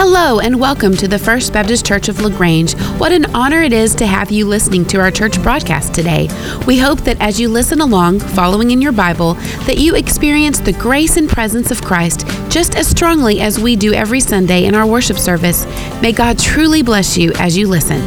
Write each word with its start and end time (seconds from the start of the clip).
Hello, 0.00 0.38
and 0.38 0.60
welcome 0.60 0.94
to 0.94 1.08
the 1.08 1.18
First 1.18 1.52
Baptist 1.52 1.84
Church 1.84 2.08
of 2.08 2.20
LaGrange. 2.20 2.74
What 3.00 3.10
an 3.10 3.34
honor 3.34 3.62
it 3.62 3.72
is 3.72 3.96
to 3.96 4.06
have 4.06 4.30
you 4.30 4.46
listening 4.46 4.84
to 4.84 5.00
our 5.00 5.10
church 5.10 5.42
broadcast 5.42 5.92
today. 5.92 6.28
We 6.68 6.78
hope 6.78 7.00
that 7.00 7.20
as 7.20 7.40
you 7.40 7.48
listen 7.48 7.80
along, 7.80 8.20
following 8.20 8.70
in 8.70 8.80
your 8.80 8.92
Bible, 8.92 9.34
that 9.66 9.78
you 9.78 9.96
experience 9.96 10.60
the 10.60 10.72
grace 10.72 11.16
and 11.16 11.28
presence 11.28 11.72
of 11.72 11.82
Christ 11.82 12.24
just 12.48 12.76
as 12.76 12.86
strongly 12.86 13.40
as 13.40 13.58
we 13.58 13.74
do 13.74 13.92
every 13.92 14.20
Sunday 14.20 14.66
in 14.66 14.76
our 14.76 14.86
worship 14.86 15.18
service. 15.18 15.66
May 16.00 16.12
God 16.12 16.38
truly 16.38 16.80
bless 16.80 17.18
you 17.18 17.32
as 17.32 17.56
you 17.56 17.66
listen. 17.66 18.00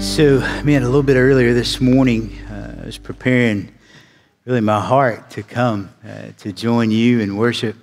So, 0.00 0.40
man, 0.64 0.82
a 0.82 0.86
little 0.86 1.04
bit 1.04 1.16
earlier 1.16 1.54
this 1.54 1.80
morning, 1.80 2.36
uh, 2.50 2.80
I 2.82 2.86
was 2.86 2.98
preparing 2.98 3.70
really 4.44 4.60
my 4.60 4.80
heart 4.80 5.30
to 5.30 5.44
come 5.44 5.94
uh, 6.04 6.32
to 6.38 6.52
join 6.52 6.90
you 6.90 7.20
in 7.20 7.36
worship. 7.36 7.76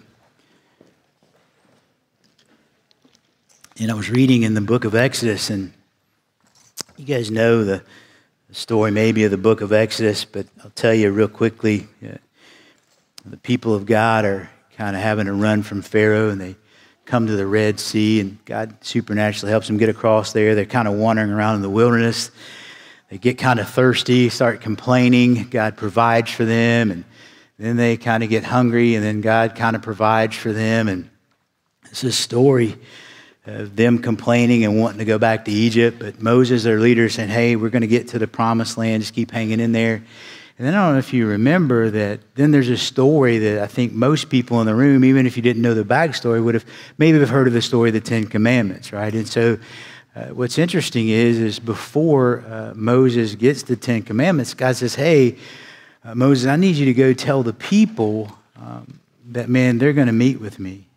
And 3.77 3.91
I 3.91 3.93
was 3.93 4.09
reading 4.09 4.43
in 4.43 4.53
the 4.53 4.61
book 4.61 4.85
of 4.85 4.95
Exodus, 4.95 5.49
and 5.49 5.73
you 6.95 7.03
guys 7.03 7.29
know 7.29 7.65
the, 7.65 7.83
story 8.51 8.89
maybe 8.89 9.25
of 9.25 9.31
the 9.31 9.37
book 9.37 9.59
of 9.59 9.73
Exodus, 9.73 10.23
but 10.23 10.47
I'll 10.63 10.69
tell 10.69 10.93
you 10.93 11.11
real 11.11 11.27
quickly. 11.27 11.85
Uh, 12.01 12.15
the 13.25 13.35
people 13.35 13.75
of 13.75 13.85
God 13.85 14.23
are 14.23 14.49
kind 14.77 14.95
of 14.95 15.01
having 15.01 15.25
to 15.25 15.33
run 15.33 15.61
from 15.61 15.81
Pharaoh, 15.81 16.29
and 16.29 16.39
they 16.39 16.55
come 17.03 17.27
to 17.27 17.35
the 17.35 17.45
Red 17.45 17.81
Sea, 17.81 18.21
and 18.21 18.37
God 18.45 18.77
supernaturally 18.79 19.51
helps 19.51 19.67
them 19.67 19.75
get 19.75 19.89
across 19.89 20.31
there. 20.31 20.55
They're 20.55 20.65
kind 20.65 20.87
of 20.87 20.93
wandering 20.93 21.31
around 21.31 21.55
in 21.55 21.61
the 21.61 21.69
wilderness. 21.69 22.31
They 23.09 23.17
get 23.17 23.37
kind 23.37 23.59
of 23.59 23.67
thirsty, 23.69 24.29
start 24.29 24.61
complaining. 24.61 25.49
God 25.49 25.75
provides 25.75 26.31
for 26.31 26.45
them, 26.45 26.91
and 26.91 27.03
then 27.59 27.75
they 27.75 27.97
kind 27.97 28.23
of 28.23 28.29
get 28.29 28.45
hungry, 28.45 28.95
and 28.95 29.03
then 29.03 29.19
God 29.19 29.53
kind 29.53 29.75
of 29.75 29.81
provides 29.81 30.37
for 30.37 30.53
them. 30.53 30.87
And 30.87 31.09
it's 31.91 32.05
a 32.05 32.11
story 32.13 32.77
of 33.45 33.75
them 33.75 33.99
complaining 33.99 34.65
and 34.65 34.79
wanting 34.79 34.99
to 34.99 35.05
go 35.05 35.17
back 35.17 35.45
to 35.45 35.51
Egypt. 35.51 35.99
But 35.99 36.21
Moses, 36.21 36.63
their 36.63 36.79
leader, 36.79 37.09
said, 37.09 37.29
Hey, 37.29 37.55
we're 37.55 37.69
going 37.69 37.81
to 37.81 37.87
get 37.87 38.09
to 38.09 38.19
the 38.19 38.27
promised 38.27 38.77
land. 38.77 39.03
Just 39.03 39.13
keep 39.13 39.31
hanging 39.31 39.59
in 39.59 39.71
there. 39.71 40.03
And 40.57 40.65
then 40.65 40.73
I 40.73 40.85
don't 40.85 40.93
know 40.93 40.99
if 40.99 41.13
you 41.13 41.27
remember 41.27 41.89
that 41.89 42.21
then 42.35 42.51
there's 42.51 42.69
a 42.69 42.77
story 42.77 43.39
that 43.39 43.61
I 43.61 43.67
think 43.67 43.91
most 43.91 44.29
people 44.29 44.61
in 44.61 44.67
the 44.67 44.75
room, 44.75 45.03
even 45.03 45.25
if 45.25 45.35
you 45.35 45.43
didn't 45.43 45.61
know 45.61 45.73
the 45.73 45.83
backstory, 45.83 46.41
would 46.41 46.53
have 46.53 46.65
maybe 46.97 47.19
have 47.19 47.29
heard 47.29 47.47
of 47.47 47.53
the 47.53 47.61
story 47.61 47.89
of 47.89 47.93
the 47.93 47.99
Ten 47.99 48.25
Commandments, 48.25 48.93
right? 48.93 49.13
And 49.13 49.27
so 49.27 49.57
uh, 50.15 50.27
what's 50.27 50.57
interesting 50.57 51.09
is, 51.09 51.39
is 51.39 51.59
before 51.59 52.45
uh, 52.47 52.73
Moses 52.73 53.35
gets 53.35 53.63
the 53.63 53.75
Ten 53.75 54.01
Commandments, 54.01 54.53
God 54.53 54.77
says, 54.77 54.95
Hey, 54.95 55.35
uh, 56.05 56.15
Moses, 56.15 56.47
I 56.47 56.55
need 56.55 56.77
you 56.77 56.85
to 56.85 56.93
go 56.93 57.11
tell 57.13 57.43
the 57.43 57.51
people 57.51 58.31
um, 58.55 59.01
that, 59.31 59.49
man, 59.49 59.77
they're 59.77 59.91
going 59.91 60.07
to 60.07 60.13
meet 60.13 60.39
with 60.39 60.57
me. 60.57 60.87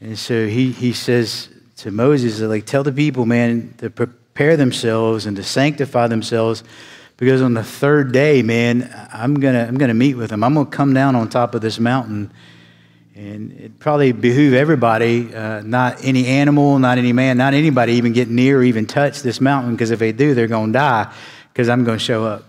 And 0.00 0.18
so 0.18 0.46
he, 0.46 0.72
he 0.72 0.92
says 0.92 1.48
to 1.78 1.90
Moses, 1.90 2.40
like, 2.40 2.64
tell 2.64 2.82
the 2.82 2.92
people, 2.92 3.26
man, 3.26 3.74
to 3.78 3.90
prepare 3.90 4.56
themselves 4.56 5.26
and 5.26 5.36
to 5.36 5.42
sanctify 5.42 6.06
themselves 6.06 6.64
because 7.20 7.42
on 7.42 7.52
the 7.52 7.62
third 7.62 8.12
day, 8.12 8.40
man, 8.40 8.90
I'm 9.12 9.34
going 9.34 9.52
to 9.52 9.60
I'm 9.60 9.76
gonna 9.76 9.92
meet 9.92 10.14
with 10.14 10.30
them. 10.30 10.42
I'm 10.42 10.54
going 10.54 10.64
to 10.64 10.72
come 10.72 10.94
down 10.94 11.14
on 11.14 11.28
top 11.28 11.54
of 11.54 11.60
this 11.60 11.78
mountain. 11.78 12.32
And 13.14 13.52
it 13.52 13.78
probably 13.78 14.12
behoove 14.12 14.54
everybody, 14.54 15.34
uh, 15.34 15.60
not 15.60 16.02
any 16.02 16.26
animal, 16.26 16.78
not 16.78 16.96
any 16.96 17.12
man, 17.12 17.36
not 17.36 17.52
anybody 17.52 17.92
even 17.94 18.14
get 18.14 18.30
near 18.30 18.60
or 18.60 18.62
even 18.62 18.86
touch 18.86 19.20
this 19.20 19.38
mountain 19.38 19.72
because 19.72 19.90
if 19.90 19.98
they 19.98 20.12
do, 20.12 20.32
they're 20.32 20.46
going 20.46 20.72
to 20.72 20.78
die 20.78 21.12
because 21.52 21.68
I'm 21.68 21.84
going 21.84 21.98
to 21.98 22.04
show 22.04 22.24
up. 22.24 22.44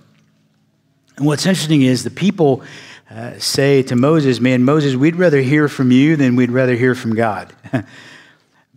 And 1.18 1.26
what's 1.26 1.46
interesting 1.46 1.82
is 1.82 2.06
the 2.06 2.10
people 2.10 2.64
uh, 3.12 3.38
say 3.40 3.84
to 3.84 3.96
Moses, 3.96 4.40
Man, 4.40 4.64
Moses, 4.64 4.96
we'd 4.96 5.18
rather 5.18 5.42
hear 5.42 5.68
from 5.68 5.92
you 5.92 6.16
than 6.16 6.36
we'd 6.36 6.52
rather 6.52 6.76
hear 6.76 6.96
from 6.96 7.14
God. 7.14 7.54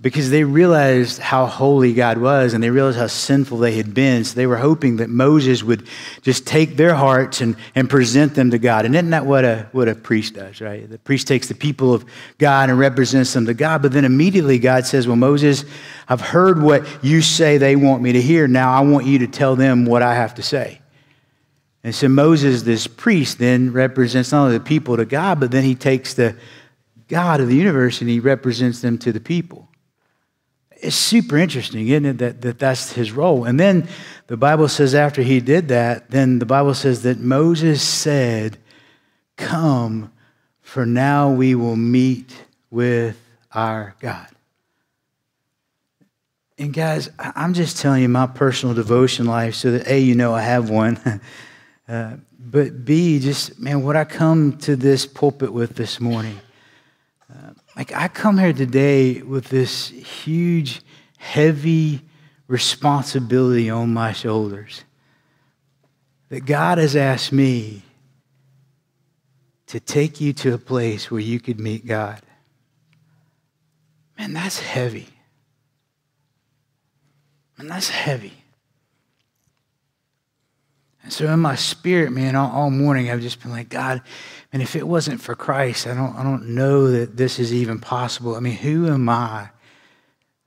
because 0.05 0.29
they 0.29 0.45
realized 0.45 1.19
how 1.19 1.47
holy 1.47 1.95
God 1.95 2.19
was 2.19 2.53
and 2.53 2.63
they 2.63 2.69
realized 2.69 2.99
how 2.99 3.07
sinful 3.07 3.57
they 3.57 3.77
had 3.77 3.95
been. 3.95 4.25
So 4.25 4.35
they 4.35 4.47
were 4.47 4.59
hoping 4.59 4.97
that 4.97 5.09
Moses 5.09 5.63
would 5.63 5.89
just 6.21 6.47
take 6.47 6.77
their 6.77 6.95
hearts 6.95 7.41
and, 7.41 7.57
and 7.75 7.89
present 7.89 8.35
them 8.35 8.51
to 8.51 8.59
God. 8.59 8.85
And 8.85 8.95
isn't 8.95 9.11
that 9.11 9.25
what 9.25 9.47
a, 9.47 9.67
what 9.73 9.89
a 9.89 9.95
priest 9.95 10.35
does, 10.35 10.61
right? 10.61 10.87
The 10.91 10.99
priest 10.99 11.27
takes 11.27 11.49
the 11.49 11.55
people 11.55 11.95
of 11.95 12.05
God 12.37 12.69
and 12.69 12.79
represents 12.79 13.33
them 13.33 13.47
to 13.47 13.55
God. 13.55 13.81
But 13.81 13.93
then 13.93 14.05
immediately 14.05 14.59
God 14.59 14.85
says, 14.85 15.07
Well, 15.07 15.17
Moses, 15.17 15.65
I've 16.07 16.21
heard 16.21 16.61
what 16.61 16.87
you 17.03 17.23
say 17.23 17.57
they 17.57 17.75
want 17.75 18.03
me 18.03 18.13
to 18.13 18.21
hear. 18.21 18.47
Now 18.47 18.75
I 18.75 18.81
want 18.81 19.07
you 19.07 19.21
to 19.21 19.27
tell 19.27 19.57
them 19.57 19.87
what 19.87 20.03
I 20.03 20.17
have 20.17 20.35
to 20.35 20.43
say. 20.43 20.83
And 21.85 21.95
so 21.95 22.09
Moses, 22.09 22.63
this 22.63 22.87
priest, 22.87 23.39
then 23.39 23.71
represents 23.71 24.33
not 24.33 24.47
only 24.47 24.57
the 24.57 24.65
people 24.65 24.97
to 24.97 25.05
God, 25.05 25.39
but 25.39 25.51
then 25.51 25.65
he 25.65 25.75
takes 25.75 26.15
the 26.15 26.35
God 27.09 27.41
of 27.41 27.49
the 27.49 27.55
universe 27.55 28.01
and 28.01 28.09
he 28.09 28.21
represents 28.21 28.81
them 28.81 28.97
to 28.99 29.13
the 29.13 29.21
people. 29.21 29.69
It's 30.71 30.97
super 30.97 31.37
interesting, 31.37 31.87
isn't 31.89 32.07
it, 32.07 32.19
that, 32.19 32.41
that 32.41 32.59
that's 32.59 32.93
his 32.93 33.13
role. 33.13 33.45
And 33.45 33.61
then 33.61 33.87
the 34.29 34.37
Bible 34.39 34.69
says 34.69 34.95
after 34.95 35.23
he 35.23 35.41
did 35.41 35.69
that, 35.69 36.11
then 36.11 36.39
the 36.39 36.47
Bible 36.47 36.73
says 36.73 37.03
that 37.03 37.21
Moses 37.21 37.83
said, 37.83 38.59
Come, 39.37 40.11
for 40.63 40.87
now 40.87 41.31
we 41.31 41.55
will 41.55 41.77
meet 41.77 42.45
with 42.71 43.21
our 43.53 43.95
God. 44.01 44.29
And 46.57 46.73
guys, 46.73 47.11
I'm 47.19 47.53
just 47.53 47.79
telling 47.79 48.03
you 48.03 48.09
my 48.09 48.27
personal 48.27 48.75
devotion 48.75 49.27
life 49.27 49.55
so 49.55 49.73
that 49.73 49.89
A, 49.89 49.99
you 49.99 50.15
know 50.15 50.33
I 50.33 50.43
have 50.43 50.71
one. 50.71 50.99
Uh, 51.89 52.17
but 52.39 52.85
B, 52.85 53.19
just, 53.19 53.59
man, 53.59 53.83
what 53.83 53.97
I 53.97 54.05
come 54.05 54.57
to 54.59 54.75
this 54.75 55.05
pulpit 55.05 55.53
with 55.53 55.75
this 55.77 56.01
morning, 56.01 56.39
uh, 57.31 57.51
like 57.77 57.93
I 57.93 58.09
come 58.09 58.39
here 58.39 58.53
today 58.53 59.21
with 59.21 59.49
this 59.49 59.89
huge, 59.89 60.81
heavy 61.19 62.01
responsibility 62.49 63.69
on 63.69 63.93
my 63.93 64.13
shoulders. 64.13 64.85
That 66.31 66.47
God 66.47 66.79
has 66.79 66.97
asked 66.97 67.33
me 67.33 67.83
to 69.67 69.79
take 69.79 70.21
you 70.21 70.33
to 70.33 70.55
a 70.55 70.59
place 70.59 71.11
where 71.11 71.21
you 71.21 71.39
could 71.39 71.61
meet 71.61 71.87
God. 71.87 72.23
Man, 74.19 74.33
that's 74.33 74.59
heavy. 74.59 75.09
Man, 77.59 77.69
that's 77.69 77.89
heavy. 77.89 78.44
And 81.05 81.13
so 81.13 81.31
in 81.33 81.39
my 81.41 81.55
spirit, 81.55 82.13
man, 82.13 82.35
all, 82.35 82.51
all, 82.51 82.71
morning 82.71 83.11
I've 83.11 83.21
just 83.21 83.43
been 83.43 83.51
like, 83.51 83.69
God, 83.69 84.01
and 84.53 84.63
if 84.63 84.75
it 84.75 84.89
wasn't 84.89 85.21
for 85.21 85.35
Christ, 85.35 85.87
I 85.87 85.95
don't, 85.95 86.17
I 86.17 86.23
don't 86.23 86.55
know 86.55 86.91
that 86.91 87.17
this 87.17 87.39
is 87.39 87.53
even 87.53 87.79
possible. 87.79 88.35
I 88.35 88.41
mean, 88.41 88.57
who 88.57 88.89
am 88.89 89.09
I 89.11 89.51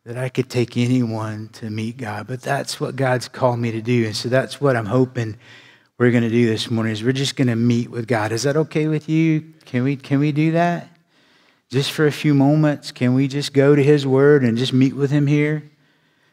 that 0.04 0.18
I 0.18 0.30
could 0.30 0.50
take 0.50 0.76
anyone 0.76 1.50
to 1.54 1.70
meet 1.70 1.98
God? 1.98 2.26
But 2.26 2.42
that's 2.42 2.80
what 2.80 2.96
God's 2.96 3.28
called 3.28 3.60
me 3.60 3.72
to 3.72 3.82
do. 3.82 4.06
And 4.08 4.16
so 4.16 4.30
that's 4.30 4.60
what 4.60 4.76
I'm 4.76 4.88
hoping 4.88 5.38
we're 6.00 6.12
going 6.12 6.24
to 6.24 6.30
do 6.30 6.48
this 6.48 6.72
morning 6.72 6.94
is 6.94 7.04
we're 7.04 7.12
just 7.12 7.36
going 7.36 7.50
to 7.50 7.56
meet 7.56 7.92
with 7.92 8.08
God. 8.08 8.32
Is 8.32 8.44
that 8.44 8.58
okay 8.58 8.88
with 8.88 9.08
you? 9.08 9.54
Can 9.66 9.84
we, 9.84 9.96
can 9.96 10.20
we 10.20 10.32
do 10.32 10.52
that? 10.54 10.90
Just 11.70 11.92
for 11.92 12.08
a 12.08 12.12
few 12.12 12.34
moments, 12.34 12.92
can 12.92 13.14
we 13.14 13.28
just 13.28 13.54
go 13.54 13.76
to 13.76 13.84
his 13.84 14.08
word 14.08 14.44
and 14.44 14.58
just 14.58 14.74
meet 14.74 14.96
with 14.96 15.12
him 15.12 15.28
here? 15.28 15.70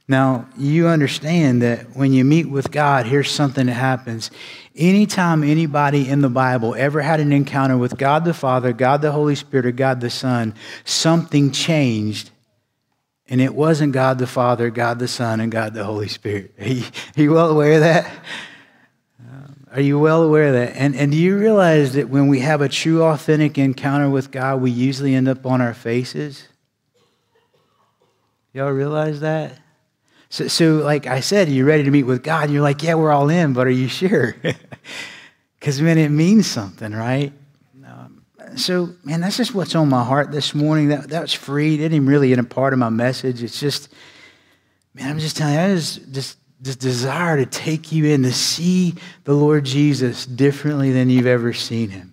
Now, 0.06 0.46
you 0.58 0.88
understand 0.88 1.62
that 1.62 1.96
when 1.96 2.12
you 2.12 2.24
meet 2.24 2.48
with 2.48 2.70
God, 2.70 3.06
here's 3.06 3.30
something 3.30 3.66
that 3.66 3.72
happens. 3.72 4.30
Anytime 4.76 5.42
anybody 5.42 6.08
in 6.08 6.20
the 6.20 6.28
Bible 6.28 6.74
ever 6.74 7.00
had 7.00 7.20
an 7.20 7.32
encounter 7.32 7.78
with 7.78 7.96
God 7.96 8.24
the 8.24 8.34
Father, 8.34 8.74
God 8.74 9.00
the 9.00 9.12
Holy 9.12 9.34
Spirit, 9.34 9.64
or 9.64 9.72
God 9.72 10.02
the 10.02 10.10
Son, 10.10 10.54
something 10.84 11.52
changed. 11.52 12.30
And 13.28 13.40
it 13.40 13.54
wasn't 13.54 13.94
God 13.94 14.18
the 14.18 14.26
Father, 14.26 14.68
God 14.68 14.98
the 14.98 15.08
Son, 15.08 15.40
and 15.40 15.50
God 15.50 15.72
the 15.72 15.84
Holy 15.84 16.08
Spirit. 16.08 16.52
Are 16.60 16.68
you, 16.68 16.84
are 17.16 17.22
you 17.22 17.32
well 17.32 17.50
aware 17.50 17.72
of 17.74 17.80
that? 17.80 18.12
Are 19.72 19.80
you 19.80 19.98
well 19.98 20.22
aware 20.22 20.48
of 20.48 20.52
that? 20.52 20.76
And, 20.76 20.94
and 20.94 21.10
do 21.10 21.18
you 21.18 21.36
realize 21.36 21.94
that 21.94 22.08
when 22.08 22.28
we 22.28 22.40
have 22.40 22.60
a 22.60 22.68
true, 22.68 23.02
authentic 23.02 23.58
encounter 23.58 24.08
with 24.08 24.30
God, 24.30 24.60
we 24.60 24.70
usually 24.70 25.16
end 25.16 25.26
up 25.26 25.44
on 25.44 25.60
our 25.60 25.74
faces? 25.74 26.46
Y'all 28.52 28.70
realize 28.70 29.18
that? 29.18 29.58
So, 30.34 30.48
so, 30.48 30.74
like 30.78 31.06
I 31.06 31.20
said, 31.20 31.48
you're 31.48 31.64
ready 31.64 31.84
to 31.84 31.92
meet 31.92 32.02
with 32.02 32.24
God. 32.24 32.50
You're 32.50 32.60
like, 32.60 32.82
yeah, 32.82 32.94
we're 32.94 33.12
all 33.12 33.28
in, 33.30 33.52
but 33.52 33.68
are 33.68 33.70
you 33.70 33.86
sure? 33.86 34.34
Because, 35.60 35.80
man, 35.80 35.96
it 35.96 36.10
means 36.10 36.46
something, 36.46 36.92
right? 36.92 37.32
Um, 37.86 38.22
so, 38.54 38.90
man, 39.02 39.22
that's 39.22 39.38
just 39.38 39.54
what's 39.54 39.74
on 39.74 39.88
my 39.88 40.04
heart 40.04 40.30
this 40.30 40.54
morning. 40.54 40.88
That, 40.88 41.08
that 41.08 41.22
was 41.22 41.32
free. 41.32 41.76
It 41.76 41.78
didn't 41.78 42.04
really 42.04 42.28
get 42.28 42.38
a 42.38 42.44
part 42.44 42.74
of 42.74 42.80
my 42.80 42.90
message. 42.90 43.42
It's 43.42 43.58
just, 43.58 43.88
man, 44.92 45.08
I'm 45.08 45.18
just 45.20 45.38
telling 45.38 45.54
you, 45.54 45.60
I 45.60 45.74
just, 45.74 46.12
just 46.12 46.36
this 46.60 46.76
desire 46.76 47.38
to 47.38 47.46
take 47.46 47.92
you 47.92 48.04
in 48.06 48.24
to 48.24 48.32
see 48.32 48.94
the 49.22 49.32
Lord 49.32 49.64
Jesus 49.64 50.26
differently 50.26 50.92
than 50.92 51.08
you've 51.08 51.26
ever 51.26 51.54
seen 51.54 51.90
him. 51.90 52.12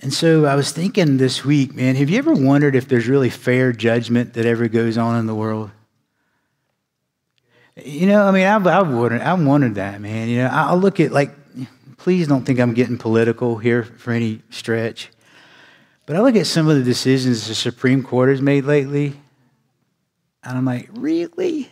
And 0.00 0.12
so 0.12 0.46
I 0.46 0.56
was 0.56 0.72
thinking 0.72 1.18
this 1.18 1.44
week, 1.44 1.72
man, 1.74 1.94
have 1.94 2.10
you 2.10 2.18
ever 2.18 2.32
wondered 2.32 2.74
if 2.74 2.88
there's 2.88 3.06
really 3.06 3.30
fair 3.30 3.72
judgment 3.72 4.32
that 4.32 4.46
ever 4.46 4.66
goes 4.66 4.98
on 4.98 5.20
in 5.20 5.26
the 5.26 5.34
world? 5.36 5.70
You 7.76 8.06
know, 8.06 8.22
I 8.22 8.30
mean, 8.30 8.46
I've, 8.46 8.66
I've 8.66 8.88
wondered, 8.92 9.20
I've 9.20 9.44
wondered 9.44 9.74
that, 9.76 10.00
man. 10.00 10.28
You 10.28 10.38
know, 10.38 10.48
I'll 10.52 10.78
look 10.78 11.00
at 11.00 11.10
like, 11.10 11.32
please 11.96 12.28
don't 12.28 12.44
think 12.44 12.60
I'm 12.60 12.74
getting 12.74 12.98
political 12.98 13.56
here 13.56 13.82
for 13.82 14.12
any 14.12 14.42
stretch. 14.50 15.10
But 16.06 16.16
I 16.16 16.20
look 16.20 16.36
at 16.36 16.46
some 16.46 16.68
of 16.68 16.76
the 16.76 16.84
decisions 16.84 17.48
the 17.48 17.54
Supreme 17.54 18.02
Court 18.02 18.28
has 18.28 18.42
made 18.42 18.64
lately, 18.64 19.14
and 20.44 20.58
I'm 20.58 20.64
like, 20.64 20.88
really? 20.92 21.70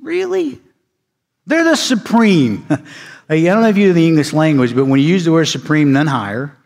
Really? 0.00 0.60
They're 1.46 1.64
the 1.64 1.76
supreme. 1.76 2.66
I 3.28 3.40
don't 3.42 3.62
know 3.62 3.68
if 3.68 3.76
you 3.76 3.88
know 3.88 3.92
the 3.94 4.06
English 4.06 4.32
language, 4.32 4.74
but 4.74 4.86
when 4.86 5.00
you 5.00 5.06
use 5.06 5.24
the 5.24 5.32
word 5.32 5.46
supreme, 5.46 5.92
none 5.92 6.06
higher. 6.06 6.56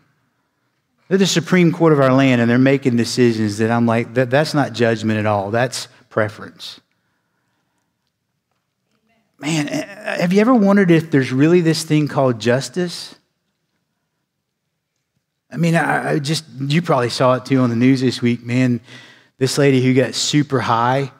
They're 1.08 1.18
the 1.18 1.26
Supreme 1.26 1.72
Court 1.72 1.92
of 1.92 2.00
our 2.00 2.12
land, 2.12 2.40
and 2.40 2.50
they're 2.50 2.58
making 2.58 2.96
decisions 2.96 3.58
that 3.58 3.70
I'm 3.70 3.84
like, 3.84 4.14
that, 4.14 4.30
that's 4.30 4.54
not 4.54 4.72
judgment 4.72 5.18
at 5.18 5.26
all. 5.26 5.50
That's 5.50 5.88
preference. 6.10 6.80
Man, 9.38 9.68
eh, 9.68 10.20
have 10.20 10.34
you 10.34 10.40
ever 10.42 10.54
wondered 10.54 10.90
if 10.90 11.10
there's 11.10 11.32
really 11.32 11.62
this 11.62 11.82
thing 11.82 12.08
called 12.08 12.38
justice? 12.38 13.14
I 15.50 15.56
mean, 15.56 15.74
I, 15.74 16.18
just, 16.18 16.44
you 16.60 16.82
probably 16.82 17.08
saw 17.08 17.34
it 17.34 17.46
too 17.46 17.60
on 17.60 17.70
the 17.70 17.76
news 17.76 18.02
this 18.02 18.20
week, 18.20 18.44
man. 18.44 18.80
This 19.38 19.56
lady 19.56 19.82
who 19.82 19.94
got 19.94 20.14
super 20.14 20.60
high, 20.60 21.10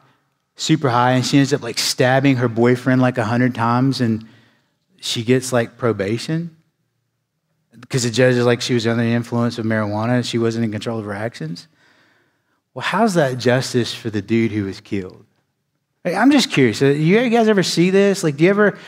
super 0.55 0.89
high, 0.89 1.13
and 1.13 1.25
she 1.25 1.39
ends 1.39 1.51
up 1.51 1.63
like 1.63 1.79
stabbing 1.79 2.35
her 2.35 2.47
boyfriend 2.47 3.01
like 3.01 3.17
a 3.17 3.25
hundred 3.25 3.55
times, 3.55 3.99
and 3.99 4.27
she 4.99 5.23
gets 5.23 5.51
like 5.51 5.77
probation 5.77 6.55
because 7.79 8.03
the 8.03 8.11
judge 8.11 8.35
is 8.35 8.45
like 8.45 8.61
she 8.61 8.73
was 8.73 8.85
under 8.85 9.03
the 9.03 9.09
influence 9.09 9.57
of 9.57 9.65
marijuana 9.65 10.15
and 10.15 10.25
she 10.25 10.37
wasn't 10.37 10.63
in 10.63 10.71
control 10.71 10.99
of 10.99 11.05
her 11.05 11.13
actions. 11.13 11.67
Well, 12.73 12.83
how's 12.83 13.15
that 13.15 13.37
justice 13.37 13.93
for 13.93 14.09
the 14.09 14.21
dude 14.21 14.51
who 14.51 14.65
was 14.65 14.79
killed? 14.79 15.25
I'm 16.05 16.31
just 16.31 16.51
curious. 16.51 16.81
Uh, 16.81 16.87
you 16.87 17.29
guys 17.29 17.47
ever 17.47 17.63
see 17.63 17.89
this? 17.89 18.23
Like, 18.23 18.37
do 18.37 18.45
you 18.45 18.49
ever, 18.49 18.79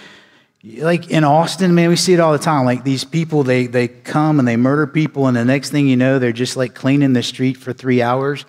like 0.63 1.11
in 1.11 1.23
Austin, 1.23 1.75
man, 1.75 1.89
we 1.89 1.95
see 1.95 2.13
it 2.13 2.19
all 2.19 2.31
the 2.31 2.39
time. 2.39 2.65
Like 2.65 2.83
these 2.83 3.03
people, 3.03 3.43
they, 3.43 3.67
they 3.67 3.87
come 3.87 4.39
and 4.39 4.47
they 4.47 4.55
murder 4.57 4.87
people, 4.87 5.27
and 5.27 5.37
the 5.37 5.45
next 5.45 5.69
thing 5.69 5.87
you 5.87 5.97
know, 5.97 6.17
they're 6.17 6.31
just 6.31 6.55
like 6.55 6.73
cleaning 6.73 7.13
the 7.13 7.23
street 7.23 7.57
for 7.57 7.73
three 7.73 8.01
hours. 8.01 8.45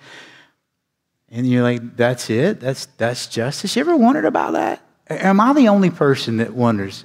And 1.29 1.47
you're 1.47 1.63
like, 1.63 1.97
that's 1.97 2.29
it? 2.29 2.61
That's, 2.61 2.85
that's 2.97 3.27
justice? 3.27 3.75
You 3.75 3.81
ever 3.81 3.97
wondered 3.97 4.25
about 4.25 4.53
that? 4.53 4.81
Am 5.07 5.41
I 5.41 5.53
the 5.53 5.67
only 5.67 5.89
person 5.89 6.37
that 6.37 6.53
wonders? 6.53 7.03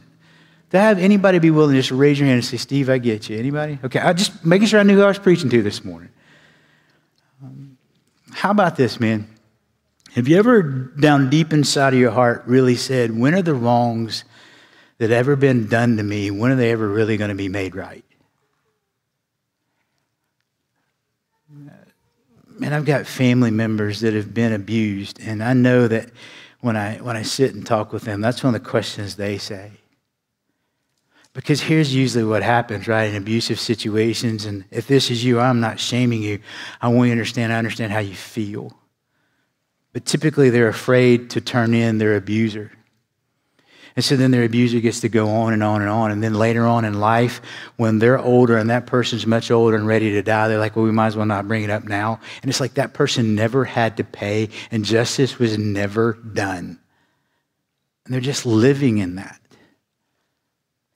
To 0.70 0.78
have 0.78 0.98
anybody 1.00 1.40
be 1.40 1.50
willing 1.50 1.74
to 1.74 1.80
just 1.80 1.90
raise 1.90 2.18
your 2.18 2.28
hand 2.28 2.36
and 2.36 2.44
say, 2.44 2.56
Steve, 2.56 2.88
I 2.88 2.98
get 2.98 3.28
you. 3.28 3.36
Anybody? 3.36 3.80
Okay, 3.82 3.98
I 3.98 4.12
just 4.12 4.44
making 4.46 4.68
sure 4.68 4.78
I 4.78 4.84
knew 4.84 4.94
who 4.94 5.02
I 5.02 5.08
was 5.08 5.18
preaching 5.18 5.50
to 5.50 5.62
this 5.62 5.84
morning. 5.84 6.10
Um, 7.42 7.69
how 8.32 8.50
about 8.50 8.76
this, 8.76 9.00
man? 9.00 9.28
Have 10.12 10.26
you 10.26 10.38
ever, 10.38 10.62
down 10.62 11.30
deep 11.30 11.52
inside 11.52 11.94
of 11.94 12.00
your 12.00 12.10
heart, 12.10 12.42
really 12.46 12.74
said, 12.74 13.16
when 13.16 13.34
are 13.34 13.42
the 13.42 13.54
wrongs 13.54 14.24
that 14.98 15.10
ever 15.10 15.36
been 15.36 15.68
done 15.68 15.96
to 15.96 16.02
me, 16.02 16.30
when 16.30 16.50
are 16.50 16.56
they 16.56 16.72
ever 16.72 16.88
really 16.88 17.16
going 17.16 17.30
to 17.30 17.36
be 17.36 17.48
made 17.48 17.74
right? 17.74 18.04
Man, 22.58 22.72
I've 22.74 22.84
got 22.84 23.06
family 23.06 23.50
members 23.50 24.00
that 24.00 24.12
have 24.12 24.34
been 24.34 24.52
abused, 24.52 25.18
and 25.20 25.42
I 25.42 25.54
know 25.54 25.88
that 25.88 26.10
when 26.60 26.76
I, 26.76 26.96
when 26.96 27.16
I 27.16 27.22
sit 27.22 27.54
and 27.54 27.64
talk 27.64 27.92
with 27.92 28.02
them, 28.02 28.20
that's 28.20 28.44
one 28.44 28.54
of 28.54 28.62
the 28.62 28.68
questions 28.68 29.16
they 29.16 29.38
say. 29.38 29.70
Because 31.32 31.60
here's 31.60 31.94
usually 31.94 32.24
what 32.24 32.42
happens, 32.42 32.88
right, 32.88 33.08
in 33.08 33.16
abusive 33.16 33.60
situations. 33.60 34.46
And 34.46 34.64
if 34.70 34.88
this 34.88 35.10
is 35.10 35.24
you, 35.24 35.38
I'm 35.38 35.60
not 35.60 35.78
shaming 35.78 36.22
you. 36.22 36.40
I 36.80 36.88
want 36.88 37.08
you 37.08 37.14
to 37.14 37.20
understand, 37.20 37.52
I 37.52 37.58
understand 37.58 37.92
how 37.92 38.00
you 38.00 38.14
feel. 38.14 38.76
But 39.92 40.04
typically, 40.04 40.50
they're 40.50 40.68
afraid 40.68 41.30
to 41.30 41.40
turn 41.40 41.72
in 41.74 41.98
their 41.98 42.16
abuser. 42.16 42.72
And 43.96 44.04
so 44.04 44.16
then 44.16 44.30
their 44.30 44.44
abuser 44.44 44.80
gets 44.80 45.00
to 45.00 45.08
go 45.08 45.28
on 45.28 45.52
and 45.52 45.62
on 45.62 45.82
and 45.82 45.90
on. 45.90 46.10
And 46.10 46.22
then 46.22 46.34
later 46.34 46.66
on 46.66 46.84
in 46.84 47.00
life, 47.00 47.40
when 47.76 47.98
they're 47.98 48.18
older 48.18 48.56
and 48.56 48.70
that 48.70 48.86
person's 48.86 49.26
much 49.26 49.50
older 49.50 49.76
and 49.76 49.86
ready 49.86 50.12
to 50.12 50.22
die, 50.22 50.48
they're 50.48 50.58
like, 50.58 50.76
well, 50.76 50.84
we 50.84 50.92
might 50.92 51.08
as 51.08 51.16
well 51.16 51.26
not 51.26 51.48
bring 51.48 51.64
it 51.64 51.70
up 51.70 51.84
now. 51.84 52.20
And 52.42 52.48
it's 52.48 52.60
like 52.60 52.74
that 52.74 52.94
person 52.94 53.34
never 53.34 53.64
had 53.64 53.96
to 53.96 54.04
pay 54.04 54.48
and 54.70 54.84
justice 54.84 55.38
was 55.38 55.58
never 55.58 56.14
done. 56.14 56.78
And 58.04 58.14
they're 58.14 58.20
just 58.20 58.46
living 58.46 58.98
in 58.98 59.16
that. 59.16 59.40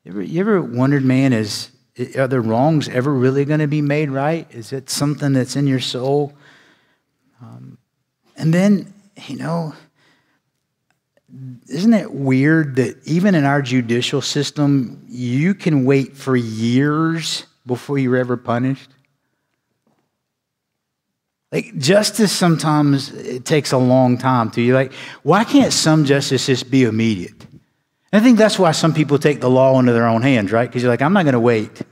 You 0.04 0.12
ever, 0.12 0.22
you 0.22 0.40
ever 0.40 0.60
wondered, 0.60 1.04
man, 1.04 1.32
is, 1.32 1.70
are 2.16 2.28
the 2.28 2.40
wrongs 2.40 2.88
ever 2.88 3.12
really 3.12 3.44
going 3.46 3.60
to 3.60 3.66
be 3.66 3.80
made 3.80 4.10
right? 4.10 4.46
Is 4.50 4.72
it 4.72 4.90
something 4.90 5.32
that's 5.32 5.56
in 5.56 5.66
your 5.66 5.80
soul? 5.80 6.34
Um, 7.40 7.78
and 8.36 8.52
then, 8.52 8.92
you 9.26 9.36
know, 9.36 9.74
isn't 11.68 11.94
it 11.94 12.12
weird 12.12 12.76
that 12.76 12.96
even 13.06 13.34
in 13.34 13.44
our 13.44 13.62
judicial 13.62 14.20
system, 14.20 15.04
you 15.08 15.54
can 15.54 15.84
wait 15.84 16.16
for 16.16 16.36
years 16.36 17.46
before 17.64 17.98
you're 17.98 18.16
ever 18.16 18.36
punished? 18.36 18.90
Like 21.50 21.78
justice 21.78 22.32
sometimes 22.32 23.10
it 23.12 23.44
takes 23.44 23.72
a 23.72 23.78
long 23.78 24.18
time 24.18 24.50
to 24.50 24.60
you. 24.60 24.74
Like, 24.74 24.92
why 25.22 25.44
can't 25.44 25.72
some 25.72 26.04
justice 26.04 26.46
just 26.46 26.70
be 26.70 26.82
immediate? 26.82 27.46
I 28.14 28.20
think 28.20 28.38
that's 28.38 28.58
why 28.58 28.72
some 28.72 28.94
people 28.94 29.18
take 29.18 29.40
the 29.40 29.50
law 29.50 29.78
into 29.78 29.92
their 29.92 30.06
own 30.06 30.22
hands, 30.22 30.52
right? 30.52 30.68
Because 30.68 30.82
you're 30.82 30.90
like, 30.90 31.02
I'm 31.02 31.12
not 31.12 31.24
going 31.24 31.34
to 31.34 31.40
wait 31.40 31.82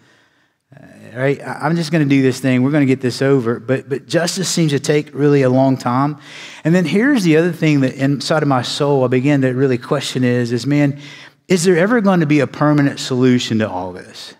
uh, 0.74 0.86
right? 1.14 1.40
I'm 1.44 1.76
just 1.76 1.90
going 1.90 2.08
to 2.08 2.08
do 2.08 2.22
this 2.22 2.40
thing. 2.40 2.62
We're 2.62 2.70
going 2.70 2.86
to 2.86 2.92
get 2.92 3.00
this 3.00 3.20
over. 3.22 3.58
But, 3.58 3.88
but 3.88 4.06
justice 4.06 4.48
seems 4.48 4.72
to 4.72 4.80
take 4.80 5.12
really 5.12 5.42
a 5.42 5.50
long 5.50 5.76
time. 5.76 6.18
And 6.64 6.74
then 6.74 6.84
here's 6.84 7.24
the 7.24 7.36
other 7.36 7.52
thing 7.52 7.80
that 7.80 7.94
inside 7.94 8.42
of 8.42 8.48
my 8.48 8.62
soul 8.62 9.04
I 9.04 9.08
begin 9.08 9.42
to 9.42 9.50
really 9.50 9.78
question 9.78 10.24
is, 10.24 10.52
is 10.52 10.66
man, 10.66 11.00
is 11.48 11.64
there 11.64 11.76
ever 11.76 12.00
going 12.00 12.20
to 12.20 12.26
be 12.26 12.40
a 12.40 12.46
permanent 12.46 13.00
solution 13.00 13.58
to 13.58 13.68
all 13.68 13.92
this? 13.92 14.34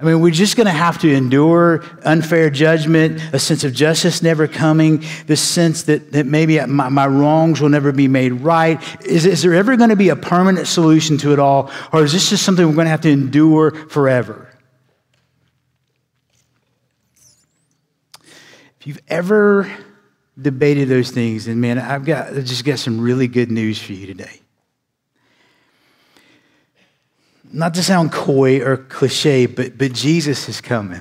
I 0.00 0.04
mean, 0.04 0.20
we're 0.20 0.30
just 0.30 0.56
going 0.56 0.68
to 0.68 0.72
have 0.72 1.00
to 1.00 1.12
endure 1.12 1.82
unfair 2.04 2.50
judgment, 2.50 3.20
a 3.32 3.40
sense 3.40 3.64
of 3.64 3.72
justice 3.72 4.22
never 4.22 4.46
coming, 4.46 5.02
this 5.26 5.42
sense 5.42 5.82
that, 5.84 6.12
that 6.12 6.24
maybe 6.24 6.64
my, 6.66 6.88
my 6.88 7.08
wrongs 7.08 7.60
will 7.60 7.68
never 7.68 7.90
be 7.90 8.06
made 8.06 8.30
right. 8.34 8.80
Is, 9.04 9.26
is 9.26 9.42
there 9.42 9.54
ever 9.54 9.76
going 9.76 9.90
to 9.90 9.96
be 9.96 10.10
a 10.10 10.16
permanent 10.16 10.68
solution 10.68 11.18
to 11.18 11.32
it 11.32 11.40
all? 11.40 11.72
Or 11.92 12.04
is 12.04 12.12
this 12.12 12.30
just 12.30 12.44
something 12.44 12.64
we're 12.64 12.74
going 12.74 12.84
to 12.84 12.90
have 12.90 13.00
to 13.00 13.10
endure 13.10 13.72
forever? 13.72 14.48
If 18.78 18.86
you've 18.86 19.02
ever 19.08 19.68
debated 20.40 20.88
those 20.88 21.10
things, 21.10 21.46
then 21.46 21.60
man, 21.60 21.76
I've 21.80 22.04
got 22.04 22.28
I 22.28 22.40
just 22.42 22.64
got 22.64 22.78
some 22.78 23.00
really 23.00 23.26
good 23.26 23.50
news 23.50 23.82
for 23.82 23.94
you 23.94 24.06
today. 24.06 24.40
Not 27.50 27.74
to 27.74 27.82
sound 27.82 28.12
coy 28.12 28.60
or 28.60 28.76
cliche, 28.76 29.46
but, 29.46 29.78
but 29.78 29.92
Jesus 29.92 30.48
is 30.48 30.60
coming. 30.60 31.00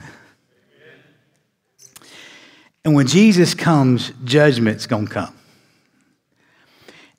And 2.86 2.96
when 2.96 3.06
Jesus 3.06 3.54
comes, 3.54 4.13
judgment's 4.24 4.88
going 4.88 5.08
to 5.08 5.13
come. 5.13 5.36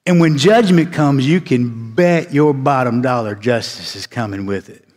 And 0.07 0.19
when 0.19 0.39
judgment 0.39 0.95
comes, 0.95 1.27
you 1.27 1.43
can 1.43 1.95
bet 1.95 2.33
your 2.33 2.55
bottom 2.55 3.03
dollar 3.03 3.35
justice 3.35 3.95
is 3.95 4.07
coming 4.07 4.47
with 4.47 4.71
it. 4.71 4.88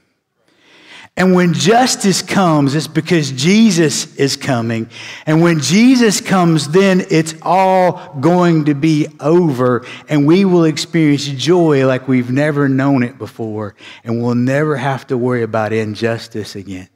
And 1.18 1.36
when 1.36 1.54
justice 1.54 2.22
comes, 2.22 2.74
it's 2.74 2.88
because 2.88 3.32
Jesus 3.32 4.16
is 4.16 4.38
coming. 4.38 4.90
And 5.26 5.42
when 5.42 5.60
Jesus 5.60 6.22
comes, 6.22 6.70
then 6.70 7.06
it's 7.12 7.36
all 7.42 8.16
going 8.20 8.66
to 8.66 8.74
be 8.74 9.08
over. 9.20 9.86
And 10.08 10.26
we 10.26 10.46
will 10.46 10.64
experience 10.64 11.26
joy 11.26 11.86
like 11.86 12.08
we've 12.08 12.32
never 12.32 12.70
known 12.70 13.04
it 13.04 13.18
before. 13.18 13.76
And 14.04 14.22
we'll 14.24 14.36
never 14.36 14.78
have 14.78 15.06
to 15.08 15.18
worry 15.18 15.44
about 15.44 15.74
injustice 15.74 16.56
again. 16.56 16.88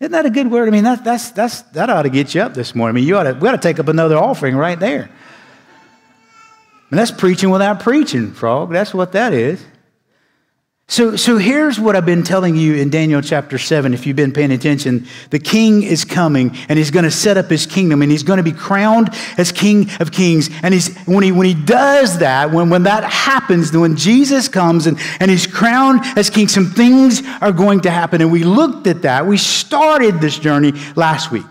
Isn't 0.00 0.12
that 0.12 0.26
a 0.26 0.30
good 0.30 0.50
word? 0.50 0.68
I 0.68 0.70
mean, 0.70 0.84
that, 0.84 1.02
that's, 1.02 1.30
that's, 1.30 1.62
that 1.72 1.88
ought 1.88 2.02
to 2.02 2.10
get 2.10 2.34
you 2.34 2.42
up 2.42 2.52
this 2.52 2.74
morning. 2.74 2.94
I 2.94 2.96
mean, 3.00 3.08
you 3.08 3.16
ought 3.16 3.22
to, 3.22 3.32
we 3.32 3.48
ought 3.48 3.52
to 3.52 3.58
take 3.58 3.78
up 3.78 3.88
another 3.88 4.18
offering 4.18 4.54
right 4.54 4.78
there. 4.78 5.08
And 6.90 6.98
that's 6.98 7.10
preaching 7.10 7.48
without 7.48 7.80
preaching, 7.80 8.32
frog. 8.32 8.70
That's 8.70 8.92
what 8.92 9.12
that 9.12 9.32
is. 9.32 9.64
So, 10.86 11.16
so 11.16 11.38
here's 11.38 11.80
what 11.80 11.96
I've 11.96 12.04
been 12.04 12.22
telling 12.22 12.56
you 12.56 12.74
in 12.74 12.90
Daniel 12.90 13.22
chapter 13.22 13.56
7, 13.56 13.94
if 13.94 14.06
you've 14.06 14.16
been 14.16 14.32
paying 14.32 14.52
attention. 14.52 15.06
The 15.30 15.38
king 15.38 15.82
is 15.82 16.04
coming 16.04 16.54
and 16.68 16.78
he's 16.78 16.90
going 16.90 17.04
to 17.04 17.10
set 17.10 17.38
up 17.38 17.46
his 17.46 17.64
kingdom 17.64 18.02
and 18.02 18.10
he's 18.10 18.22
going 18.22 18.36
to 18.36 18.42
be 18.42 18.52
crowned 18.52 19.08
as 19.38 19.50
king 19.50 19.88
of 19.98 20.12
kings. 20.12 20.50
And 20.62 20.74
he's, 20.74 20.94
when, 21.06 21.24
he, 21.24 21.32
when 21.32 21.46
he 21.46 21.54
does 21.54 22.18
that, 22.18 22.50
when, 22.50 22.68
when 22.68 22.82
that 22.82 23.02
happens, 23.04 23.72
when 23.72 23.96
Jesus 23.96 24.46
comes 24.46 24.86
and, 24.86 24.98
and 25.20 25.30
he's 25.30 25.46
crowned 25.46 26.00
as 26.18 26.28
king, 26.28 26.48
some 26.48 26.66
things 26.66 27.22
are 27.40 27.52
going 27.52 27.80
to 27.80 27.90
happen. 27.90 28.20
And 28.20 28.30
we 28.30 28.44
looked 28.44 28.86
at 28.86 29.02
that. 29.02 29.26
We 29.26 29.38
started 29.38 30.20
this 30.20 30.38
journey 30.38 30.72
last 30.96 31.30
week. 31.30 31.46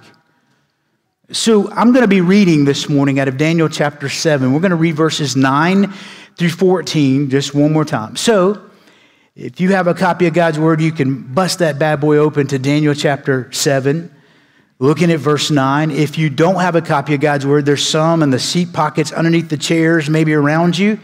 So 1.31 1.71
I'm 1.71 1.91
going 1.91 2.03
to 2.03 2.07
be 2.07 2.21
reading 2.21 2.65
this 2.65 2.87
morning 2.87 3.19
out 3.19 3.27
of 3.27 3.37
Daniel 3.37 3.67
chapter 3.67 4.09
7. 4.09 4.53
We're 4.53 4.59
going 4.59 4.69
to 4.69 4.75
read 4.75 4.95
verses 4.95 5.35
9 5.35 5.91
through 6.37 6.49
14 6.49 7.31
just 7.31 7.55
one 7.55 7.73
more 7.73 7.83
time. 7.83 8.15
So, 8.15 8.69
if 9.35 9.59
you 9.59 9.71
have 9.71 9.87
a 9.87 9.95
copy 9.95 10.27
of 10.27 10.33
God's 10.35 10.59
Word, 10.59 10.79
you 10.79 10.91
can 10.91 11.33
bust 11.33 11.59
that 11.59 11.79
bad 11.79 11.99
boy 11.99 12.17
open 12.17 12.45
to 12.47 12.59
Daniel 12.59 12.93
chapter 12.93 13.51
7, 13.51 14.13
looking 14.77 15.11
at 15.11 15.19
verse 15.19 15.49
9. 15.49 15.89
If 15.89 16.19
you 16.19 16.29
don't 16.29 16.61
have 16.61 16.75
a 16.75 16.81
copy 16.81 17.15
of 17.15 17.21
God's 17.21 17.45
Word, 17.45 17.65
there's 17.65 17.85
some 17.85 18.21
in 18.21 18.29
the 18.29 18.37
seat 18.37 18.73
pockets 18.73 19.11
underneath 19.11 19.49
the 19.49 19.57
chairs, 19.57 20.07
maybe 20.07 20.35
around 20.35 20.77
you. 20.77 20.99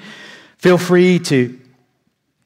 Feel 0.57 0.77
free 0.77 1.17
to, 1.19 1.59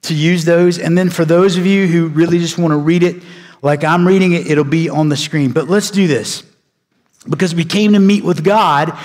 to 0.03 0.13
use 0.13 0.45
those. 0.45 0.79
And 0.79 0.97
then 0.97 1.09
for 1.09 1.25
those 1.25 1.57
of 1.57 1.65
you 1.65 1.85
who 1.87 2.07
really 2.07 2.39
just 2.39 2.57
want 2.57 2.71
to 2.71 2.77
read 2.77 3.03
it 3.03 3.21
like 3.61 3.83
I'm 3.83 4.07
reading 4.07 4.31
it, 4.31 4.47
it'll 4.47 4.63
be 4.63 4.89
on 4.89 5.09
the 5.09 5.17
screen. 5.17 5.51
But 5.51 5.67
let's 5.67 5.91
do 5.91 6.07
this. 6.07 6.43
Because 7.29 7.53
we 7.53 7.65
came 7.65 7.91
to 7.91 7.99
meet 7.99 8.23
with 8.23 8.41
God, 8.41 8.97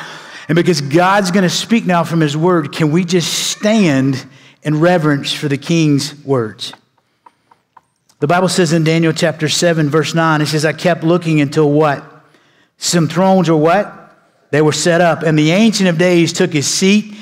and 0.48 0.54
because 0.54 0.80
God's 0.80 1.32
going 1.32 1.42
to 1.42 1.50
speak 1.50 1.86
now 1.86 2.04
from 2.04 2.20
His 2.20 2.36
Word, 2.36 2.72
can 2.72 2.92
we 2.92 3.04
just 3.04 3.32
stand 3.32 4.24
in 4.62 4.80
reverence 4.80 5.32
for 5.32 5.48
the 5.48 5.58
King's 5.58 6.14
words? 6.24 6.72
The 8.20 8.26
Bible 8.26 8.48
says 8.48 8.72
in 8.72 8.82
Daniel 8.82 9.12
chapter 9.12 9.48
7, 9.48 9.90
verse 9.90 10.14
9, 10.14 10.40
it 10.40 10.46
says, 10.46 10.64
I 10.64 10.72
kept 10.72 11.04
looking 11.04 11.40
until 11.40 11.70
what? 11.70 12.04
Some 12.76 13.08
thrones 13.08 13.48
or 13.48 13.60
what? 13.60 13.94
They 14.50 14.62
were 14.62 14.72
set 14.72 15.00
up, 15.00 15.22
and 15.22 15.38
the 15.38 15.52
Ancient 15.52 15.88
of 15.88 15.98
Days 15.98 16.32
took 16.32 16.52
his 16.52 16.66
seat, 16.66 17.14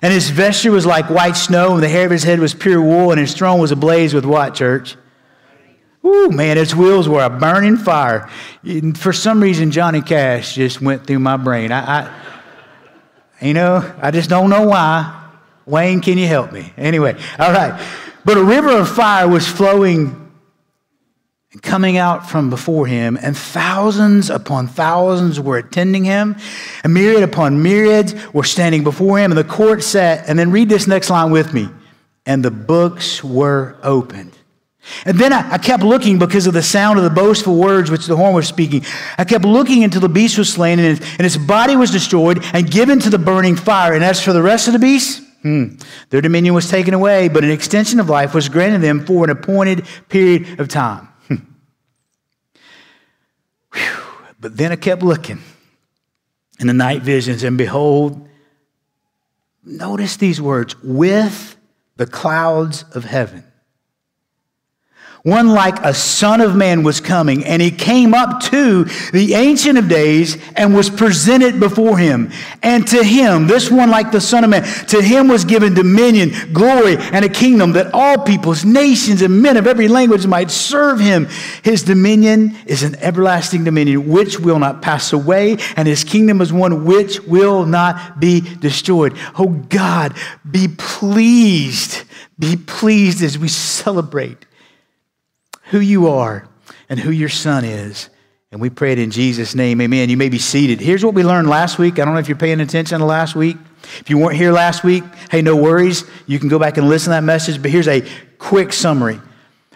and 0.00 0.12
his 0.12 0.30
vesture 0.30 0.70
was 0.70 0.86
like 0.86 1.10
white 1.10 1.36
snow, 1.36 1.74
and 1.74 1.82
the 1.82 1.88
hair 1.88 2.06
of 2.06 2.12
his 2.12 2.22
head 2.22 2.40
was 2.40 2.54
pure 2.54 2.80
wool, 2.80 3.10
and 3.10 3.20
his 3.20 3.34
throne 3.34 3.60
was 3.60 3.72
ablaze 3.72 4.14
with 4.14 4.24
what, 4.24 4.54
church? 4.54 4.96
Ooh, 6.04 6.30
man, 6.30 6.56
its 6.56 6.74
wheels 6.74 7.08
were 7.08 7.24
a 7.24 7.30
burning 7.30 7.76
fire. 7.76 8.30
For 8.94 9.12
some 9.12 9.42
reason, 9.42 9.70
Johnny 9.70 10.00
Cash 10.00 10.54
just 10.54 10.80
went 10.80 11.06
through 11.06 11.18
my 11.18 11.36
brain. 11.36 11.72
I, 11.72 12.02
I 12.02 12.24
you 13.40 13.54
know, 13.54 13.94
I 14.00 14.10
just 14.10 14.30
don't 14.30 14.48
know 14.48 14.66
why. 14.66 15.17
Wayne, 15.68 16.00
can 16.00 16.16
you 16.16 16.26
help 16.26 16.50
me? 16.50 16.72
Anyway, 16.76 17.14
all 17.38 17.52
right. 17.52 17.80
But 18.24 18.36
a 18.36 18.42
river 18.42 18.70
of 18.70 18.88
fire 18.88 19.28
was 19.28 19.46
flowing 19.46 20.28
and 21.52 21.62
coming 21.62 21.96
out 21.96 22.28
from 22.28 22.50
before 22.50 22.86
him, 22.86 23.18
and 23.20 23.36
thousands 23.36 24.30
upon 24.30 24.66
thousands 24.66 25.40
were 25.40 25.58
attending 25.58 26.04
him, 26.04 26.36
and 26.84 26.92
myriad 26.92 27.22
upon 27.22 27.62
myriads 27.62 28.14
were 28.32 28.44
standing 28.44 28.82
before 28.82 29.18
him, 29.18 29.30
and 29.30 29.38
the 29.38 29.44
court 29.44 29.82
sat. 29.82 30.28
And 30.28 30.38
then 30.38 30.50
read 30.50 30.68
this 30.68 30.86
next 30.86 31.10
line 31.10 31.30
with 31.30 31.52
me. 31.52 31.68
And 32.26 32.44
the 32.44 32.50
books 32.50 33.24
were 33.24 33.76
opened. 33.82 34.36
And 35.04 35.18
then 35.18 35.32
I, 35.32 35.52
I, 35.52 35.58
kept 35.58 35.82
looking 35.82 36.18
because 36.18 36.46
of 36.46 36.54
the 36.54 36.62
sound 36.62 36.98
of 36.98 37.04
the 37.04 37.10
boastful 37.10 37.56
words 37.56 37.90
which 37.90 38.06
the 38.06 38.16
horn 38.16 38.34
was 38.34 38.46
speaking. 38.46 38.84
I 39.16 39.24
kept 39.24 39.44
looking 39.44 39.84
until 39.84 40.00
the 40.00 40.08
beast 40.08 40.38
was 40.38 40.52
slain, 40.52 40.78
and, 40.78 41.00
and 41.00 41.20
its 41.20 41.36
body 41.36 41.76
was 41.76 41.90
destroyed 41.90 42.42
and 42.52 42.70
given 42.70 42.98
to 43.00 43.10
the 43.10 43.18
burning 43.18 43.56
fire. 43.56 43.94
And 43.94 44.04
as 44.04 44.22
for 44.22 44.32
the 44.32 44.42
rest 44.42 44.66
of 44.66 44.72
the 44.72 44.78
beasts, 44.78 45.27
hmm, 45.42 45.76
their 46.10 46.20
dominion 46.20 46.54
was 46.54 46.68
taken 46.68 46.94
away, 46.94 47.28
but 47.28 47.44
an 47.44 47.50
extension 47.50 48.00
of 48.00 48.08
life 48.08 48.34
was 48.34 48.48
granted 48.48 48.80
them 48.80 49.04
for 49.04 49.24
an 49.24 49.30
appointed 49.30 49.86
period 50.08 50.60
of 50.60 50.68
time. 50.68 51.08
But 54.40 54.56
then 54.56 54.72
I 54.72 54.76
kept 54.76 55.02
looking 55.02 55.40
in 56.60 56.66
the 56.66 56.72
night 56.72 57.02
visions, 57.02 57.42
and 57.42 57.58
behold, 57.58 58.28
notice 59.64 60.16
these 60.16 60.40
words 60.40 60.80
with 60.82 61.56
the 61.96 62.06
clouds 62.06 62.84
of 62.94 63.04
heaven. 63.04 63.44
One 65.24 65.48
like 65.48 65.80
a 65.84 65.92
son 65.92 66.40
of 66.40 66.54
man 66.54 66.84
was 66.84 67.00
coming, 67.00 67.44
and 67.44 67.60
he 67.60 67.72
came 67.72 68.14
up 68.14 68.40
to 68.44 68.84
the 69.12 69.34
Ancient 69.34 69.76
of 69.76 69.88
Days 69.88 70.38
and 70.54 70.74
was 70.74 70.88
presented 70.88 71.58
before 71.58 71.98
him. 71.98 72.30
And 72.62 72.86
to 72.88 73.02
him, 73.02 73.48
this 73.48 73.70
one 73.70 73.90
like 73.90 74.12
the 74.12 74.20
Son 74.20 74.44
of 74.44 74.50
Man, 74.50 74.62
to 74.86 75.02
him 75.02 75.26
was 75.26 75.44
given 75.44 75.74
dominion, 75.74 76.30
glory, 76.52 76.96
and 76.98 77.24
a 77.24 77.28
kingdom 77.28 77.72
that 77.72 77.92
all 77.92 78.18
peoples, 78.18 78.64
nations, 78.64 79.20
and 79.20 79.42
men 79.42 79.56
of 79.56 79.66
every 79.66 79.88
language 79.88 80.26
might 80.26 80.50
serve 80.52 81.00
him. 81.00 81.26
His 81.62 81.82
dominion 81.82 82.56
is 82.66 82.84
an 82.84 82.94
everlasting 82.96 83.64
dominion 83.64 84.08
which 84.08 84.38
will 84.38 84.60
not 84.60 84.82
pass 84.82 85.12
away, 85.12 85.58
and 85.76 85.88
his 85.88 86.04
kingdom 86.04 86.40
is 86.40 86.52
one 86.52 86.84
which 86.84 87.20
will 87.22 87.66
not 87.66 88.20
be 88.20 88.40
destroyed. 88.40 89.16
Oh 89.36 89.48
God, 89.68 90.14
be 90.48 90.68
pleased, 90.68 92.04
be 92.38 92.56
pleased 92.56 93.22
as 93.22 93.36
we 93.36 93.48
celebrate 93.48 94.44
who 95.70 95.80
you 95.80 96.08
are 96.08 96.48
and 96.88 96.98
who 96.98 97.10
your 97.10 97.28
son 97.28 97.64
is. 97.64 98.08
And 98.50 98.60
we 98.60 98.70
pray 98.70 98.92
it 98.92 98.98
in 98.98 99.10
Jesus' 99.10 99.54
name. 99.54 99.80
Amen. 99.80 100.08
You 100.08 100.16
may 100.16 100.30
be 100.30 100.38
seated. 100.38 100.80
Here's 100.80 101.04
what 101.04 101.14
we 101.14 101.22
learned 101.22 101.48
last 101.48 101.78
week. 101.78 101.98
I 101.98 102.04
don't 102.04 102.14
know 102.14 102.20
if 102.20 102.28
you're 102.28 102.38
paying 102.38 102.60
attention 102.60 103.00
to 103.00 103.04
last 103.04 103.34
week. 103.34 103.56
If 104.00 104.08
you 104.08 104.18
weren't 104.18 104.36
here 104.36 104.52
last 104.52 104.82
week, 104.82 105.04
hey, 105.30 105.42
no 105.42 105.54
worries. 105.54 106.04
You 106.26 106.38
can 106.38 106.48
go 106.48 106.58
back 106.58 106.78
and 106.78 106.88
listen 106.88 107.06
to 107.06 107.16
that 107.16 107.24
message. 107.24 107.60
But 107.60 107.70
here's 107.70 107.88
a 107.88 108.06
quick 108.38 108.72
summary 108.72 109.20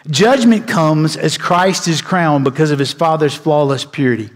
Judgment 0.09 0.67
comes 0.67 1.15
as 1.15 1.37
Christ 1.37 1.87
is 1.87 2.01
crowned 2.01 2.43
because 2.43 2.71
of 2.71 2.79
his 2.79 2.91
Father's 2.91 3.35
flawless 3.35 3.85
purity. 3.85 4.29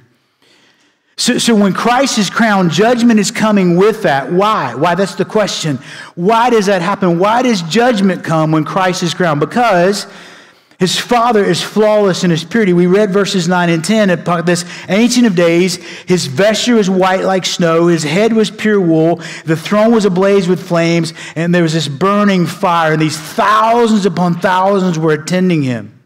So, 1.18 1.40
so 1.40 1.56
when 1.56 1.74
Christ 1.74 2.20
is 2.20 2.30
crowned, 2.30 2.70
judgment 2.70 3.20
is 3.20 3.32
coming 3.32 3.76
with 3.76 4.04
that. 4.04 4.32
Why? 4.32 4.76
Why? 4.76 4.94
That's 4.94 5.16
the 5.16 5.26
question. 5.26 5.80
Why 6.14 6.52
does 6.52 6.68
that 6.68 6.84
happen? 6.84 7.18
Why 7.18 7.42
does 7.42 7.64
judgment 7.64 8.24
come 8.24 8.52
when 8.52 8.64
Christ 8.64 9.02
is 9.02 9.16
crowned? 9.16 9.40
Because 9.40 10.06
his 10.80 11.00
father 11.00 11.44
is 11.44 11.62
flawless 11.62 12.24
in 12.24 12.30
his 12.30 12.44
purity. 12.44 12.72
We 12.72 12.86
read 12.86 13.10
verses 13.10 13.48
9 13.48 13.70
and 13.70 13.84
10 13.84 14.12
about 14.12 14.46
this 14.46 14.64
ancient 14.90 15.26
of 15.26 15.36
days. 15.36 15.78
His 16.06 16.28
vesture 16.28 16.76
was 16.76 16.88
white 16.88 17.24
like 17.24 17.46
snow. 17.48 17.88
His 17.88 18.04
head 18.04 18.34
was 18.34 18.52
pure 18.52 18.80
wool. 18.80 19.16
The 19.46 19.58
throne 19.58 19.92
was 19.92 20.06
ablaze 20.06 20.48
with 20.48 20.68
flames. 20.68 21.14
And 21.36 21.54
there 21.54 21.64
was 21.64 21.74
this 21.74 21.88
burning 21.88 22.46
fire. 22.46 22.94
And 22.94 23.02
these 23.02 23.18
thousands 23.18 24.06
upon 24.06 24.40
thousands 24.40 25.00
were 25.00 25.14
attending 25.14 25.64
him. 25.64 26.00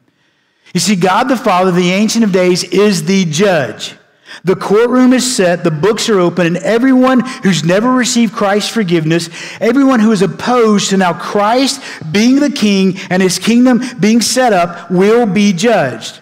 You 0.73 0.79
see, 0.79 0.95
God 0.95 1.25
the 1.25 1.35
Father, 1.35 1.71
the 1.71 1.91
ancient 1.91 2.23
of 2.23 2.31
days, 2.31 2.63
is 2.63 3.03
the 3.03 3.25
judge. 3.25 3.95
The 4.43 4.55
courtroom 4.55 5.13
is 5.13 5.35
set, 5.35 5.63
the 5.63 5.71
books 5.71 6.09
are 6.09 6.19
open, 6.19 6.47
and 6.47 6.57
everyone 6.57 7.19
who's 7.43 7.63
never 7.63 7.91
received 7.91 8.33
Christ's 8.33 8.69
forgiveness, 8.69 9.29
everyone 9.59 9.99
who 9.99 10.11
is 10.11 10.21
opposed 10.21 10.89
to 10.89 10.97
now 10.97 11.13
Christ 11.13 11.81
being 12.11 12.39
the 12.39 12.49
king 12.49 12.97
and 13.09 13.21
his 13.21 13.37
kingdom 13.37 13.81
being 13.99 14.21
set 14.21 14.53
up, 14.53 14.89
will 14.89 15.25
be 15.25 15.53
judged. 15.53 16.19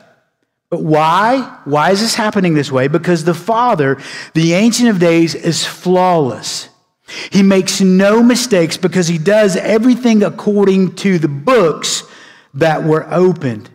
But 0.70 0.84
why? 0.84 1.60
Why 1.66 1.92
is 1.92 2.02
this 2.02 2.16
happening 2.16 2.54
this 2.54 2.72
way? 2.72 2.88
Because 2.88 3.24
the 3.24 3.34
Father, 3.34 3.98
the 4.34 4.54
Ancient 4.54 4.90
of 4.90 5.00
Days, 5.00 5.34
is 5.34 5.66
flawless. 5.66 6.70
He 7.32 7.42
makes 7.42 7.82
no 7.82 8.22
mistakes 8.22 8.78
because 8.78 9.08
he 9.08 9.18
does 9.18 9.56
everything 9.56 10.24
according 10.24 10.96
to 10.98 11.18
the 11.18 11.28
books 11.28 12.04
that 12.54 12.84
were 12.84 13.12
opened. 13.12 13.70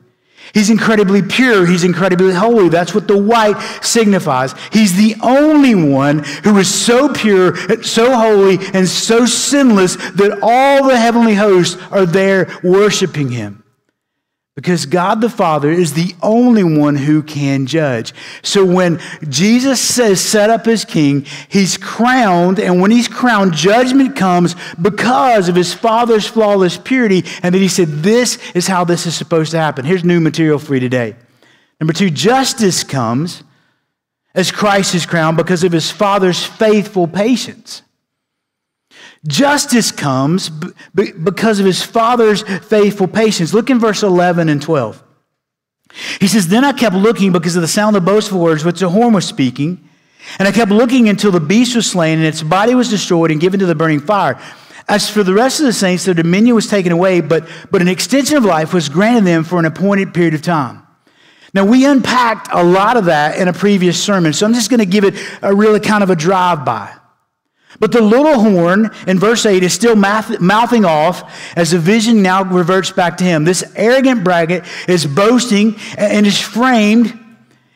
He's 0.55 0.71
incredibly 0.71 1.21
pure. 1.21 1.67
He's 1.67 1.83
incredibly 1.83 2.33
holy. 2.33 2.69
That's 2.69 2.95
what 2.95 3.09
the 3.09 3.19
white 3.19 3.61
signifies. 3.83 4.55
He's 4.73 4.97
the 4.97 5.17
only 5.21 5.75
one 5.75 6.21
who 6.45 6.57
is 6.59 6.73
so 6.73 7.13
pure, 7.13 7.57
so 7.83 8.17
holy, 8.17 8.59
and 8.73 8.89
so 8.89 9.27
sinless 9.27 9.97
that 9.97 10.39
all 10.43 10.87
the 10.87 10.97
heavenly 10.97 11.35
hosts 11.35 11.77
are 11.91 12.07
there 12.07 12.57
worshiping 12.63 13.31
him. 13.31 13.64
Because 14.57 14.87
God 14.87 15.21
the 15.21 15.29
Father 15.29 15.71
is 15.71 15.95
the 15.95 16.15
only 16.23 16.63
one 16.63 16.95
who 16.95 17.25
can 17.25 17.67
judge. 17.67 18.15
So 18.43 18.65
when 18.65 19.01
Jesus 19.29 19.81
says, 19.81 20.21
set 20.21 20.49
up 20.49 20.69
as 20.69 20.85
king, 20.85 21.27
he's 21.49 21.77
crowned, 21.77 22.61
and 22.61 22.81
when 22.81 22.93
he's 22.93 23.09
crowned, 23.09 23.55
judgment 23.55 24.15
comes 24.15 24.55
because 24.81 25.49
of 25.49 25.57
his 25.57 25.75
Father's 25.75 26.29
flawless 26.29 26.79
purity. 26.79 27.25
And 27.43 27.53
then 27.53 27.63
he 27.63 27.69
said, 27.69 27.89
this 27.89 28.39
is 28.53 28.69
how 28.69 28.85
this 28.85 29.07
is 29.07 29.17
supposed 29.17 29.51
to 29.51 29.59
happen. 29.59 29.85
Here's 29.85 30.05
new 30.05 30.21
material 30.21 30.61
for 30.61 30.75
you 30.75 30.81
today. 30.81 31.17
Number 31.81 31.93
two, 31.93 32.11
justice 32.11 32.85
comes 32.85 33.43
as 34.37 34.53
Christ 34.53 34.95
is 34.95 35.05
crowned 35.05 35.37
because 35.37 35.65
of 35.65 35.73
his 35.73 35.91
Father's 35.91 36.45
faithful 36.45 37.09
patience. 37.09 37.83
Justice 39.27 39.91
comes 39.91 40.51
because 40.95 41.59
of 41.59 41.67
his 41.67 41.83
father's 41.83 42.43
faithful 42.43 43.09
patience. 43.09 43.55
Look 43.55 43.71
in 43.71 43.79
verse 43.79 44.03
11 44.03 44.49
and 44.49 44.61
12. 44.61 45.03
He 46.21 46.27
says, 46.27 46.49
Then 46.49 46.65
I 46.65 46.73
kept 46.73 46.95
looking 46.95 47.33
because 47.33 47.57
of 47.57 47.63
the 47.63 47.69
sound 47.69 47.97
of 47.97 48.05
boastful 48.05 48.41
words 48.41 48.65
which 48.65 48.81
the 48.81 48.89
horn 48.89 49.15
was 49.15 49.25
speaking. 49.25 49.89
And 50.39 50.49
I 50.49 50.53
kept 50.53 50.71
looking 50.71 51.09
until 51.09 51.31
the 51.31 51.41
beast 51.41 51.77
was 51.77 51.91
slain 51.91 52.19
and 52.19 52.27
its 52.27 52.43
body 52.43 52.75
was 52.75 52.91
destroyed 52.91 53.31
and 53.31 53.41
given 53.41 53.61
to 53.61 53.67
the 53.67 53.75
burning 53.75 54.01
fire. 54.01 54.41
As 54.89 55.09
for 55.09 55.23
the 55.23 55.33
rest 55.33 55.61
of 55.61 55.67
the 55.67 55.73
saints, 55.73 56.05
their 56.05 56.15
dominion 56.15 56.55
was 56.55 56.67
taken 56.67 56.93
away, 56.93 57.21
but, 57.21 57.49
but 57.71 57.81
an 57.81 57.89
extension 57.89 58.37
of 58.37 58.45
life 58.45 58.75
was 58.75 58.89
granted 58.89 59.25
them 59.25 59.45
for 59.45 59.59
an 59.59 59.65
appointed 59.65 60.13
period 60.13 60.35
of 60.35 60.43
time. 60.43 60.83
Now, 61.55 61.65
we 61.65 61.87
unpacked 61.87 62.49
a 62.53 62.63
lot 62.63 62.97
of 62.97 63.07
that 63.07 63.39
in 63.39 63.49
a 63.49 63.53
previous 63.53 64.03
sermon, 64.03 64.33
so 64.33 64.45
I'm 64.45 64.53
just 64.53 64.71
going 64.71 64.81
to 64.81 64.87
give 64.87 65.05
it 65.05 65.15
a 65.41 65.55
really 65.55 65.81
kind 65.81 66.03
of 66.03 66.11
a 66.11 66.17
drive 66.17 66.65
by. 66.65 66.93
But 67.81 67.93
the 67.93 68.01
little 68.01 68.41
horn 68.41 68.91
in 69.07 69.19
verse 69.19 69.47
8 69.47 69.63
is 69.63 69.73
still 69.73 69.97
mouthing 69.97 70.85
off 70.85 71.57
as 71.57 71.73
the 71.73 71.79
vision 71.79 72.23
now 72.23 72.45
reverts 72.45 72.91
back 72.91 73.17
to 73.19 73.25
him. 73.25 73.45
This 73.45 73.65
arrogant 73.75 74.25
braggart 74.25 74.65
is 74.89 75.07
boasting 75.07 75.77
and 75.99 76.27
is 76.27 76.41
framed, 76.41 77.19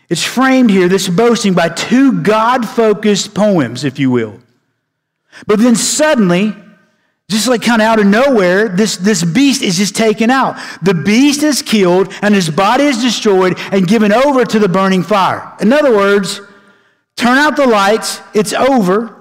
it's 0.08 0.24
framed 0.24 0.70
here, 0.70 0.88
this 0.88 1.08
boasting 1.08 1.54
by 1.54 1.68
two 1.68 2.22
God 2.22 2.68
focused 2.68 3.34
poems, 3.34 3.84
if 3.84 3.98
you 3.98 4.10
will. 4.10 4.40
But 5.46 5.58
then 5.58 5.76
suddenly, 5.76 6.54
just 7.30 7.46
like 7.46 7.62
kind 7.62 7.82
of 7.82 7.86
out 7.86 8.00
of 8.00 8.06
nowhere, 8.06 8.68
this, 8.68 8.96
this 8.96 9.22
beast 9.22 9.62
is 9.62 9.76
just 9.76 9.94
taken 9.94 10.30
out. 10.30 10.56
The 10.80 10.94
beast 10.94 11.42
is 11.42 11.60
killed 11.60 12.12
and 12.22 12.34
his 12.34 12.48
body 12.48 12.84
is 12.84 13.02
destroyed 13.02 13.58
and 13.70 13.86
given 13.86 14.12
over 14.12 14.46
to 14.46 14.58
the 14.58 14.68
burning 14.68 15.02
fire. 15.02 15.52
In 15.60 15.72
other 15.72 15.94
words, 15.94 16.40
turn 17.16 17.36
out 17.36 17.56
the 17.56 17.66
lights, 17.66 18.22
it's 18.32 18.54
over. 18.54 19.17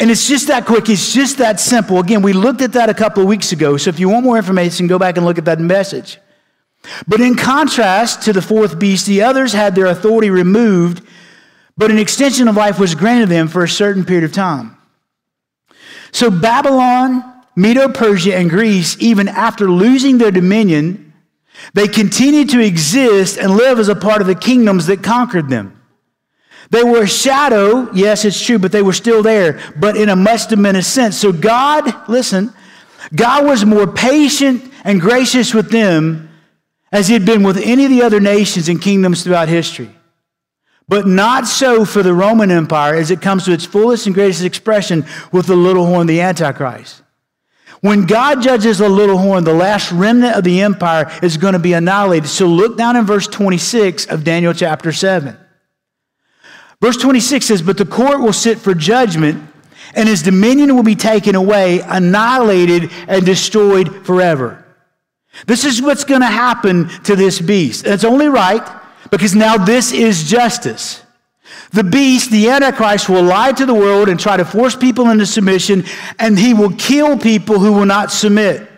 And 0.00 0.10
it's 0.10 0.28
just 0.28 0.46
that 0.46 0.64
quick. 0.64 0.88
It's 0.88 1.12
just 1.12 1.38
that 1.38 1.58
simple. 1.58 1.98
Again, 1.98 2.22
we 2.22 2.32
looked 2.32 2.62
at 2.62 2.72
that 2.74 2.88
a 2.88 2.94
couple 2.94 3.22
of 3.22 3.28
weeks 3.28 3.52
ago. 3.52 3.76
So 3.76 3.90
if 3.90 3.98
you 3.98 4.08
want 4.08 4.24
more 4.24 4.36
information, 4.36 4.86
go 4.86 4.98
back 4.98 5.16
and 5.16 5.26
look 5.26 5.38
at 5.38 5.44
that 5.46 5.58
message. 5.58 6.18
But 7.08 7.20
in 7.20 7.34
contrast 7.34 8.22
to 8.22 8.32
the 8.32 8.42
fourth 8.42 8.78
beast, 8.78 9.06
the 9.06 9.22
others 9.22 9.52
had 9.52 9.74
their 9.74 9.86
authority 9.86 10.30
removed, 10.30 11.04
but 11.76 11.90
an 11.90 11.98
extension 11.98 12.46
of 12.46 12.56
life 12.56 12.78
was 12.78 12.94
granted 12.94 13.28
them 13.28 13.48
for 13.48 13.64
a 13.64 13.68
certain 13.68 14.04
period 14.04 14.24
of 14.24 14.32
time. 14.32 14.76
So 16.12 16.30
Babylon, 16.30 17.24
Medo 17.56 17.88
Persia, 17.88 18.36
and 18.36 18.48
Greece, 18.48 18.96
even 19.00 19.28
after 19.28 19.68
losing 19.68 20.18
their 20.18 20.30
dominion, 20.30 21.12
they 21.74 21.88
continued 21.88 22.50
to 22.50 22.60
exist 22.60 23.36
and 23.36 23.56
live 23.56 23.78
as 23.78 23.88
a 23.88 23.96
part 23.96 24.20
of 24.20 24.26
the 24.28 24.34
kingdoms 24.34 24.86
that 24.86 25.02
conquered 25.02 25.48
them. 25.48 25.77
They 26.70 26.84
were 26.84 27.02
a 27.02 27.08
shadow, 27.08 27.90
yes, 27.92 28.24
it's 28.24 28.44
true, 28.44 28.58
but 28.58 28.72
they 28.72 28.82
were 28.82 28.92
still 28.92 29.22
there, 29.22 29.60
but 29.76 29.96
in 29.96 30.08
a 30.08 30.16
much 30.16 30.48
diminished 30.48 30.92
sense. 30.92 31.16
So 31.18 31.32
God, 31.32 32.08
listen, 32.08 32.52
God 33.14 33.46
was 33.46 33.64
more 33.64 33.86
patient 33.86 34.70
and 34.84 35.00
gracious 35.00 35.54
with 35.54 35.70
them 35.70 36.28
as 36.92 37.08
he 37.08 37.14
had 37.14 37.24
been 37.24 37.42
with 37.42 37.56
any 37.58 37.84
of 37.84 37.90
the 37.90 38.02
other 38.02 38.20
nations 38.20 38.68
and 38.68 38.80
kingdoms 38.80 39.24
throughout 39.24 39.48
history. 39.48 39.90
But 40.88 41.06
not 41.06 41.46
so 41.46 41.84
for 41.84 42.02
the 42.02 42.14
Roman 42.14 42.50
Empire 42.50 42.94
as 42.94 43.10
it 43.10 43.20
comes 43.20 43.44
to 43.44 43.52
its 43.52 43.64
fullest 43.64 44.06
and 44.06 44.14
greatest 44.14 44.42
expression 44.42 45.04
with 45.32 45.46
the 45.46 45.56
little 45.56 45.86
horn, 45.86 46.06
the 46.06 46.20
Antichrist. 46.20 47.02
When 47.80 48.06
God 48.06 48.42
judges 48.42 48.78
the 48.78 48.88
little 48.88 49.18
horn, 49.18 49.44
the 49.44 49.54
last 49.54 49.92
remnant 49.92 50.36
of 50.36 50.44
the 50.44 50.62
empire 50.62 51.10
is 51.22 51.36
going 51.36 51.52
to 51.52 51.58
be 51.58 51.74
annihilated. 51.74 52.28
So 52.28 52.46
look 52.46 52.76
down 52.76 52.96
in 52.96 53.04
verse 53.04 53.26
26 53.26 54.06
of 54.06 54.24
Daniel 54.24 54.52
chapter 54.52 54.90
7. 54.90 55.36
Verse 56.80 56.96
26 56.96 57.44
says, 57.44 57.62
But 57.62 57.76
the 57.76 57.86
court 57.86 58.20
will 58.20 58.32
sit 58.32 58.58
for 58.58 58.74
judgment, 58.74 59.42
and 59.94 60.08
his 60.08 60.22
dominion 60.22 60.76
will 60.76 60.82
be 60.82 60.94
taken 60.94 61.34
away, 61.34 61.80
annihilated, 61.80 62.90
and 63.08 63.24
destroyed 63.24 64.06
forever. 64.06 64.64
This 65.46 65.64
is 65.64 65.82
what's 65.82 66.04
going 66.04 66.20
to 66.20 66.26
happen 66.26 66.88
to 67.04 67.16
this 67.16 67.40
beast. 67.40 67.86
It's 67.86 68.04
only 68.04 68.28
right 68.28 68.66
because 69.10 69.34
now 69.34 69.56
this 69.56 69.92
is 69.92 70.28
justice. 70.28 71.02
The 71.70 71.84
beast, 71.84 72.30
the 72.30 72.48
Antichrist, 72.48 73.08
will 73.08 73.22
lie 73.22 73.52
to 73.52 73.66
the 73.66 73.74
world 73.74 74.08
and 74.08 74.18
try 74.18 74.36
to 74.36 74.44
force 74.44 74.74
people 74.74 75.10
into 75.10 75.26
submission, 75.26 75.84
and 76.18 76.38
he 76.38 76.54
will 76.54 76.72
kill 76.72 77.18
people 77.18 77.58
who 77.58 77.72
will 77.72 77.86
not 77.86 78.10
submit. 78.10 78.70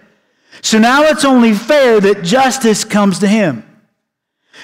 So 0.63 0.79
now 0.79 1.05
it's 1.05 1.25
only 1.25 1.55
fair 1.55 2.01
that 2.01 2.23
justice 2.23 2.85
comes 2.85 3.21
to 3.21 3.29
him. 3.29 3.65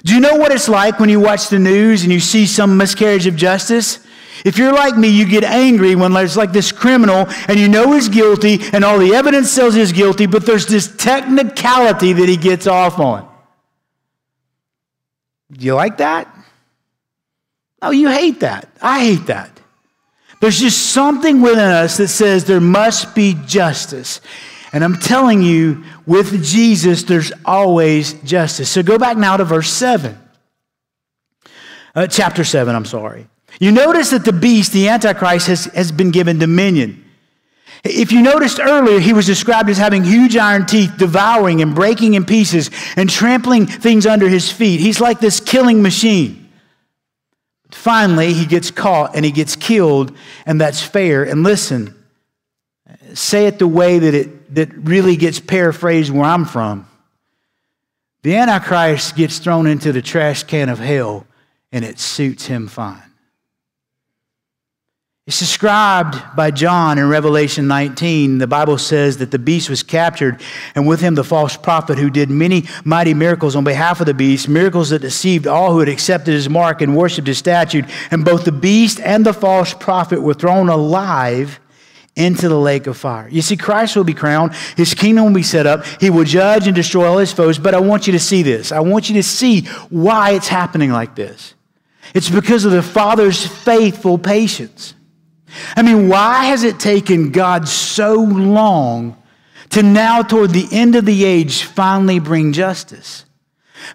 Do 0.05 0.15
you 0.15 0.21
know 0.21 0.37
what 0.37 0.53
it's 0.53 0.69
like 0.69 1.01
when 1.01 1.09
you 1.09 1.21
watch 1.21 1.49
the 1.49 1.59
news 1.59 2.03
and 2.03 2.13
you 2.13 2.21
see 2.21 2.47
some 2.47 2.77
miscarriage 2.77 3.27
of 3.27 3.37
justice? 3.37 4.07
If 4.45 4.59
you're 4.59 4.73
like 4.73 4.97
me, 4.97 5.09
you 5.09 5.25
get 5.27 5.45
angry 5.45 5.95
when 5.95 6.13
there's 6.13 6.37
like 6.37 6.53
this 6.53 6.71
criminal 6.71 7.27
and 7.49 7.59
you 7.59 7.69
know 7.69 7.93
he's 7.93 8.09
guilty 8.09 8.61
and 8.73 8.85
all 8.85 8.99
the 8.99 9.15
evidence 9.15 9.51
says 9.51 9.75
he's 9.75 9.93
guilty, 9.93 10.27
but 10.27 10.45
there's 10.45 10.67
this 10.67 10.95
technicality 10.97 12.13
that 12.13 12.29
he 12.29 12.37
gets 12.37 12.67
off 12.67 12.99
on. 12.99 13.29
Do 15.51 15.65
you 15.65 15.75
like 15.75 15.99
that? 15.99 16.33
Oh, 17.81 17.91
you 17.91 18.09
hate 18.09 18.41
that. 18.41 18.69
I 18.83 19.01
hate 19.01 19.27
that. 19.27 19.61
There's 20.41 20.59
just 20.59 20.93
something 20.93 21.41
within 21.41 21.59
us 21.59 21.97
that 21.97 22.09
says 22.09 22.45
there 22.45 22.61
must 22.61 23.15
be 23.15 23.37
justice. 23.47 24.21
And 24.77 24.85
I'm 24.85 24.99
telling 24.99 25.41
you, 25.41 25.85
with 26.05 26.45
Jesus, 26.45 27.05
there's 27.05 27.33
always 27.47 28.13
justice. 28.25 28.69
So 28.69 28.83
go 28.83 28.99
back 28.99 29.17
now 29.17 29.39
to 29.39 29.43
verse 29.43 29.73
7. 29.73 30.19
Uh, 31.95 32.07
chapter 32.09 32.45
7, 32.45 32.75
I'm 32.75 32.85
sorry. 32.85 33.27
You 33.59 33.73
notice 33.73 34.11
that 34.11 34.27
the 34.27 34.35
beast, 34.35 34.75
the 34.75 34.91
Antichrist, 34.91 35.47
has, 35.47 35.65
has 35.65 35.91
been 35.91 36.11
given 36.11 36.39
dominion. 36.39 37.03
If 37.85 38.13
you 38.13 38.21
noticed 38.21 38.61
earlier, 38.61 39.01
he 39.01 39.15
was 39.15 39.25
described 39.25 39.71
as 39.71 39.79
having 39.79 40.05
huge 40.05 40.37
iron 40.37 40.67
teeth, 40.67 40.93
devouring 40.99 41.63
and 41.63 41.75
breaking 41.75 42.13
in 42.13 42.27
pieces 42.27 42.71
and 42.97 43.09
trampling 43.09 43.65
things 43.65 44.05
under 44.05 44.29
his 44.29 44.53
feet. 44.53 44.79
He's 44.79 45.01
like 45.01 45.21
this 45.21 45.41
killing 45.41 45.81
machine. 45.81 46.51
Finally, 47.71 48.35
he 48.35 48.45
gets 48.45 48.71
caught 48.71 49.17
and 49.17 49.25
he 49.25 49.31
gets 49.31 49.57
killed, 49.57 50.15
and 50.45 50.61
that's 50.61 50.83
fair. 50.83 51.25
And 51.25 51.45
listen, 51.45 51.95
say 53.15 53.47
it 53.47 53.59
the 53.59 53.67
way 53.67 53.99
that 54.01 54.13
it 54.13 54.36
that 54.55 54.73
really 54.77 55.17
gets 55.17 55.41
paraphrased 55.41 56.13
where 56.13 56.25
I'm 56.25 56.45
from. 56.45 56.89
The 58.23 58.37
Antichrist 58.37 59.17
gets 59.17 59.39
thrown 59.39 59.67
into 59.67 59.93
the 59.93 60.03
trash 60.03 60.43
can 60.43 60.69
of 60.69 60.79
hell, 60.79 61.27
and 61.71 61.85
it 61.85 61.99
suits 61.99 62.47
him 62.47 62.67
fine. 62.67 63.03
It's 65.27 65.41
described 65.41 66.23
by 66.37 66.53
John 66.53 66.99
in 66.99 67.09
Revelation 67.09 67.67
19. 67.67 68.39
The 68.39 68.47
Bible 68.47 68.79
says 68.79 69.17
that 69.17 69.33
the 69.33 69.41
beast 69.41 69.69
was 69.69 69.83
captured, 69.83 70.41
and 70.77 70.87
with 70.87 71.01
him 71.01 71.17
the 71.17 71.25
false 71.25 71.57
prophet 71.57 71.99
who 71.99 72.11
did 72.11 72.31
many 72.31 72.65
mighty 72.85 73.13
miracles 73.13 73.57
on 73.57 73.65
behalf 73.65 73.99
of 73.99 74.07
the 74.07 74.15
beast, 74.15 74.49
miracles 74.49 74.91
that 74.91 75.01
deceived 75.03 75.49
all 75.49 75.73
who 75.73 75.81
had 75.81 75.89
accepted 75.89 76.33
his 76.33 76.49
mark 76.49 76.81
and 76.81 76.97
worshiped 76.97 77.27
his 77.27 77.39
statue. 77.39 77.83
And 78.13 78.25
both 78.25 78.45
the 78.45 78.53
beast 78.53 79.01
and 79.01 79.27
the 79.27 79.33
false 79.33 79.75
prophet 79.75 80.23
were 80.23 80.35
thrown 80.35 80.69
alive 80.69 81.59
into 82.17 82.49
the 82.49 82.59
lake 82.59 82.87
of 82.87 82.97
fire. 82.97 83.29
You 83.29 83.43
see, 83.43 83.57
Christ 83.57 83.95
will 83.95 84.05
be 84.05 84.15
crowned, 84.15 84.55
his 84.77 84.95
kingdom 84.95 85.27
will 85.27 85.35
be 85.35 85.43
set 85.43 85.67
up, 85.67 85.85
he 86.01 86.11
will 86.11 86.25
judge 86.25 86.67
and 86.67 86.75
destroy 86.75 87.07
all 87.07 87.19
his 87.19 87.33
foes. 87.33 87.59
But 87.59 87.75
I 87.75 87.81
want 87.81 88.07
you 88.07 88.15
to 88.15 88.19
see 88.19 88.43
this. 88.43 88.73
I 88.73 88.81
want 88.81 89.09
you 89.09 89.17
to 89.17 89.23
see 89.23 89.67
why 89.91 90.33
it's 90.33 90.49
happening 90.49 90.91
like 90.91 91.15
this. 91.15 91.55
It's 92.15 92.31
because 92.31 92.65
of 92.65 92.73
the 92.73 92.83
Father's 92.83 93.47
faithful 93.47 94.17
patience. 94.19 94.95
I 95.77 95.83
mean, 95.83 96.09
why 96.09 96.47
has 96.47 96.65
it 96.65 96.81
taken 96.81 97.31
God 97.31 97.69
so 97.69 98.15
long 98.15 99.23
to 99.71 99.83
now, 99.83 100.23
toward 100.23 100.51
the 100.51 100.69
end 100.73 100.97
of 100.97 101.05
the 101.05 101.25
age, 101.25 101.65
finally 101.65 102.19
bring 102.19 102.53
justice? 102.53 103.25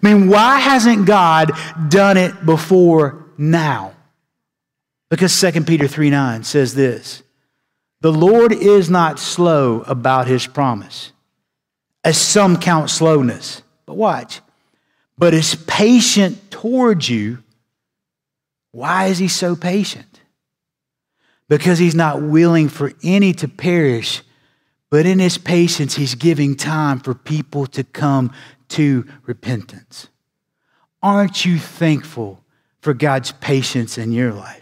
I 0.02 0.12
mean, 0.12 0.28
why 0.28 0.60
hasn't 0.60 1.06
God 1.06 1.52
done 1.88 2.16
it 2.16 2.46
before 2.46 3.26
now? 3.36 3.94
Because 5.10 5.38
2 5.38 5.64
Peter 5.64 5.88
3 5.88 6.10
9 6.10 6.44
says 6.44 6.74
this 6.74 7.21
The 8.02 8.12
Lord 8.12 8.52
is 8.52 8.90
not 8.90 9.18
slow 9.18 9.80
about 9.82 10.26
his 10.26 10.46
promise, 10.46 11.12
as 12.04 12.20
some 12.20 12.58
count 12.58 12.90
slowness. 12.90 13.62
But 13.86 13.96
watch, 13.96 14.40
but 15.16 15.34
is 15.34 15.54
patient 15.66 16.50
towards 16.50 17.08
you. 17.08 17.42
Why 18.72 19.06
is 19.06 19.18
he 19.18 19.28
so 19.28 19.56
patient? 19.56 20.12
because 21.52 21.78
he's 21.78 21.94
not 21.94 22.22
willing 22.22 22.66
for 22.70 22.94
any 23.02 23.34
to 23.34 23.46
perish, 23.46 24.22
but 24.88 25.04
in 25.04 25.18
his 25.18 25.36
patience, 25.36 25.94
he's 25.94 26.14
giving 26.14 26.56
time 26.56 26.98
for 26.98 27.12
people 27.12 27.66
to 27.66 27.84
come 27.84 28.32
to 28.68 29.06
repentance. 29.26 30.08
Aren't 31.02 31.44
you 31.44 31.58
thankful 31.58 32.42
for 32.80 32.94
God's 32.94 33.32
patience 33.32 33.98
in 33.98 34.12
your 34.12 34.32
life? 34.32 34.61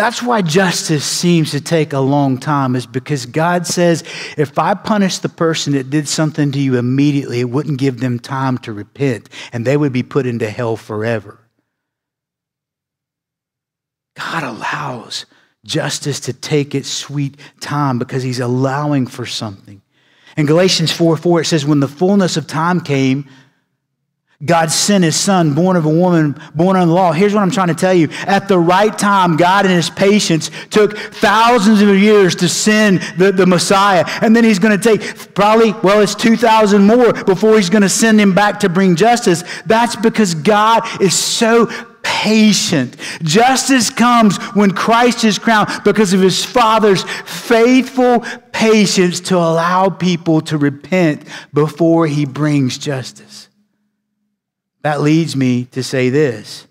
That's 0.00 0.22
why 0.22 0.40
justice 0.40 1.04
seems 1.04 1.50
to 1.50 1.60
take 1.60 1.92
a 1.92 2.00
long 2.00 2.38
time, 2.38 2.74
is 2.74 2.86
because 2.86 3.26
God 3.26 3.66
says, 3.66 4.02
if 4.38 4.58
I 4.58 4.72
punish 4.72 5.18
the 5.18 5.28
person 5.28 5.74
that 5.74 5.90
did 5.90 6.08
something 6.08 6.52
to 6.52 6.58
you 6.58 6.78
immediately, 6.78 7.40
it 7.40 7.50
wouldn't 7.50 7.78
give 7.78 8.00
them 8.00 8.18
time 8.18 8.56
to 8.58 8.72
repent, 8.72 9.28
and 9.52 9.66
they 9.66 9.76
would 9.76 9.92
be 9.92 10.02
put 10.02 10.24
into 10.24 10.48
hell 10.48 10.78
forever. 10.78 11.38
God 14.16 14.42
allows 14.42 15.26
justice 15.66 16.18
to 16.20 16.32
take 16.32 16.74
its 16.74 16.88
sweet 16.88 17.36
time 17.60 17.98
because 17.98 18.22
he's 18.22 18.40
allowing 18.40 19.06
for 19.06 19.26
something. 19.26 19.82
In 20.38 20.46
Galatians 20.46 20.90
4 20.92 21.18
4, 21.18 21.42
it 21.42 21.44
says, 21.44 21.66
When 21.66 21.80
the 21.80 21.88
fullness 21.88 22.38
of 22.38 22.46
time 22.46 22.80
came, 22.80 23.28
God 24.42 24.70
sent 24.70 25.04
his 25.04 25.16
son, 25.16 25.52
born 25.52 25.76
of 25.76 25.84
a 25.84 25.90
woman, 25.90 26.40
born 26.54 26.74
under 26.74 26.86
the 26.86 26.94
law. 26.94 27.12
Here's 27.12 27.34
what 27.34 27.42
I'm 27.42 27.50
trying 27.50 27.68
to 27.68 27.74
tell 27.74 27.92
you. 27.92 28.08
At 28.26 28.48
the 28.48 28.58
right 28.58 28.96
time, 28.96 29.36
God 29.36 29.66
in 29.66 29.70
his 29.70 29.90
patience 29.90 30.50
took 30.70 30.96
thousands 30.96 31.82
of 31.82 31.98
years 31.98 32.34
to 32.36 32.48
send 32.48 33.02
the, 33.18 33.32
the 33.32 33.44
Messiah. 33.44 34.02
And 34.22 34.34
then 34.34 34.44
he's 34.44 34.58
going 34.58 34.78
to 34.78 34.82
take 34.82 35.34
probably, 35.34 35.72
well, 35.82 36.00
it's 36.00 36.14
2,000 36.14 36.86
more 36.86 37.12
before 37.12 37.56
he's 37.56 37.68
going 37.68 37.82
to 37.82 37.88
send 37.90 38.18
him 38.18 38.34
back 38.34 38.60
to 38.60 38.70
bring 38.70 38.96
justice. 38.96 39.44
That's 39.66 39.94
because 39.94 40.34
God 40.34 40.88
is 41.02 41.14
so 41.14 41.70
patient. 42.02 42.96
Justice 43.22 43.90
comes 43.90 44.38
when 44.54 44.70
Christ 44.70 45.22
is 45.24 45.38
crowned 45.38 45.68
because 45.84 46.14
of 46.14 46.20
his 46.22 46.42
Father's 46.42 47.02
faithful 47.26 48.24
patience 48.52 49.20
to 49.20 49.36
allow 49.36 49.90
people 49.90 50.40
to 50.42 50.56
repent 50.56 51.24
before 51.52 52.06
he 52.06 52.24
brings 52.24 52.78
justice. 52.78 53.49
That 54.82 55.00
leads 55.00 55.36
me 55.36 55.66
to 55.66 55.82
say 55.82 56.08
this. 56.08 56.66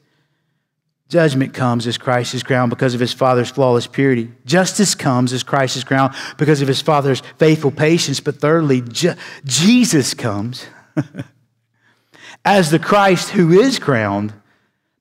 Judgment 1.09 1.55
comes 1.55 1.87
as 1.87 1.97
Christ 1.97 2.35
is 2.35 2.43
crowned 2.43 2.69
because 2.69 2.93
of 2.93 2.99
his 2.99 3.13
Father's 3.13 3.49
flawless 3.49 3.87
purity. 3.87 4.31
Justice 4.45 4.93
comes 4.93 5.33
as 5.33 5.41
Christ 5.41 5.75
is 5.75 5.83
crowned 5.83 6.13
because 6.37 6.61
of 6.61 6.67
his 6.67 6.81
Father's 6.81 7.21
faithful 7.37 7.71
patience. 7.71 8.19
But 8.19 8.39
thirdly, 8.39 8.81
Je- 8.81 9.15
Jesus 9.43 10.13
comes 10.13 10.67
as 12.45 12.69
the 12.69 12.77
Christ 12.77 13.31
who 13.31 13.59
is 13.59 13.79
crowned 13.79 14.33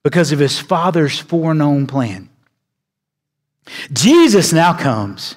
because 0.03 0.33
of 0.33 0.39
his 0.39 0.59
Father's 0.59 1.19
foreknown 1.19 1.87
plan. 1.87 2.31
Jesus 3.93 4.51
now 4.51 4.73
comes 4.73 5.37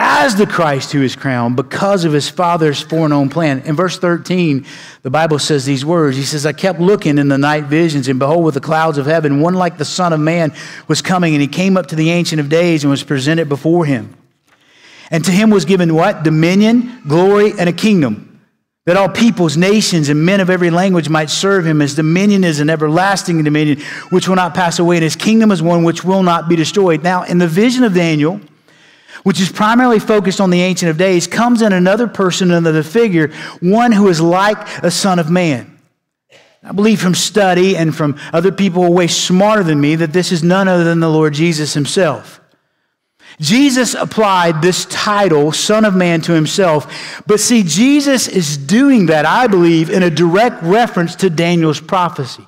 as 0.00 0.36
the 0.36 0.46
Christ 0.46 0.92
who 0.92 1.02
is 1.02 1.16
crowned 1.16 1.56
because 1.56 2.04
of 2.04 2.12
his 2.12 2.28
Father's 2.28 2.80
foreknown 2.80 3.28
plan. 3.28 3.60
In 3.60 3.74
verse 3.74 3.98
13, 3.98 4.64
the 5.02 5.10
Bible 5.10 5.38
says 5.38 5.64
these 5.64 5.84
words 5.84 6.16
He 6.16 6.22
says, 6.22 6.46
I 6.46 6.52
kept 6.52 6.80
looking 6.80 7.18
in 7.18 7.28
the 7.28 7.36
night 7.36 7.64
visions, 7.64 8.08
and 8.08 8.18
behold, 8.18 8.44
with 8.44 8.54
the 8.54 8.60
clouds 8.60 8.96
of 8.96 9.06
heaven, 9.06 9.40
one 9.40 9.54
like 9.54 9.76
the 9.76 9.84
Son 9.84 10.12
of 10.12 10.20
Man 10.20 10.54
was 10.86 11.02
coming, 11.02 11.34
and 11.34 11.42
he 11.42 11.48
came 11.48 11.76
up 11.76 11.88
to 11.88 11.96
the 11.96 12.10
Ancient 12.10 12.40
of 12.40 12.48
Days 12.48 12.84
and 12.84 12.90
was 12.90 13.02
presented 13.02 13.48
before 13.48 13.84
him. 13.84 14.14
And 15.10 15.24
to 15.24 15.30
him 15.30 15.50
was 15.50 15.64
given 15.64 15.94
what? 15.94 16.22
Dominion, 16.22 17.02
glory, 17.06 17.52
and 17.58 17.68
a 17.68 17.72
kingdom 17.72 18.40
that 18.84 18.96
all 18.96 19.08
peoples, 19.08 19.56
nations, 19.56 20.08
and 20.08 20.24
men 20.24 20.40
of 20.40 20.48
every 20.48 20.70
language 20.70 21.10
might 21.10 21.28
serve 21.28 21.66
him. 21.66 21.80
His 21.80 21.94
dominion 21.94 22.42
is 22.42 22.58
an 22.60 22.70
everlasting 22.70 23.42
dominion 23.44 23.80
which 24.08 24.28
will 24.28 24.36
not 24.36 24.54
pass 24.54 24.78
away, 24.78 24.96
and 24.96 25.02
his 25.02 25.16
kingdom 25.16 25.50
is 25.50 25.62
one 25.62 25.84
which 25.84 26.04
will 26.04 26.22
not 26.22 26.48
be 26.48 26.56
destroyed. 26.56 27.02
Now, 27.02 27.24
in 27.24 27.36
the 27.36 27.48
vision 27.48 27.84
of 27.84 27.92
Daniel, 27.92 28.40
which 29.22 29.40
is 29.40 29.50
primarily 29.50 29.98
focused 29.98 30.40
on 30.40 30.50
the 30.50 30.60
Ancient 30.62 30.90
of 30.90 30.98
Days, 30.98 31.26
comes 31.26 31.62
in 31.62 31.72
another 31.72 32.06
person, 32.06 32.50
another 32.50 32.82
figure, 32.82 33.32
one 33.60 33.92
who 33.92 34.08
is 34.08 34.20
like 34.20 34.58
a 34.82 34.90
Son 34.90 35.18
of 35.18 35.30
Man. 35.30 35.78
I 36.62 36.72
believe 36.72 37.00
from 37.00 37.14
study 37.14 37.76
and 37.76 37.94
from 37.94 38.18
other 38.32 38.52
people 38.52 38.92
way 38.92 39.06
smarter 39.06 39.62
than 39.62 39.80
me 39.80 39.94
that 39.96 40.12
this 40.12 40.32
is 40.32 40.42
none 40.42 40.68
other 40.68 40.84
than 40.84 41.00
the 41.00 41.08
Lord 41.08 41.34
Jesus 41.34 41.74
himself. 41.74 42.40
Jesus 43.40 43.94
applied 43.94 44.60
this 44.60 44.84
title, 44.86 45.52
Son 45.52 45.84
of 45.84 45.94
Man, 45.94 46.20
to 46.22 46.32
himself. 46.32 47.22
But 47.26 47.38
see, 47.38 47.62
Jesus 47.62 48.26
is 48.26 48.56
doing 48.56 49.06
that, 49.06 49.24
I 49.24 49.46
believe, 49.46 49.90
in 49.90 50.02
a 50.02 50.10
direct 50.10 50.62
reference 50.62 51.14
to 51.16 51.30
Daniel's 51.30 51.80
prophecy. 51.80 52.44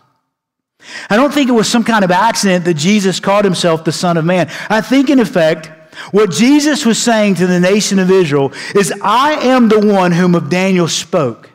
I 1.09 1.17
don't 1.17 1.33
think 1.33 1.49
it 1.49 1.53
was 1.53 1.69
some 1.69 1.85
kind 1.85 2.05
of 2.05 2.11
accident 2.11 2.65
that 2.65 2.75
Jesus 2.75 3.21
called 3.21 3.45
himself 3.45 3.85
the 3.85 3.93
Son 3.93 4.17
of 4.17 4.25
Man. 4.25 4.51
I 4.69 4.81
think, 4.81 5.11
in 5.11 5.21
effect, 5.21 5.71
what 6.11 6.31
Jesus 6.31 6.85
was 6.87 7.03
saying 7.03 7.37
to 7.37 7.47
the 7.47 7.61
nation 7.61 7.99
of 7.99 8.11
Israel 8.11 8.53
is, 8.75 8.93
I 9.03 9.33
am 9.33 9.69
the 9.69 9.81
one 9.81 10.13
whom 10.13 10.35
of 10.35 10.51
Daniel 10.51 10.89
spoke. 10.89 11.51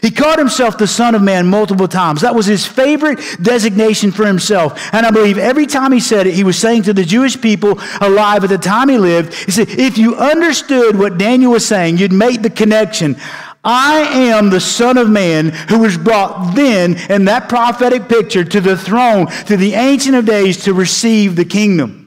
He 0.00 0.10
called 0.10 0.38
himself 0.38 0.78
the 0.78 0.86
Son 0.86 1.14
of 1.14 1.20
Man 1.20 1.46
multiple 1.46 1.86
times. 1.86 2.22
That 2.22 2.34
was 2.34 2.46
his 2.46 2.64
favorite 2.64 3.20
designation 3.42 4.10
for 4.10 4.26
himself. 4.26 4.80
And 4.94 5.04
I 5.04 5.10
believe 5.10 5.36
every 5.36 5.66
time 5.66 5.92
he 5.92 6.00
said 6.00 6.26
it, 6.26 6.34
he 6.34 6.44
was 6.44 6.58
saying 6.58 6.84
to 6.84 6.94
the 6.94 7.04
Jewish 7.04 7.38
people 7.38 7.78
alive 8.00 8.42
at 8.42 8.48
the 8.48 8.56
time 8.56 8.88
he 8.88 8.96
lived, 8.96 9.34
he 9.34 9.50
said, 9.50 9.68
if 9.68 9.98
you 9.98 10.16
understood 10.16 10.98
what 10.98 11.18
Daniel 11.18 11.52
was 11.52 11.66
saying, 11.66 11.98
you'd 11.98 12.12
make 12.12 12.40
the 12.40 12.48
connection. 12.48 13.16
I 13.62 13.98
am 14.30 14.48
the 14.48 14.60
Son 14.60 14.96
of 14.96 15.10
Man 15.10 15.50
who 15.50 15.80
was 15.80 15.98
brought 15.98 16.54
then 16.54 16.96
in 17.10 17.26
that 17.26 17.50
prophetic 17.50 18.08
picture 18.08 18.44
to 18.44 18.60
the 18.62 18.78
throne, 18.78 19.26
to 19.44 19.58
the 19.58 19.74
Ancient 19.74 20.16
of 20.16 20.24
Days 20.24 20.64
to 20.64 20.72
receive 20.72 21.36
the 21.36 21.44
kingdom. 21.44 22.05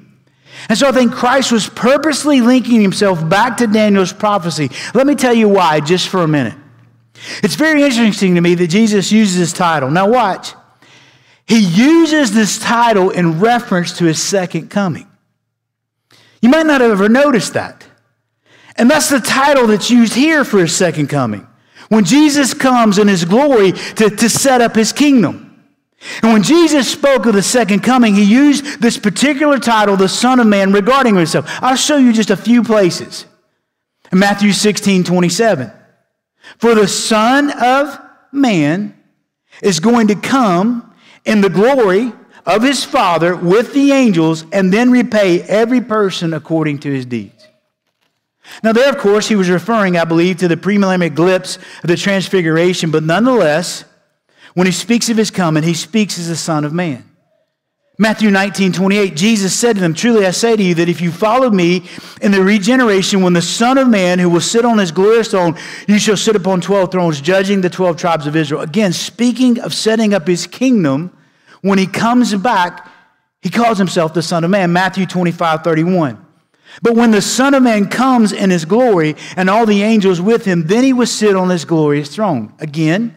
And 0.70 0.78
so 0.78 0.88
I 0.88 0.92
think 0.92 1.12
Christ 1.12 1.52
was 1.52 1.68
purposely 1.68 2.42
linking 2.42 2.80
himself 2.80 3.28
back 3.28 3.58
to 3.58 3.68
Daniel's 3.68 4.14
prophecy. 4.14 4.70
Let 4.94 5.08
me 5.08 5.16
tell 5.16 5.34
you 5.34 5.50
why, 5.50 5.80
just 5.80 6.10
for 6.10 6.22
a 6.22 6.28
minute. 6.28 6.54
It's 7.44 7.56
very 7.56 7.82
interesting 7.82 8.36
to 8.36 8.42
me 8.42 8.54
that 8.56 8.68
Jesus 8.68 9.12
uses 9.12 9.38
this 9.38 9.52
title. 9.52 9.90
Now, 9.90 10.08
watch. 10.08 10.54
He 11.48 11.60
uses 11.60 12.32
this 12.32 12.60
title 12.60 13.10
in 13.10 13.40
reference 13.40 13.98
to 13.98 14.06
his 14.06 14.22
second 14.22 14.70
coming. 14.70 15.08
You 16.42 16.50
might 16.50 16.68
not 16.68 16.82
have 16.82 16.92
ever 16.92 17.10
noticed 17.10 17.56
that. 17.56 17.86
And 18.76 18.90
that's 18.90 19.10
the 19.10 19.20
title 19.20 19.68
that's 19.68 19.90
used 19.90 20.14
here 20.14 20.46
for 20.46 20.60
his 20.60 20.76
second 20.76 21.08
coming. 21.08 21.48
When 21.90 22.06
Jesus 22.06 22.54
comes 22.54 23.00
in 23.00 23.08
his 23.08 23.26
glory 23.26 23.72
to, 23.72 24.10
to 24.12 24.30
set 24.30 24.62
up 24.62 24.76
his 24.76 24.94
kingdom. 24.94 25.49
And 26.22 26.32
when 26.34 26.44
Jesus 26.44 26.90
spoke 26.90 27.26
of 27.26 27.34
the 27.34 27.44
second 27.44 27.82
coming, 27.82 28.16
he 28.16 28.24
used 28.24 28.82
this 28.82 28.98
particular 28.98 29.60
title, 29.60 29.98
the 29.98 30.08
Son 30.08 30.40
of 30.40 30.48
Man, 30.48 30.72
regarding 30.72 31.16
himself. 31.16 31.50
I'll 31.62 31.76
show 31.76 31.98
you 31.98 32.14
just 32.14 32.30
a 32.30 32.38
few 32.38 32.64
places. 32.64 33.26
In 34.12 34.20
Matthew 34.20 34.54
16, 34.54 35.04
27. 35.04 35.72
For 36.58 36.74
the 36.74 36.88
Son 36.88 37.52
of 37.62 38.00
Man 38.32 38.98
is 39.62 39.80
going 39.80 40.08
to 40.08 40.16
come 40.16 40.96
in 41.26 41.42
the 41.42 41.50
glory 41.50 42.14
of 42.46 42.64
his 42.64 42.84
Father 42.84 43.36
with 43.36 43.74
the 43.74 43.92
angels 43.92 44.46
and 44.52 44.74
then 44.74 44.92
repay 44.92 45.42
every 45.44 45.82
person 45.82 46.34
according 46.34 46.80
to 46.80 46.92
his 46.92 47.06
deeds. 47.06 47.48
Now, 48.64 48.72
there, 48.72 48.90
of 48.90 48.98
course, 48.98 49.28
he 49.28 49.36
was 49.36 49.50
referring, 49.50 49.98
I 49.98 50.06
believe, 50.06 50.38
to 50.38 50.48
the 50.48 50.56
premillennial 50.56 51.14
glimpse 51.14 51.58
of 51.58 51.88
the 51.88 51.96
transfiguration, 51.96 52.90
but 52.90 53.04
nonetheless, 53.04 53.84
when 54.60 54.66
he 54.66 54.74
speaks 54.74 55.10
of 55.10 55.16
his 55.16 55.32
coming, 55.32 55.64
he 55.64 55.74
speaks 55.74 56.20
as 56.20 56.28
the 56.28 56.36
Son 56.36 56.66
of 56.66 56.74
Man. 56.74 57.10
Matthew 57.98 58.30
19, 58.30 58.74
28, 58.74 59.16
Jesus 59.16 59.58
said 59.58 59.78
to 59.78 59.80
them, 59.80 59.94
Truly 59.94 60.26
I 60.26 60.32
say 60.32 60.58
to 60.58 60.62
you 60.62 60.76
that 60.76 60.90
if 60.90 61.00
you 61.00 61.14
follow 61.14 61.50
me 61.50 61.86
in 62.22 62.34
the 62.34 62.44
regeneration, 62.44 63.24
when 63.24 63.32
the 63.32 63.42
Son 63.42 63.78
of 63.78 63.88
Man 63.88 64.20
who 64.20 64.30
will 64.30 64.42
sit 64.42 64.66
on 64.66 64.78
his 64.78 64.92
glorious 64.92 65.32
throne, 65.32 65.58
you 65.88 65.98
shall 65.98 66.18
sit 66.18 66.36
upon 66.36 66.60
12 66.60 66.92
thrones, 66.92 67.22
judging 67.22 67.62
the 67.62 67.70
12 67.70 67.96
tribes 67.96 68.28
of 68.28 68.36
Israel. 68.36 68.60
Again, 68.60 68.92
speaking 68.92 69.62
of 69.62 69.74
setting 69.74 70.14
up 70.14 70.28
his 70.28 70.46
kingdom, 70.46 71.18
when 71.62 71.80
he 71.80 71.88
comes 71.88 72.36
back, 72.36 72.86
he 73.42 73.50
calls 73.50 73.78
himself 73.78 74.14
the 74.14 74.22
Son 74.22 74.44
of 74.44 74.50
Man. 74.50 74.74
Matthew 74.74 75.06
25, 75.06 75.64
31. 75.64 76.26
But 76.82 76.96
when 76.96 77.12
the 77.12 77.22
Son 77.22 77.54
of 77.54 77.64
Man 77.64 77.88
comes 77.88 78.34
in 78.34 78.50
his 78.50 78.66
glory 78.66 79.16
and 79.38 79.50
all 79.50 79.66
the 79.66 79.84
angels 79.84 80.20
with 80.20 80.44
him, 80.44 80.68
then 80.68 80.84
he 80.84 80.92
will 80.92 81.08
sit 81.08 81.38
on 81.38 81.50
his 81.50 81.64
glorious 81.64 82.14
throne. 82.14 82.54
Again, 82.60 83.16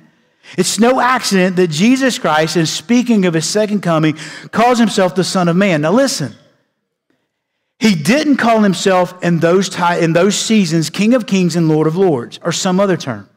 it's 0.58 0.78
no 0.78 1.00
accident 1.00 1.56
that 1.56 1.68
Jesus 1.68 2.18
Christ, 2.18 2.56
in 2.56 2.66
speaking 2.66 3.24
of 3.24 3.34
his 3.34 3.48
second 3.48 3.80
coming, 3.80 4.16
calls 4.50 4.78
himself 4.78 5.14
the 5.14 5.24
Son 5.24 5.48
of 5.48 5.56
Man. 5.56 5.82
Now, 5.82 5.92
listen. 5.92 6.34
He 7.78 7.96
didn't 7.96 8.36
call 8.36 8.60
himself 8.60 9.24
in 9.24 9.40
those, 9.40 9.76
in 9.98 10.12
those 10.12 10.38
seasons 10.38 10.88
King 10.88 11.14
of 11.14 11.26
Kings 11.26 11.56
and 11.56 11.68
Lord 11.68 11.88
of 11.88 11.96
Lords 11.96 12.38
or 12.44 12.52
some 12.52 12.78
other 12.78 12.96
term. 12.96 13.28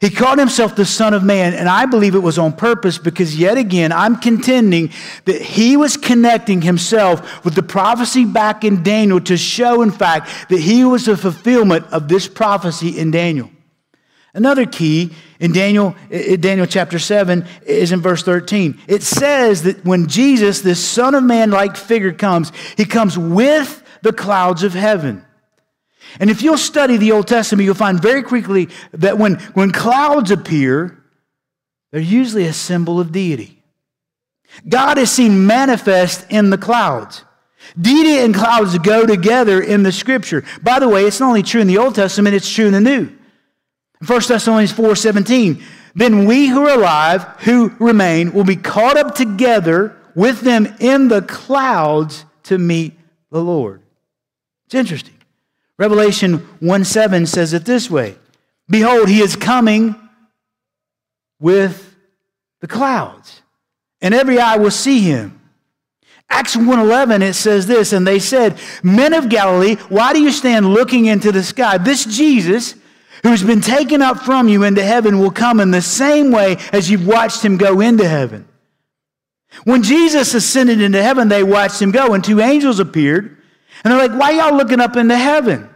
He 0.00 0.10
called 0.10 0.38
himself 0.38 0.76
the 0.76 0.84
Son 0.84 1.14
of 1.14 1.22
Man, 1.22 1.52
and 1.54 1.68
I 1.68 1.86
believe 1.86 2.14
it 2.14 2.20
was 2.20 2.38
on 2.38 2.52
purpose 2.52 2.98
because, 2.98 3.36
yet 3.36 3.58
again, 3.58 3.92
I'm 3.92 4.16
contending 4.16 4.90
that 5.26 5.40
he 5.40 5.76
was 5.76 5.96
connecting 5.96 6.62
himself 6.62 7.44
with 7.44 7.54
the 7.54 7.62
prophecy 7.62 8.24
back 8.24 8.64
in 8.64 8.82
Daniel 8.82 9.20
to 9.20 9.36
show, 9.36 9.82
in 9.82 9.90
fact, 9.90 10.48
that 10.48 10.58
he 10.58 10.84
was 10.84 11.06
the 11.06 11.16
fulfillment 11.16 11.86
of 11.92 12.08
this 12.08 12.26
prophecy 12.28 12.98
in 12.98 13.10
Daniel. 13.10 13.50
Another 14.34 14.64
key 14.64 15.12
in 15.40 15.52
Daniel, 15.52 15.94
in 16.10 16.40
Daniel 16.40 16.66
chapter 16.66 16.98
7 16.98 17.46
is 17.66 17.92
in 17.92 18.00
verse 18.00 18.22
13. 18.22 18.80
It 18.88 19.02
says 19.02 19.64
that 19.64 19.84
when 19.84 20.06
Jesus, 20.06 20.62
this 20.62 20.82
Son 20.82 21.14
of 21.14 21.22
Man 21.22 21.50
like 21.50 21.76
figure, 21.76 22.12
comes, 22.12 22.50
he 22.76 22.86
comes 22.86 23.18
with 23.18 23.82
the 24.00 24.12
clouds 24.12 24.62
of 24.62 24.72
heaven. 24.72 25.24
And 26.18 26.30
if 26.30 26.42
you'll 26.42 26.58
study 26.58 26.96
the 26.96 27.12
Old 27.12 27.26
Testament, 27.26 27.64
you'll 27.64 27.74
find 27.74 28.00
very 28.00 28.22
quickly 28.22 28.68
that 28.92 29.18
when, 29.18 29.34
when 29.54 29.70
clouds 29.70 30.30
appear, 30.30 30.98
they're 31.90 32.00
usually 32.00 32.46
a 32.46 32.52
symbol 32.54 32.98
of 33.00 33.12
deity. 33.12 33.62
God 34.66 34.98
is 34.98 35.10
seen 35.10 35.46
manifest 35.46 36.26
in 36.30 36.50
the 36.50 36.58
clouds. 36.58 37.24
Deity 37.80 38.18
and 38.18 38.34
clouds 38.34 38.76
go 38.78 39.06
together 39.06 39.60
in 39.60 39.82
the 39.82 39.92
scripture. 39.92 40.44
By 40.62 40.78
the 40.78 40.88
way, 40.88 41.04
it's 41.04 41.20
not 41.20 41.28
only 41.28 41.42
true 41.42 41.60
in 41.60 41.66
the 41.66 41.78
Old 41.78 41.94
Testament, 41.94 42.34
it's 42.34 42.50
true 42.50 42.66
in 42.66 42.72
the 42.72 42.80
New. 42.80 43.10
1 44.06 44.20
Thessalonians 44.28 44.72
4 44.72 44.96
17. 44.96 45.62
Then 45.94 46.24
we 46.24 46.48
who 46.48 46.66
are 46.66 46.78
alive, 46.78 47.22
who 47.40 47.68
remain, 47.78 48.32
will 48.32 48.44
be 48.44 48.56
caught 48.56 48.96
up 48.96 49.14
together 49.14 49.96
with 50.14 50.40
them 50.40 50.74
in 50.80 51.08
the 51.08 51.22
clouds 51.22 52.24
to 52.44 52.58
meet 52.58 52.98
the 53.30 53.42
Lord. 53.42 53.82
It's 54.66 54.74
interesting. 54.74 55.16
Revelation 55.78 56.38
1 56.60 56.84
7 56.84 57.26
says 57.26 57.52
it 57.52 57.64
this 57.64 57.90
way 57.90 58.16
Behold, 58.68 59.08
he 59.08 59.20
is 59.20 59.36
coming 59.36 59.96
with 61.38 61.94
the 62.60 62.68
clouds, 62.68 63.42
and 64.00 64.14
every 64.14 64.38
eye 64.38 64.56
will 64.56 64.70
see 64.70 65.00
him. 65.00 65.38
Acts 66.30 66.56
1:11 66.56 67.20
it 67.20 67.34
says 67.34 67.66
this 67.66 67.92
and 67.92 68.06
they 68.06 68.18
said 68.18 68.58
men 68.82 69.12
of 69.12 69.28
Galilee 69.28 69.74
why 69.90 70.14
do 70.14 70.22
you 70.22 70.30
stand 70.30 70.72
looking 70.72 71.04
into 71.04 71.30
the 71.30 71.42
sky 71.42 71.76
this 71.76 72.06
Jesus 72.06 72.74
who's 73.22 73.42
been 73.42 73.60
taken 73.60 74.02
up 74.02 74.18
from 74.20 74.48
you 74.48 74.64
into 74.64 74.82
heaven 74.82 75.18
will 75.18 75.30
come 75.30 75.60
in 75.60 75.70
the 75.70 75.82
same 75.82 76.30
way 76.30 76.56
as 76.72 76.90
you've 76.90 77.06
watched 77.06 77.44
him 77.44 77.56
go 77.56 77.80
into 77.80 78.06
heaven. 78.06 78.48
When 79.64 79.82
Jesus 79.82 80.34
ascended 80.34 80.80
into 80.80 81.02
heaven, 81.02 81.28
they 81.28 81.42
watched 81.42 81.80
him 81.80 81.90
go, 81.90 82.14
and 82.14 82.24
two 82.24 82.40
angels 82.40 82.80
appeared. 82.80 83.36
And 83.84 83.92
they're 83.92 84.08
like, 84.08 84.18
Why 84.18 84.30
y'all 84.32 84.56
looking 84.56 84.80
up 84.80 84.96
into 84.96 85.16
heaven? 85.16 85.68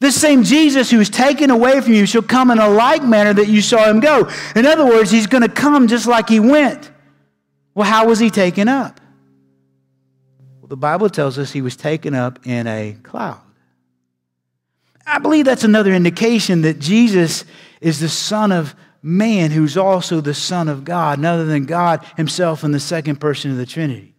This 0.00 0.20
same 0.20 0.44
Jesus 0.44 0.90
who 0.90 0.98
was 0.98 1.10
taken 1.10 1.50
away 1.50 1.80
from 1.80 1.92
you 1.92 2.06
shall 2.06 2.22
come 2.22 2.50
in 2.50 2.58
a 2.58 2.68
like 2.68 3.02
manner 3.02 3.34
that 3.34 3.48
you 3.48 3.60
saw 3.60 3.88
him 3.88 3.98
go. 3.98 4.30
In 4.54 4.64
other 4.64 4.86
words, 4.86 5.10
he's 5.10 5.26
going 5.26 5.42
to 5.42 5.48
come 5.48 5.88
just 5.88 6.06
like 6.06 6.28
he 6.28 6.38
went. 6.38 6.90
Well, 7.74 7.88
how 7.88 8.06
was 8.06 8.20
he 8.20 8.30
taken 8.30 8.68
up? 8.68 9.00
Well, 10.60 10.68
the 10.68 10.76
Bible 10.76 11.08
tells 11.08 11.36
us 11.36 11.50
he 11.50 11.62
was 11.62 11.74
taken 11.74 12.14
up 12.14 12.46
in 12.46 12.68
a 12.68 12.96
cloud. 13.02 13.40
I 15.08 15.18
believe 15.18 15.46
that's 15.46 15.64
another 15.64 15.92
indication 15.94 16.62
that 16.62 16.78
Jesus 16.78 17.44
is 17.80 17.98
the 17.98 18.08
Son 18.08 18.52
of 18.52 18.74
man 19.02 19.50
who's 19.50 19.76
also 19.76 20.20
the 20.20 20.34
Son 20.34 20.68
of 20.68 20.84
God, 20.84 21.24
other 21.24 21.46
than 21.46 21.64
God 21.64 22.04
himself 22.16 22.62
in 22.62 22.72
the 22.72 22.80
second 22.80 23.16
person 23.16 23.50
of 23.50 23.56
the 23.56 23.66
Trinity. 23.66 24.14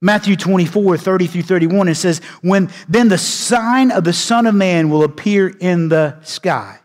Matthew 0.00 0.36
24, 0.36 0.98
30 0.98 1.26
through 1.26 1.42
31, 1.42 1.88
it 1.88 1.94
says, 1.96 2.20
When 2.42 2.70
then 2.88 3.08
the 3.08 3.18
sign 3.18 3.90
of 3.90 4.04
the 4.04 4.12
Son 4.12 4.46
of 4.46 4.54
Man 4.54 4.90
will 4.90 5.02
appear 5.02 5.48
in 5.48 5.88
the 5.88 6.20
sky. 6.22 6.78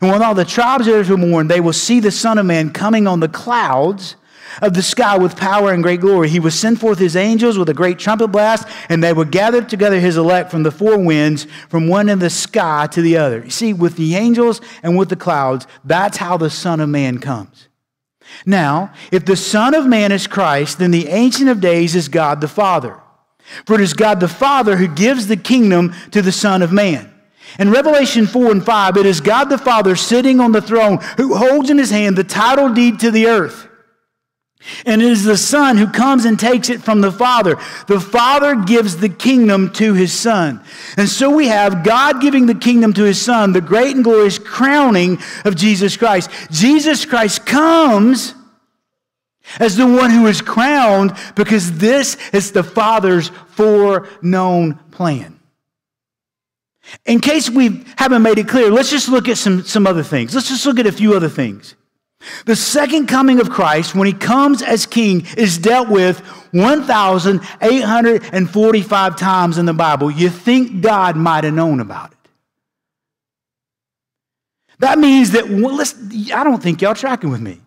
And 0.00 0.10
when 0.10 0.22
all 0.22 0.34
the 0.34 0.44
tribes 0.44 0.88
of 0.88 0.94
Israel 0.94 1.18
mourn, 1.18 1.46
they 1.46 1.60
will 1.60 1.72
see 1.72 2.00
the 2.00 2.10
Son 2.10 2.38
of 2.38 2.46
Man 2.46 2.72
coming 2.72 3.06
on 3.06 3.20
the 3.20 3.28
clouds 3.28 4.16
of 4.62 4.74
the 4.74 4.82
sky 4.82 5.16
with 5.18 5.36
power 5.36 5.72
and 5.72 5.82
great 5.82 6.00
glory. 6.00 6.28
He 6.28 6.40
would 6.40 6.52
send 6.52 6.80
forth 6.80 6.98
his 6.98 7.16
angels 7.16 7.58
with 7.58 7.68
a 7.68 7.74
great 7.74 7.98
trumpet 7.98 8.28
blast, 8.28 8.66
and 8.88 9.02
they 9.02 9.12
would 9.12 9.30
gather 9.30 9.62
together 9.62 10.00
his 10.00 10.16
elect 10.16 10.50
from 10.50 10.62
the 10.62 10.70
four 10.70 10.98
winds, 10.98 11.46
from 11.68 11.88
one 11.88 12.08
in 12.08 12.18
the 12.18 12.30
sky 12.30 12.86
to 12.92 13.02
the 13.02 13.16
other. 13.16 13.44
You 13.44 13.50
see, 13.50 13.72
with 13.72 13.96
the 13.96 14.14
angels 14.14 14.60
and 14.82 14.96
with 14.96 15.08
the 15.08 15.16
clouds, 15.16 15.66
that's 15.84 16.18
how 16.18 16.36
the 16.36 16.50
Son 16.50 16.80
of 16.80 16.88
Man 16.88 17.18
comes. 17.18 17.68
Now, 18.44 18.92
if 19.10 19.24
the 19.24 19.36
Son 19.36 19.74
of 19.74 19.86
Man 19.86 20.12
is 20.12 20.26
Christ, 20.26 20.78
then 20.78 20.90
the 20.90 21.08
Ancient 21.08 21.48
of 21.48 21.60
Days 21.60 21.94
is 21.94 22.08
God 22.08 22.40
the 22.40 22.48
Father. 22.48 23.00
For 23.64 23.74
it 23.74 23.80
is 23.80 23.94
God 23.94 24.20
the 24.20 24.28
Father 24.28 24.76
who 24.76 24.88
gives 24.88 25.26
the 25.26 25.36
kingdom 25.36 25.94
to 26.10 26.20
the 26.20 26.32
Son 26.32 26.62
of 26.62 26.72
Man. 26.72 27.12
In 27.58 27.70
Revelation 27.70 28.26
4 28.26 28.50
and 28.50 28.64
5, 28.64 28.96
it 28.98 29.06
is 29.06 29.20
God 29.20 29.46
the 29.46 29.58
Father 29.58 29.96
sitting 29.96 30.38
on 30.38 30.52
the 30.52 30.60
throne 30.60 30.98
who 31.16 31.34
holds 31.34 31.70
in 31.70 31.78
his 31.78 31.90
hand 31.90 32.16
the 32.16 32.24
title 32.24 32.72
deed 32.72 33.00
to 33.00 33.10
the 33.10 33.26
earth. 33.26 33.67
And 34.84 35.00
it 35.00 35.10
is 35.10 35.24
the 35.24 35.36
Son 35.36 35.76
who 35.76 35.86
comes 35.86 36.24
and 36.24 36.38
takes 36.38 36.68
it 36.68 36.82
from 36.82 37.00
the 37.00 37.12
Father. 37.12 37.56
The 37.86 38.00
Father 38.00 38.56
gives 38.56 38.96
the 38.96 39.08
kingdom 39.08 39.70
to 39.74 39.94
his 39.94 40.12
Son. 40.12 40.62
And 40.96 41.08
so 41.08 41.30
we 41.30 41.46
have 41.46 41.84
God 41.84 42.20
giving 42.20 42.46
the 42.46 42.54
kingdom 42.54 42.92
to 42.94 43.04
his 43.04 43.20
Son, 43.20 43.52
the 43.52 43.60
great 43.60 43.94
and 43.94 44.04
glorious 44.04 44.38
crowning 44.38 45.18
of 45.44 45.56
Jesus 45.56 45.96
Christ. 45.96 46.30
Jesus 46.50 47.04
Christ 47.04 47.46
comes 47.46 48.34
as 49.58 49.76
the 49.76 49.86
one 49.86 50.10
who 50.10 50.26
is 50.26 50.42
crowned 50.42 51.12
because 51.34 51.78
this 51.78 52.16
is 52.32 52.52
the 52.52 52.64
Father's 52.64 53.28
foreknown 53.50 54.74
plan. 54.90 55.38
In 57.06 57.20
case 57.20 57.48
we 57.48 57.84
haven't 57.96 58.22
made 58.22 58.38
it 58.38 58.48
clear, 58.48 58.70
let's 58.70 58.90
just 58.90 59.08
look 59.08 59.28
at 59.28 59.38
some, 59.38 59.62
some 59.62 59.86
other 59.86 60.02
things. 60.02 60.34
Let's 60.34 60.48
just 60.48 60.66
look 60.66 60.78
at 60.78 60.86
a 60.86 60.92
few 60.92 61.14
other 61.14 61.28
things. 61.28 61.74
The 62.46 62.56
second 62.56 63.06
coming 63.06 63.38
of 63.40 63.48
Christ, 63.48 63.94
when 63.94 64.06
he 64.06 64.12
comes 64.12 64.60
as 64.62 64.84
king, 64.86 65.24
is 65.36 65.56
dealt 65.58 65.88
with 65.88 66.18
1,845 66.52 69.16
times 69.16 69.58
in 69.58 69.66
the 69.66 69.74
Bible. 69.74 70.10
You 70.10 70.28
think 70.28 70.80
God 70.80 71.14
might 71.16 71.44
have 71.44 71.54
known 71.54 71.78
about 71.80 72.10
it. 72.12 72.18
That 74.80 74.98
means 74.98 75.30
that, 75.32 75.44
I 76.34 76.44
don't 76.44 76.62
think 76.62 76.82
y'all 76.82 76.94
tracking 76.94 77.30
with 77.30 77.40
me. 77.40 77.60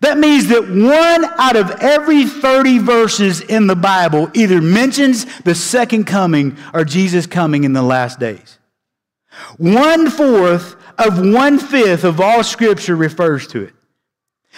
That 0.00 0.16
means 0.18 0.48
that 0.48 0.68
one 0.68 1.24
out 1.38 1.56
of 1.56 1.70
every 1.82 2.24
30 2.26 2.78
verses 2.78 3.40
in 3.40 3.66
the 3.66 3.76
Bible 3.76 4.30
either 4.34 4.62
mentions 4.62 5.26
the 5.40 5.54
second 5.54 6.06
coming 6.06 6.56
or 6.72 6.84
Jesus 6.84 7.26
coming 7.26 7.64
in 7.64 7.74
the 7.74 7.82
last 7.82 8.18
days. 8.18 8.58
One 9.58 10.08
fourth 10.10 10.76
of 11.06 11.18
one 11.18 11.58
fifth 11.58 12.04
of 12.04 12.20
all 12.20 12.42
Scripture 12.42 12.96
refers 12.96 13.46
to 13.48 13.64
it. 13.64 13.74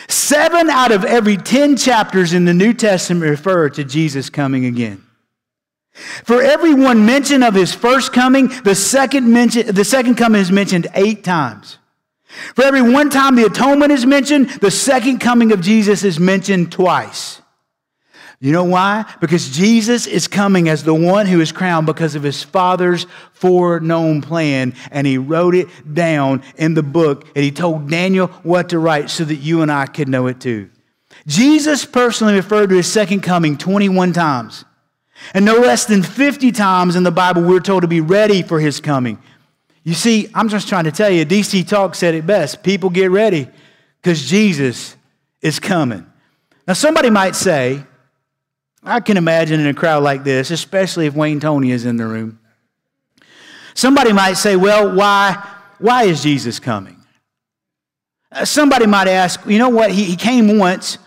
Seven 0.09 0.70
out 0.70 0.92
of 0.92 1.04
every 1.04 1.37
10 1.37 1.76
chapters 1.76 2.33
in 2.33 2.44
the 2.44 2.54
New 2.54 2.74
Testament 2.74 3.30
refer 3.30 3.68
to 3.70 3.85
Jesus 3.85 4.28
coming 4.28 4.64
again. 4.64 5.04
For 5.92 6.42
every 6.42 6.74
one 6.74 7.07
mention 7.07 7.42
of 7.44 7.54
his 7.54 7.72
first 7.72 8.12
coming, 8.12 8.48
the 8.64 8.74
second, 8.74 9.33
mention, 9.33 9.72
the 9.72 9.85
second 9.85 10.16
coming 10.16 10.40
is 10.40 10.50
mentioned 10.50 10.88
eight 10.94 11.22
times. 11.22 11.78
For 12.57 12.64
every 12.64 12.83
one 12.83 13.11
time 13.11 13.37
the 13.37 13.46
atonement 13.46 13.92
is 13.92 14.04
mentioned, 14.04 14.50
the 14.61 14.72
second 14.72 15.20
coming 15.20 15.52
of 15.52 15.61
Jesus 15.61 16.02
is 16.02 16.18
mentioned 16.18 16.72
twice. 16.72 17.40
You 18.40 18.53
know 18.53 18.64
why? 18.64 19.05
Because 19.20 19.49
Jesus 19.51 20.07
is 20.07 20.29
coming 20.29 20.68
as 20.68 20.85
the 20.85 20.94
one 20.94 21.27
who 21.27 21.40
is 21.40 21.53
crowned 21.53 21.87
because 21.87 22.14
of 22.14 22.23
his 22.23 22.42
Father's 22.42 23.07
foreknown 23.33 24.23
plan, 24.23 24.75
and 24.90 25.07
he 25.07 25.18
wrote 25.18 25.55
it 25.55 25.68
down 25.94 26.42
in 26.57 26.75
the 26.75 26.83
book, 26.83 27.27
and 27.35 27.44
he 27.44 27.51
told 27.51 27.88
Daniel 27.88 28.27
what 28.42 28.68
to 28.70 28.79
write 28.79 29.09
so 29.11 29.25
that 29.25 29.37
you 29.37 29.62
and 29.62 29.70
I 29.70 29.87
could 29.87 30.09
know 30.09 30.27
it 30.27 30.40
too. 30.40 30.70
Jesus 31.27 31.85
personally 31.87 32.35
referred 32.35 32.68
to 32.70 32.77
his 32.77 32.90
second 32.90 33.23
coming 33.23 33.57
21 33.57 34.12
times. 34.12 34.64
And 35.33 35.44
no 35.44 35.55
less 35.55 35.87
than 35.87 36.03
50 36.03 36.53
times 36.53 36.97
in 36.97 37.03
the 37.03 37.11
Bible, 37.11 37.42
we're 37.42 37.61
told 37.61 37.83
to 37.83 37.88
be 37.88 38.01
ready 38.01 38.42
for 38.42 38.61
his 38.61 38.81
coming. 38.81 39.18
You 39.85 39.94
see, 39.94 40.29
I'm 40.35 40.49
just 40.49 40.68
trying 40.68 40.85
to 40.85 40.92
tell 40.92 41.11
you, 41.11 41.25
DC 41.25 41.66
Talk 41.68 41.94
said 41.94 42.14
it 42.14 42.27
best. 42.27 42.62
People 42.62 42.90
get 42.90 43.11
ready 43.11 43.49
because 44.03 44.27
Jesus 44.27 44.97
is 45.40 45.61
coming. 45.61 46.07
Now, 46.66 46.75
somebody 46.75 47.11
might 47.11 47.37
say, 47.37 47.85
I 48.85 49.01
can 49.01 49.16
imagine 49.16 49.61
in 49.61 49.66
a 49.66 49.75
crowd 49.75 50.03
like 50.03 50.25
this, 50.25 50.51
especially 50.51 51.07
if 51.07 51.14
Wayne 51.14 51.40
Tony 51.40 51.70
is 51.70 51.87
in 51.87 51.97
the 51.97 52.07
room. 52.07 52.38
Somebody 53.73 54.12
might 54.12 54.35
say, 54.35 54.57
well, 54.57 54.94
why, 54.94 55.42
why 55.79 56.05
is 56.05 56.23
Jesus 56.23 56.61
coming? 56.61 57.03
Uh, 58.31 58.44
somebody 58.44 58.87
might 58.87 59.09
ask, 59.09 59.40
you 59.47 59.59
know 59.59 59.70
what, 59.70 59.90
he, 59.90 60.05
he 60.05 60.16
came 60.16 60.59
once. 60.59 60.99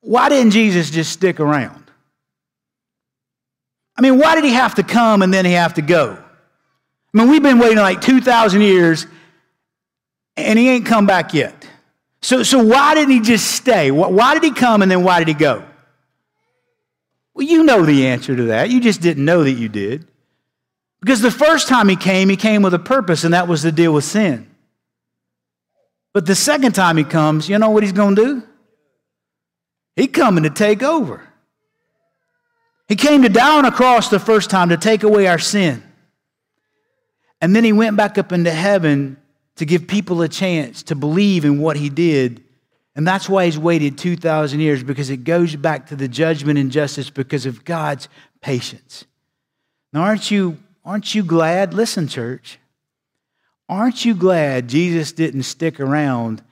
Why 0.00 0.28
didn't 0.28 0.52
Jesus 0.52 0.90
just 0.90 1.12
stick 1.12 1.40
around? 1.40 1.84
I 3.96 4.02
mean, 4.02 4.18
why 4.18 4.34
did 4.34 4.44
he 4.44 4.52
have 4.52 4.76
to 4.76 4.82
come 4.82 5.20
and 5.20 5.32
then 5.32 5.44
he 5.44 5.52
have 5.52 5.74
to 5.74 5.82
go? 5.82 6.16
I 7.12 7.18
mean, 7.18 7.28
we've 7.28 7.42
been 7.42 7.58
waiting 7.58 7.78
like 7.78 8.00
2,000 8.00 8.62
years 8.62 9.06
and 10.36 10.58
he 10.58 10.70
ain't 10.70 10.86
come 10.86 11.06
back 11.06 11.34
yet. 11.34 11.68
So, 12.22 12.42
so 12.42 12.62
why 12.62 12.94
didn't 12.94 13.10
he 13.10 13.20
just 13.20 13.52
stay? 13.52 13.90
Why 13.90 14.34
did 14.34 14.42
he 14.42 14.52
come 14.52 14.80
and 14.80 14.90
then 14.90 15.04
why 15.04 15.18
did 15.18 15.28
he 15.28 15.34
go? 15.34 15.64
Well, 17.40 17.48
you 17.48 17.64
know 17.64 17.86
the 17.86 18.06
answer 18.06 18.36
to 18.36 18.42
that. 18.44 18.68
You 18.68 18.80
just 18.80 19.00
didn't 19.00 19.24
know 19.24 19.44
that 19.44 19.52
you 19.52 19.70
did. 19.70 20.06
Because 21.00 21.22
the 21.22 21.30
first 21.30 21.68
time 21.68 21.88
he 21.88 21.96
came, 21.96 22.28
he 22.28 22.36
came 22.36 22.60
with 22.60 22.74
a 22.74 22.78
purpose, 22.78 23.24
and 23.24 23.32
that 23.32 23.48
was 23.48 23.62
to 23.62 23.72
deal 23.72 23.94
with 23.94 24.04
sin. 24.04 24.46
But 26.12 26.26
the 26.26 26.34
second 26.34 26.72
time 26.72 26.98
he 26.98 27.04
comes, 27.04 27.48
you 27.48 27.58
know 27.58 27.70
what 27.70 27.82
he's 27.82 27.94
going 27.94 28.14
to 28.16 28.24
do? 28.24 28.42
He's 29.96 30.08
coming 30.08 30.44
to 30.44 30.50
take 30.50 30.82
over. 30.82 31.26
He 32.88 32.96
came 32.96 33.22
to 33.22 33.30
die 33.30 33.56
on 33.56 33.64
a 33.64 33.72
cross 33.72 34.10
the 34.10 34.20
first 34.20 34.50
time 34.50 34.68
to 34.68 34.76
take 34.76 35.02
away 35.02 35.26
our 35.26 35.38
sin. 35.38 35.82
And 37.40 37.56
then 37.56 37.64
he 37.64 37.72
went 37.72 37.96
back 37.96 38.18
up 38.18 38.32
into 38.32 38.50
heaven 38.50 39.16
to 39.56 39.64
give 39.64 39.86
people 39.86 40.20
a 40.20 40.28
chance 40.28 40.82
to 40.82 40.94
believe 40.94 41.46
in 41.46 41.58
what 41.58 41.78
he 41.78 41.88
did 41.88 42.44
and 43.00 43.06
that's 43.06 43.30
why 43.30 43.46
he's 43.46 43.56
waited 43.56 43.96
2,000 43.96 44.60
years, 44.60 44.82
because 44.82 45.08
it 45.08 45.24
goes 45.24 45.56
back 45.56 45.86
to 45.86 45.96
the 45.96 46.06
judgment 46.06 46.58
and 46.58 46.70
justice 46.70 47.08
because 47.08 47.46
of 47.46 47.64
God's 47.64 48.10
patience. 48.42 49.06
Now, 49.90 50.02
aren't 50.02 50.30
you, 50.30 50.58
aren't 50.84 51.14
you 51.14 51.22
glad? 51.22 51.72
Listen, 51.72 52.08
church. 52.08 52.58
Aren't 53.70 54.04
you 54.04 54.14
glad 54.14 54.68
Jesus 54.68 55.12
didn't 55.12 55.44
stick 55.44 55.80
around 55.80 56.42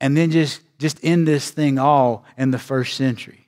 and 0.00 0.16
then 0.16 0.30
just, 0.30 0.62
just 0.78 0.98
end 1.02 1.28
this 1.28 1.50
thing 1.50 1.78
all 1.78 2.24
in 2.38 2.50
the 2.50 2.58
first 2.58 2.96
century? 2.96 3.46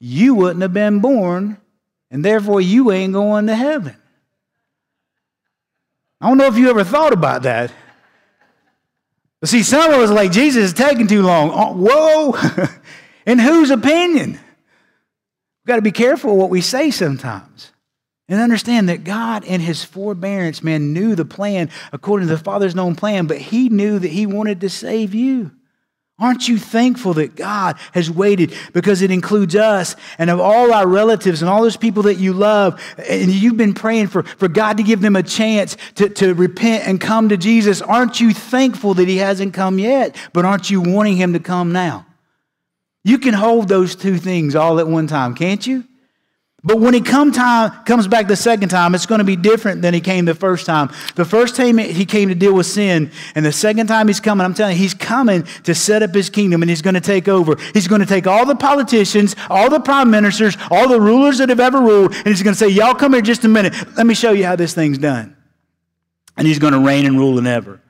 You 0.00 0.34
wouldn't 0.34 0.62
have 0.62 0.74
been 0.74 0.98
born, 0.98 1.58
and 2.10 2.24
therefore 2.24 2.60
you 2.60 2.90
ain't 2.90 3.12
going 3.12 3.46
to 3.46 3.54
heaven. 3.54 3.94
I 6.20 6.26
don't 6.26 6.38
know 6.38 6.48
if 6.48 6.56
you 6.58 6.70
ever 6.70 6.82
thought 6.82 7.12
about 7.12 7.44
that. 7.44 7.72
See, 9.44 9.62
some 9.62 9.90
of 9.92 10.00
us 10.00 10.10
like, 10.10 10.32
Jesus 10.32 10.64
is 10.64 10.72
taking 10.74 11.06
too 11.06 11.22
long. 11.22 11.50
Oh, 11.52 11.72
whoa! 11.72 12.68
In 13.26 13.38
whose 13.38 13.70
opinion? 13.70 14.32
We've 14.32 15.66
got 15.66 15.76
to 15.76 15.82
be 15.82 15.92
careful 15.92 16.36
what 16.36 16.50
we 16.50 16.60
say 16.60 16.90
sometimes. 16.90 17.72
And 18.28 18.40
understand 18.40 18.88
that 18.88 19.02
God, 19.02 19.42
in 19.44 19.60
his 19.60 19.82
forbearance, 19.82 20.62
man, 20.62 20.92
knew 20.92 21.16
the 21.16 21.24
plan 21.24 21.68
according 21.92 22.28
to 22.28 22.34
the 22.36 22.40
Father's 22.40 22.76
known 22.76 22.94
plan, 22.94 23.26
but 23.26 23.38
he 23.38 23.68
knew 23.68 23.98
that 23.98 24.12
he 24.12 24.24
wanted 24.24 24.60
to 24.60 24.70
save 24.70 25.14
you. 25.14 25.50
Aren't 26.20 26.48
you 26.48 26.58
thankful 26.58 27.14
that 27.14 27.34
God 27.34 27.76
has 27.92 28.10
waited 28.10 28.54
because 28.74 29.00
it 29.00 29.10
includes 29.10 29.56
us 29.56 29.96
and 30.18 30.28
of 30.28 30.38
all 30.38 30.72
our 30.72 30.86
relatives 30.86 31.40
and 31.40 31.48
all 31.48 31.62
those 31.62 31.78
people 31.78 32.02
that 32.04 32.16
you 32.16 32.34
love? 32.34 32.80
And 33.08 33.30
you've 33.30 33.56
been 33.56 33.72
praying 33.72 34.08
for, 34.08 34.22
for 34.22 34.46
God 34.46 34.76
to 34.76 34.82
give 34.82 35.00
them 35.00 35.16
a 35.16 35.22
chance 35.22 35.78
to, 35.94 36.10
to 36.10 36.34
repent 36.34 36.86
and 36.86 37.00
come 37.00 37.30
to 37.30 37.38
Jesus. 37.38 37.80
Aren't 37.80 38.20
you 38.20 38.34
thankful 38.34 38.92
that 38.94 39.08
He 39.08 39.16
hasn't 39.16 39.54
come 39.54 39.78
yet? 39.78 40.14
But 40.34 40.44
aren't 40.44 40.70
you 40.70 40.82
wanting 40.82 41.16
Him 41.16 41.32
to 41.32 41.40
come 41.40 41.72
now? 41.72 42.06
You 43.02 43.18
can 43.18 43.32
hold 43.32 43.68
those 43.68 43.96
two 43.96 44.18
things 44.18 44.54
all 44.54 44.78
at 44.78 44.86
one 44.86 45.06
time, 45.06 45.34
can't 45.34 45.66
you? 45.66 45.84
But 46.62 46.78
when 46.78 46.92
he 46.92 47.00
come 47.00 47.32
time, 47.32 47.70
comes 47.84 48.06
back 48.06 48.28
the 48.28 48.36
second 48.36 48.68
time, 48.68 48.94
it's 48.94 49.06
going 49.06 49.20
to 49.20 49.24
be 49.24 49.36
different 49.36 49.80
than 49.80 49.94
he 49.94 50.00
came 50.00 50.26
the 50.26 50.34
first 50.34 50.66
time. 50.66 50.90
The 51.14 51.24
first 51.24 51.56
time 51.56 51.78
he 51.78 52.04
came 52.04 52.28
to 52.28 52.34
deal 52.34 52.52
with 52.52 52.66
sin, 52.66 53.10
and 53.34 53.46
the 53.46 53.52
second 53.52 53.86
time 53.86 54.08
he's 54.08 54.20
coming, 54.20 54.44
I'm 54.44 54.52
telling 54.52 54.76
you, 54.76 54.82
he's 54.82 54.92
coming 54.92 55.44
to 55.64 55.74
set 55.74 56.02
up 56.02 56.14
his 56.14 56.28
kingdom 56.28 56.62
and 56.62 56.68
he's 56.68 56.82
going 56.82 56.94
to 56.94 57.00
take 57.00 57.28
over. 57.28 57.56
He's 57.72 57.88
going 57.88 58.02
to 58.02 58.06
take 58.06 58.26
all 58.26 58.44
the 58.44 58.54
politicians, 58.54 59.34
all 59.48 59.70
the 59.70 59.80
prime 59.80 60.10
ministers, 60.10 60.54
all 60.70 60.86
the 60.86 61.00
rulers 61.00 61.38
that 61.38 61.48
have 61.48 61.60
ever 61.60 61.80
ruled, 61.80 62.14
and 62.14 62.26
he's 62.26 62.42
going 62.42 62.54
to 62.54 62.58
say, 62.58 62.68
Y'all 62.68 62.94
come 62.94 63.14
here 63.14 63.22
just 63.22 63.44
a 63.44 63.48
minute. 63.48 63.74
Let 63.96 64.06
me 64.06 64.14
show 64.14 64.32
you 64.32 64.44
how 64.44 64.56
this 64.56 64.74
thing's 64.74 64.98
done. 64.98 65.36
And 66.36 66.46
he's 66.46 66.58
going 66.58 66.74
to 66.74 66.80
reign 66.80 67.06
and 67.06 67.18
rule 67.18 67.38
and 67.38 67.46
ever. 67.46 67.80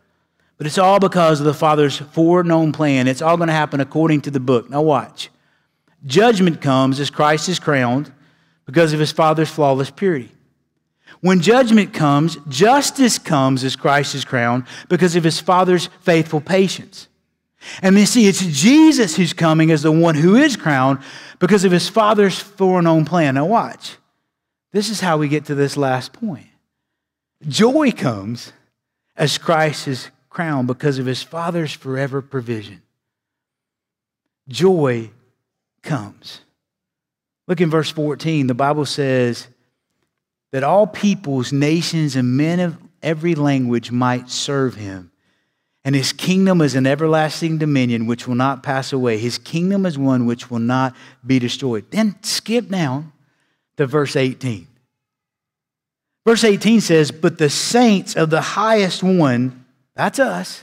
But 0.58 0.68
it's 0.68 0.78
all 0.78 1.00
because 1.00 1.40
of 1.40 1.46
the 1.46 1.54
Father's 1.54 1.96
foreknown 1.96 2.72
plan. 2.72 3.08
It's 3.08 3.22
all 3.22 3.36
going 3.36 3.48
to 3.48 3.52
happen 3.52 3.80
according 3.80 4.20
to 4.22 4.30
the 4.30 4.40
book. 4.40 4.70
Now, 4.70 4.82
watch. 4.82 5.28
judgment 6.06 6.60
comes 6.60 7.00
as 7.00 7.10
Christ 7.10 7.48
is 7.48 7.58
crowned 7.58 8.12
because 8.70 8.92
of 8.92 9.00
his 9.00 9.10
Father's 9.10 9.50
flawless 9.50 9.90
purity. 9.90 10.30
When 11.22 11.40
judgment 11.40 11.92
comes, 11.92 12.38
justice 12.48 13.18
comes 13.18 13.64
as 13.64 13.74
Christ 13.74 14.14
is 14.14 14.24
crowned 14.24 14.64
because 14.88 15.16
of 15.16 15.24
his 15.24 15.40
Father's 15.40 15.88
faithful 16.02 16.40
patience. 16.40 17.08
And 17.82 17.98
you 17.98 18.06
see, 18.06 18.28
it's 18.28 18.46
Jesus 18.46 19.16
who's 19.16 19.32
coming 19.32 19.72
as 19.72 19.82
the 19.82 19.90
one 19.90 20.14
who 20.14 20.36
is 20.36 20.56
crowned 20.56 21.00
because 21.40 21.64
of 21.64 21.72
his 21.72 21.88
Father's 21.88 22.38
foreknown 22.38 23.06
plan. 23.06 23.34
Now, 23.34 23.46
watch. 23.46 23.96
This 24.70 24.88
is 24.88 25.00
how 25.00 25.18
we 25.18 25.26
get 25.26 25.46
to 25.46 25.56
this 25.56 25.76
last 25.76 26.12
point. 26.12 26.46
Joy 27.48 27.90
comes 27.90 28.52
as 29.16 29.36
Christ 29.36 29.88
is 29.88 30.10
crowned 30.28 30.68
because 30.68 31.00
of 31.00 31.06
his 31.06 31.24
Father's 31.24 31.72
forever 31.72 32.22
provision. 32.22 32.82
Joy 34.48 35.10
comes. 35.82 36.42
Look 37.50 37.60
in 37.60 37.68
verse 37.68 37.90
14. 37.90 38.46
The 38.46 38.54
Bible 38.54 38.86
says 38.86 39.48
that 40.52 40.62
all 40.62 40.86
peoples, 40.86 41.52
nations, 41.52 42.14
and 42.14 42.36
men 42.36 42.60
of 42.60 42.78
every 43.02 43.34
language 43.34 43.90
might 43.90 44.30
serve 44.30 44.76
him. 44.76 45.10
And 45.84 45.96
his 45.96 46.12
kingdom 46.12 46.60
is 46.60 46.76
an 46.76 46.86
everlasting 46.86 47.58
dominion 47.58 48.06
which 48.06 48.28
will 48.28 48.36
not 48.36 48.62
pass 48.62 48.92
away. 48.92 49.18
His 49.18 49.36
kingdom 49.36 49.84
is 49.84 49.98
one 49.98 50.26
which 50.26 50.48
will 50.48 50.60
not 50.60 50.94
be 51.26 51.40
destroyed. 51.40 51.90
Then 51.90 52.14
skip 52.22 52.68
down 52.68 53.12
to 53.78 53.84
verse 53.84 54.14
18. 54.14 54.68
Verse 56.24 56.44
18 56.44 56.80
says, 56.80 57.10
But 57.10 57.38
the 57.38 57.50
saints 57.50 58.14
of 58.14 58.30
the 58.30 58.42
highest 58.42 59.02
one, 59.02 59.64
that's 59.96 60.20
us, 60.20 60.62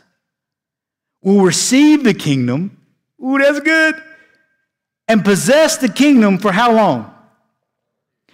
will 1.22 1.42
receive 1.42 2.06
the 2.06 2.14
kingdom. 2.14 2.78
Ooh, 3.22 3.38
that's 3.40 3.60
good 3.60 4.02
and 5.08 5.24
possess 5.24 5.78
the 5.78 5.90
kingdom 5.90 6.38
for 6.38 6.52
how 6.52 6.74
long? 6.74 7.14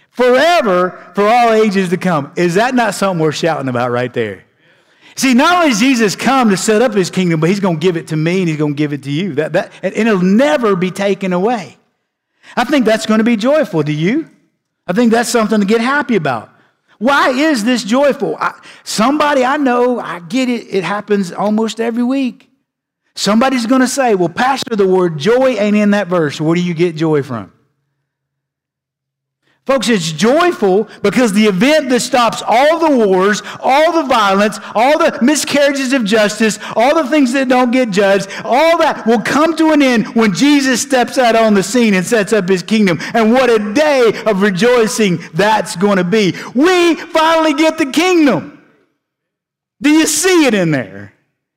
Forever, 0.10 1.12
for 1.16 1.28
all 1.28 1.54
ages 1.54 1.90
to 1.90 1.98
come. 1.98 2.32
Is 2.36 2.56
that 2.56 2.76
not 2.76 2.94
something 2.94 3.22
we're 3.22 3.32
shouting 3.32 3.68
about 3.68 3.92
right 3.92 4.14
there? 4.14 4.46
See, 5.16 5.34
not 5.34 5.64
only 5.64 5.76
Jesus 5.76 6.16
come 6.16 6.50
to 6.50 6.58
set 6.58 6.82
up 6.82 6.94
his 6.94 7.10
kingdom, 7.10 7.40
but 7.40 7.50
he's 7.50 7.60
going 7.60 7.80
to 7.80 7.82
give 7.82 7.98
it 7.98 8.08
to 8.08 8.16
me 8.16 8.40
and 8.40 8.50
he's 8.50 8.58
going 8.58 8.74
to 8.74 8.78
give 8.78 8.94
it 8.94 9.04
to 9.04 9.12
you. 9.12 9.36
That, 9.36 9.54
that, 9.54 9.72
and 9.82 9.94
it'll 9.96 10.22
never 10.22 10.76
be 10.76 10.92
taken 10.92 11.34
away. 11.34 11.78
I 12.56 12.64
think 12.64 12.86
that's 12.86 13.06
going 13.06 13.20
to 13.20 13.24
be 13.24 13.36
joyful. 13.36 13.84
Do 13.84 13.92
you? 13.92 14.30
I 14.88 14.94
think 14.94 15.12
that's 15.12 15.30
something 15.30 15.60
to 15.60 15.66
get 15.66 15.82
happy 15.82 16.16
about. 16.16 16.50
Why 16.98 17.30
is 17.30 17.64
this 17.64 17.84
joyful? 17.84 18.38
I, 18.38 18.60
somebody 18.84 19.44
I 19.44 19.58
know, 19.58 20.00
I 20.00 20.20
get 20.20 20.50
it, 20.50 20.68
it 20.74 20.84
happens 20.84 21.32
almost 21.32 21.80
every 21.80 22.04
week. 22.04 22.50
Somebody's 23.16 23.66
going 23.66 23.82
to 23.82 23.88
say, 23.88 24.16
well, 24.16 24.30
Pastor, 24.30 24.76
the 24.76 24.88
word 24.88 25.18
joy 25.18 25.50
ain't 25.50 25.76
in 25.76 25.92
that 25.92 26.08
verse. 26.08 26.42
Where 26.42 26.56
do 26.56 26.62
you 26.62 26.74
get 26.74 26.96
joy 26.96 27.22
from? 27.22 27.52
Folks, 29.66 29.88
it's 29.88 30.12
joyful 30.12 30.90
because 31.04 31.32
the 31.32 31.46
event 31.46 31.90
that 31.90 32.02
stops 32.02 32.44
all 32.46 32.80
the 32.80 32.98
wars, 32.98 33.42
all 33.62 33.94
the 33.94 34.04
violence, 34.04 34.60
all 34.76 34.98
the 34.98 35.18
miscarriages 35.22 35.94
of 35.94 36.04
justice, 36.04 36.60
all 36.76 37.02
the 37.02 37.10
things 37.10 37.32
that 37.32 37.48
don't 37.48 37.72
get 37.72 37.90
judged, 37.90 38.28
all 38.44 38.78
that 38.80 39.08
will 39.08 39.22
come 39.22 39.56
to 39.56 39.72
an 39.72 39.82
end 39.82 40.08
when 40.16 40.34
Jesus 40.34 40.82
steps 40.82 41.18
out 41.18 41.38
on 41.38 41.54
the 41.54 41.64
scene 41.64 41.94
and 41.94 42.06
sets 42.06 42.34
up 42.34 42.50
his 42.50 42.62
kingdom. 42.62 43.00
And 43.14 43.32
what 43.32 43.50
a 43.50 43.74
day 43.74 44.12
of 44.26 44.42
rejoicing 44.42 45.20
that's 45.34 45.78
going 45.78 45.98
to 45.98 46.04
be. 46.04 46.34
We 46.54 46.96
finally 46.96 47.54
get 47.54 47.78
the 47.78 47.90
kingdom. 47.90 48.62
Do 49.82 49.92
you 49.92 50.08
see 50.08 50.46
it 50.46 50.54
in 50.54 50.72
there? 50.72 51.14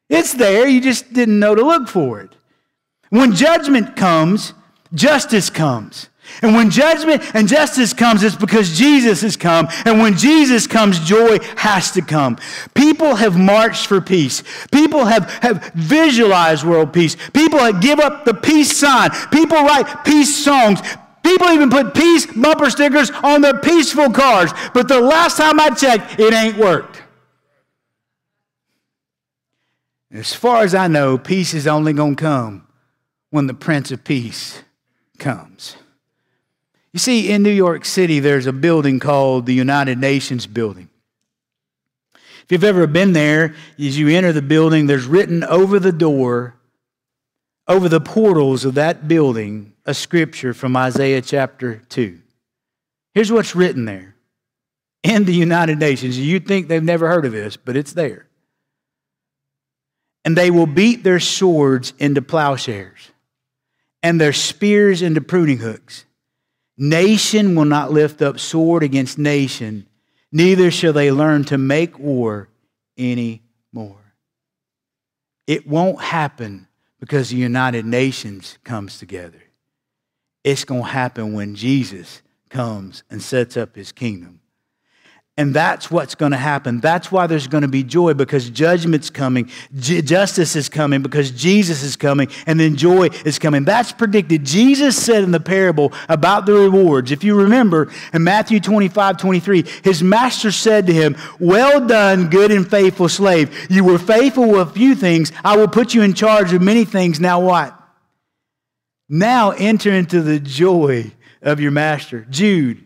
It's 0.09 0.33
there, 0.33 0.67
you 0.69 0.81
just 0.81 1.13
didn't 1.13 1.39
know 1.39 1.55
to 1.55 1.63
look 1.63 1.89
for 1.89 2.21
it. 2.21 2.31
When 3.11 3.35
judgment 3.35 3.97
comes, 3.97 4.55
justice 4.95 5.51
comes. 5.51 6.09
And 6.43 6.55
when 6.55 6.71
judgment 6.71 7.23
and 7.35 7.49
justice 7.49 7.93
comes, 7.93 8.23
it's 8.23 8.37
because 8.37 8.77
Jesus 8.77 9.23
has 9.23 9.37
come. 9.37 9.69
And 9.85 10.01
when 10.01 10.17
Jesus 10.17 10.67
comes, 10.67 10.99
joy 11.01 11.39
has 11.57 11.93
to 11.93 12.03
come. 12.03 12.37
People 12.75 13.15
have 13.15 13.39
marched 13.39 13.87
for 13.87 14.01
peace. 14.01 14.43
People 14.73 15.05
have, 15.05 15.31
have 15.43 15.73
visualized 15.75 16.65
world 16.65 16.93
peace. 16.93 17.17
People 17.33 17.61
have 17.61 17.81
give 17.81 18.01
up 18.01 18.25
the 18.25 18.35
peace 18.35 18.77
sign. 18.77 19.11
People 19.31 19.59
write 19.59 20.05
peace 20.05 20.45
songs. 20.45 20.81
People 21.23 21.49
even 21.49 21.71
put 21.71 21.95
peace 21.95 22.27
bumper 22.27 22.71
stickers 22.71 23.11
on 23.23 23.41
their 23.41 23.59
peaceful 23.59 24.11
cars. 24.11 24.53
But 24.75 24.89
the 24.89 25.01
last 25.01 25.37
time 25.37 25.59
I 25.59 25.71
checked, 25.71 26.21
it 26.21 26.33
ain't 26.33 26.57
worked. 26.57 26.96
As 30.13 30.33
far 30.33 30.63
as 30.63 30.75
I 30.75 30.87
know, 30.87 31.19
peace 31.19 31.53
is 31.53 31.67
only 31.67 31.93
going 31.93 32.17
to 32.17 32.23
come 32.23 32.67
when 33.31 33.47
the 33.47 33.55
Prince 33.55 33.91
of 33.91 34.05
Peace 34.05 34.63
comes. 35.19 35.77
You 36.93 37.01
see, 37.01 37.31
in 37.31 37.43
New 37.43 37.51
York 37.51 37.85
City, 37.85 38.21
there's 38.21 38.47
a 38.47 38.53
building 38.53 39.01
called 39.01 39.47
the 39.47 39.55
United 39.55 39.99
Nations 39.99 40.47
Building. 40.47 40.89
If 42.15 42.53
you've 42.53 42.65
ever 42.65 42.87
been 42.87 43.13
there, 43.13 43.55
as 43.79 43.99
you 43.99 44.09
enter 44.09 44.33
the 44.33 44.41
building, 44.41 44.87
there's 44.87 45.07
written 45.07 45.43
over 45.43 45.81
the 45.81 45.93
door, 45.93 46.55
over 47.67 47.89
the 47.89 48.01
portals 48.01 48.65
of 48.65 48.75
that 48.75 49.09
building, 49.09 49.73
a 49.85 49.93
scripture 49.93 50.55
from 50.55 50.77
Isaiah 50.77 51.21
chapter 51.21 51.83
2. 51.89 52.21
Here's 53.13 53.33
what's 53.33 53.57
written 53.57 53.85
there 53.85 54.15
in 55.03 55.25
the 55.25 55.35
United 55.35 55.81
Nations. 55.81 56.17
You'd 56.19 56.47
think 56.47 56.69
they've 56.69 56.83
never 56.83 57.09
heard 57.09 57.25
of 57.25 57.33
this, 57.33 57.57
but 57.57 57.77
it's 57.77 57.93
there 57.93 58.27
and 60.27 60.37
they 60.37 60.51
will 60.51 60.67
beat 60.67 61.05
their 61.05 61.21
swords 61.21 61.93
into 62.01 62.21
plowshares 62.21 63.13
and 64.03 64.21
their 64.21 64.33
spears 64.33 65.01
into 65.01 65.21
pruning 65.21 65.59
hooks. 65.59 66.05
Nation 66.77 67.55
will 67.55 67.65
not 67.65 67.93
lift 67.93 68.21
up 68.21 68.41
sword 68.41 68.83
against 68.83 69.19
nation, 69.19 69.87
neither 70.33 70.73
shall 70.73 70.93
they 70.93 71.13
learn 71.13 71.45
to 71.45 71.57
make 71.57 71.97
war 71.99 72.49
any 72.99 73.41
more. 73.73 74.15
It 75.47 75.65
won't 75.65 76.01
happen 76.01 76.67
because 76.99 77.31
the 77.31 77.37
United 77.37 77.87
Nations 77.87 78.59
comes 78.65 78.99
together. 78.99 79.43
It's 80.43 80.65
going 80.65 80.83
to 80.83 80.89
happen 80.89 81.35
when 81.35 81.55
Jesus 81.55 82.21
comes 82.51 83.05
and 83.11 83.23
sets 83.23 83.57
up 83.57 83.77
his 83.77 83.93
kingdom. 83.93 84.36
And 85.39 85.53
that's 85.53 85.91
what's 85.91 86.15
going 86.15 86.33
to 86.33 86.39
happen. 86.39 86.81
That's 86.81 87.13
why 87.13 87.27
there's 87.27 87.47
going 87.47 87.61
to 87.61 87.69
be 87.69 87.83
joy 87.83 88.15
because 88.15 88.49
judgment's 88.49 89.11
coming, 89.11 89.51
J- 89.75 90.01
justice 90.01 90.57
is 90.57 90.71
coming 90.71 91.03
because 91.03 91.31
Jesus 91.31 91.83
is 91.83 91.95
coming, 91.95 92.29
and 92.47 92.59
then 92.59 92.75
joy 92.75 93.11
is 93.23 93.39
coming. 93.39 93.65
That's 93.65 93.93
predicted. 93.93 94.45
Jesus 94.47 94.97
said 94.97 95.25
in 95.25 95.33
the 95.33 95.41
parable 95.41 95.93
about 96.09 96.47
the 96.47 96.55
rewards, 96.55 97.13
if 97.13 97.23
you 97.23 97.35
remember 97.35 97.93
in 98.15 98.25
Matthew 98.25 98.61
25, 98.61 99.19
23, 99.19 99.65
his 99.85 100.03
master 100.03 100.51
said 100.51 100.87
to 100.87 100.95
him, 100.95 101.17
Well 101.39 101.87
done, 101.87 102.31
good 102.31 102.51
and 102.51 102.69
faithful 102.69 103.11
slave. 103.11 103.55
You 103.69 103.85
were 103.85 103.99
faithful 103.99 104.53
with 104.53 104.69
a 104.69 104.73
few 104.73 104.95
things. 104.95 105.33
I 105.45 105.59
will 105.59 105.69
put 105.69 105.93
you 105.93 106.01
in 106.01 106.15
charge 106.15 106.55
of 106.55 106.63
many 106.63 106.87
things. 106.87 107.21
Now 107.21 107.41
what? 107.41 107.79
Now 109.11 109.51
enter 109.51 109.93
into 109.93 110.23
the 110.23 110.41
joy 110.41 111.13
of 111.43 111.61
your 111.61 111.73
master. 111.73 112.27
Jude 112.31 112.86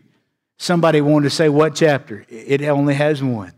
Somebody 0.61 1.01
wanted 1.01 1.23
to 1.23 1.31
say 1.31 1.49
what 1.49 1.73
chapter? 1.73 2.23
It 2.29 2.61
only 2.61 2.93
has 2.93 3.23
one. 3.23 3.51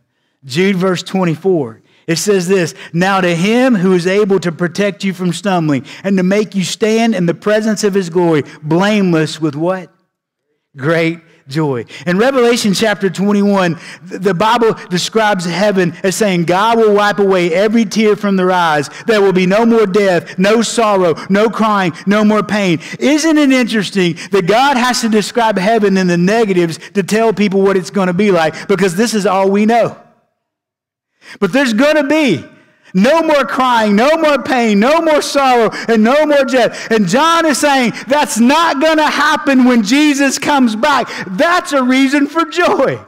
Jude, 0.46 0.78
verse 0.78 1.04
24. 1.04 1.82
It 2.08 2.16
says 2.16 2.48
this 2.48 2.74
Now 2.94 3.20
to 3.20 3.36
him 3.36 3.76
who 3.76 3.92
is 3.92 4.08
able 4.08 4.40
to 4.40 4.54
protect 4.54 5.04
you 5.04 5.14
from 5.14 5.34
stumbling 5.34 5.86
and 6.06 6.16
to 6.16 6.24
make 6.24 6.56
you 6.56 6.64
stand 6.64 7.14
in 7.14 7.26
the 7.26 7.34
presence 7.34 7.84
of 7.84 7.94
his 7.94 8.10
glory, 8.10 8.44
blameless 8.62 9.42
with 9.42 9.54
what? 9.54 9.94
Great 10.78 11.20
joy. 11.48 11.86
In 12.06 12.18
Revelation 12.18 12.74
chapter 12.74 13.10
21, 13.10 13.78
the 14.04 14.34
Bible 14.34 14.74
describes 14.90 15.46
heaven 15.46 15.94
as 16.04 16.16
saying, 16.16 16.46
God 16.46 16.78
will 16.78 16.94
wipe 16.94 17.20
away 17.20 17.54
every 17.54 17.86
tear 17.86 18.16
from 18.16 18.36
their 18.36 18.52
eyes. 18.52 18.90
There 19.08 19.22
will 19.22 19.34
be 19.34 19.46
no 19.46 19.66
more 19.66 19.86
death, 19.86 20.38
no 20.38 20.62
sorrow, 20.62 21.16
no 21.30 21.50
crying, 21.50 21.94
no 22.06 22.24
more 22.24 22.44
pain. 22.44 22.80
Isn't 23.00 23.38
it 23.38 23.52
interesting 23.52 24.18
that 24.32 24.48
God 24.48 24.78
has 24.78 25.02
to 25.02 25.10
describe 25.10 25.58
heaven 25.58 25.98
in 25.98 26.08
the 26.08 26.18
negatives 26.18 26.78
to 26.92 27.04
tell 27.04 27.34
people 27.34 27.62
what 27.62 27.78
it's 27.78 27.90
going 27.90 28.08
to 28.08 28.14
be 28.14 28.32
like? 28.32 28.68
Because 28.68 28.96
this 28.96 29.14
is 29.14 29.26
all 29.26 29.50
we 29.50 29.66
know. 29.66 30.00
But 31.40 31.54
there's 31.54 31.74
going 31.74 31.96
to 31.96 32.04
be 32.04 32.46
no 32.94 33.24
more 33.24 33.46
crying, 33.46 33.96
no 33.96 34.18
more 34.18 34.42
pain, 34.42 34.80
no 34.80 35.02
more 35.02 35.22
sorrow, 35.22 35.70
and 35.88 36.04
no 36.04 36.26
more 36.26 36.46
death. 36.46 36.92
And 36.92 37.08
John 37.08 37.46
is 37.46 37.58
saying 37.58 37.94
that's 38.08 38.40
not 38.40 38.80
going 38.80 38.98
to 38.98 39.08
happen 39.08 39.66
when 39.66 39.84
Jesus 39.84 40.38
comes 40.38 40.76
back. 40.76 41.10
That's 41.28 41.74
a 41.74 41.84
reason 41.84 42.28
for 42.28 42.46
joy. 42.46 43.04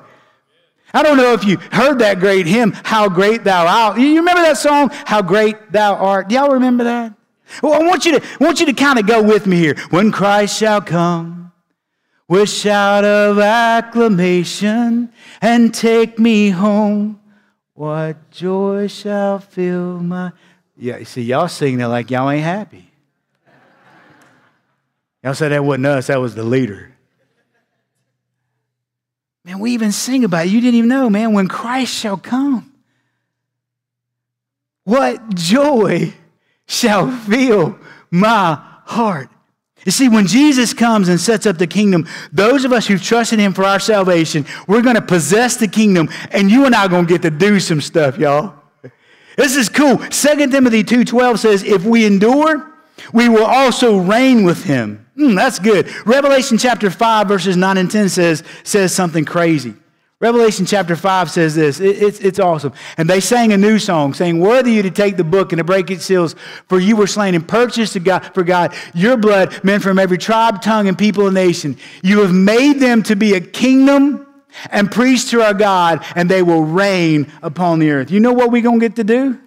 I 0.94 1.04
don't 1.04 1.18
know 1.18 1.34
if 1.34 1.44
you 1.44 1.58
heard 1.72 2.00
that 2.00 2.20
great 2.20 2.48
hymn, 2.48 2.72
How 2.72 3.10
Great 3.10 3.44
Thou 3.44 3.68
Art. 3.68 4.00
You 4.00 4.16
remember 4.16 4.42
that 4.42 4.58
song, 4.58 4.90
How 4.92 5.22
Great 5.22 5.72
Thou 5.72 5.96
Art? 5.96 6.30
Do 6.30 6.36
y'all 6.36 6.52
remember 6.52 6.86
that? 6.86 7.14
Well, 7.62 7.74
I 7.74 7.86
want 7.86 8.06
you 8.06 8.20
to, 8.20 8.26
want 8.40 8.60
you 8.60 8.66
to 8.68 8.74
kind 8.74 8.98
of 8.98 9.06
go 9.06 9.22
with 9.22 9.46
me 9.46 9.58
here. 9.58 9.76
When 9.90 10.12
Christ 10.12 10.58
shall 10.58 10.82
come 10.82 11.52
with 12.28 12.50
shout 12.50 13.04
of 13.04 13.40
acclamation 13.40 15.12
and 15.42 15.74
take 15.74 16.18
me 16.18 16.50
home 16.50 17.20
what 17.76 18.32
joy 18.32 18.88
shall 18.88 19.38
fill 19.40 20.00
my. 20.00 20.32
Yeah, 20.78 20.98
you 20.98 21.06
see, 21.06 21.22
y'all 21.22 21.48
singing 21.48 21.82
it 21.82 21.88
like 21.88 22.10
y'all 22.10 22.30
ain't 22.30 22.44
happy. 22.44 22.90
Y'all 25.24 25.34
said 25.34 25.50
that 25.50 25.64
wasn't 25.64 25.86
us, 25.86 26.08
that 26.08 26.20
was 26.20 26.36
the 26.36 26.44
leader. 26.44 26.92
Man, 29.44 29.60
we 29.60 29.72
even 29.72 29.92
sing 29.92 30.24
about 30.24 30.48
it. 30.48 30.50
You 30.50 30.60
didn't 30.60 30.76
even 30.76 30.90
know, 30.90 31.10
man, 31.10 31.34
when 31.34 31.48
Christ 31.48 31.94
shall 31.94 32.18
come. 32.18 32.72
What 34.84 35.36
joy 35.36 36.14
shall 36.68 37.12
fill 37.12 37.78
my 38.10 38.60
heart. 38.86 39.30
You 39.86 39.92
see, 39.92 40.10
when 40.10 40.26
Jesus 40.26 40.74
comes 40.74 41.10
and 41.10 41.22
sets 41.22 41.46
up 41.46 41.60
the 41.60 41.68
kingdom, 41.68 42.08
those 42.34 42.66
of 42.66 42.74
us 42.74 42.88
who've 42.88 43.02
trusted 43.02 43.38
him 43.38 43.54
for 43.54 43.64
our 43.64 43.80
salvation, 43.80 44.46
we're 44.68 44.82
going 44.82 44.96
to 44.96 45.02
possess 45.02 45.56
the 45.58 45.68
kingdom, 45.68 46.10
and 46.32 46.50
you 46.50 46.66
and 46.66 46.74
I 46.74 46.86
are 46.86 46.90
going 46.90 47.06
to 47.06 47.14
get 47.14 47.22
to 47.22 47.30
do 47.30 47.60
some 47.60 47.80
stuff, 47.80 48.18
y'all. 48.18 48.56
This 49.38 49.56
is 49.56 49.70
cool. 49.70 49.98
2 49.98 50.10
Timothy 50.48 50.84
2.12 50.84 51.38
says, 51.38 51.64
if 51.64 51.84
we 51.84 52.06
endure, 52.06 52.74
we 53.14 53.30
will 53.30 53.46
also 53.46 53.98
reign 53.98 54.44
with 54.44 54.64
him. 54.64 55.06
Mm, 55.18 55.36
that's 55.36 55.60
good. 55.60 55.94
Revelation 56.06 56.58
chapter 56.58 56.90
5, 56.90 57.28
verses 57.28 57.56
9 57.56 57.78
and 57.78 57.92
10 57.92 58.10
says, 58.10 58.44
says 58.64 58.94
something 58.94 59.24
crazy. 59.24 59.76
Revelation 60.22 60.66
chapter 60.66 60.96
5 60.96 61.30
says 61.30 61.56
this. 61.56 61.80
It, 61.82 62.02
it's, 62.02 62.20
it's 62.22 62.40
awesome. 62.40 62.72
And 62.98 63.10
they 63.10 63.20
sang 63.20 63.52
a 63.52 63.58
new 63.58 63.78
song 63.78 64.14
saying, 64.14 64.40
Worthy 64.40 64.72
you 64.72 64.82
to 64.84 64.92
take 64.92 65.18
the 65.18 65.26
book 65.26 65.52
and 65.52 65.58
to 65.58 65.64
break 65.64 65.92
its 65.92 66.06
seals, 66.06 66.36
for 66.70 66.80
you 66.80 66.96
were 66.96 67.08
slain 67.08 67.36
and 67.36 67.46
purchased 67.46 68.02
God, 68.04 68.34
for 68.34 68.44
God 68.44 68.74
your 68.94 69.18
blood, 69.18 69.62
men 69.64 69.82
from 69.82 70.00
every 70.00 70.18
tribe, 70.18 70.62
tongue, 70.62 70.88
and 70.88 70.98
people 70.98 71.26
and 71.26 71.36
nation. 71.36 71.78
You 72.02 72.22
have 72.22 72.34
made 72.34 72.80
them 72.80 73.04
to 73.04 73.16
be 73.16 73.34
a 73.34 73.42
kingdom 73.42 74.26
and 74.72 74.90
priests 74.90 75.32
to 75.32 75.42
our 75.42 75.54
God, 75.54 76.06
and 76.16 76.30
they 76.30 76.42
will 76.42 76.64
reign 76.64 77.30
upon 77.42 77.80
the 77.80 77.92
earth. 77.92 78.10
You 78.10 78.22
know 78.22 78.32
what 78.32 78.52
we're 78.52 78.62
going 78.62 78.80
to 78.80 78.88
get 78.88 78.96
to 78.96 79.04
do? 79.04 79.40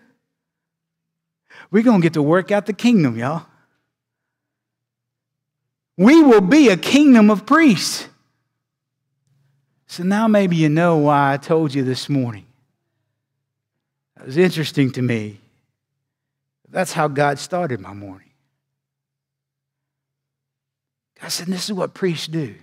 We're 1.70 1.82
going 1.82 2.00
to 2.00 2.04
get 2.04 2.14
to 2.14 2.22
work 2.22 2.50
out 2.50 2.66
the 2.66 2.74
kingdom, 2.74 3.16
y'all. 3.16 3.46
We 5.96 6.22
will 6.22 6.42
be 6.42 6.68
a 6.68 6.76
kingdom 6.76 7.30
of 7.30 7.46
priests. 7.46 8.08
So 9.88 10.02
now 10.02 10.28
maybe 10.28 10.54
you 10.54 10.68
know 10.68 10.98
why 10.98 11.32
I 11.32 11.38
told 11.38 11.74
you 11.74 11.82
this 11.82 12.08
morning. 12.10 12.44
It 14.20 14.26
was 14.26 14.36
interesting 14.36 14.92
to 14.92 15.02
me. 15.02 15.40
That's 16.68 16.92
how 16.92 17.08
God 17.08 17.38
started 17.38 17.80
my 17.80 17.94
morning. 17.94 18.30
God 21.20 21.32
said, 21.32 21.46
This 21.46 21.64
is 21.64 21.72
what 21.72 21.94
priests 21.94 22.26
do. 22.26 22.54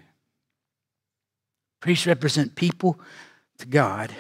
Priests 1.79 2.05
represent 2.05 2.55
people 2.55 2.99
to 3.57 3.65
God, 3.65 4.11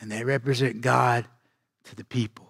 and 0.00 0.10
they 0.10 0.22
represent 0.22 0.80
God 0.80 1.26
to 1.84 1.96
the 1.96 2.04
people. 2.04 2.46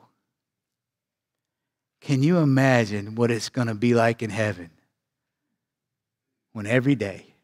Can 2.03 2.23
you 2.23 2.39
imagine 2.39 3.15
what 3.15 3.31
it's 3.31 3.49
going 3.49 3.69
to 3.69 3.75
be 3.75 3.95
like 3.95 4.23
in 4.23 4.31
heaven 4.31 4.71
when 6.53 6.67
every 6.67 6.95
day 6.95 7.36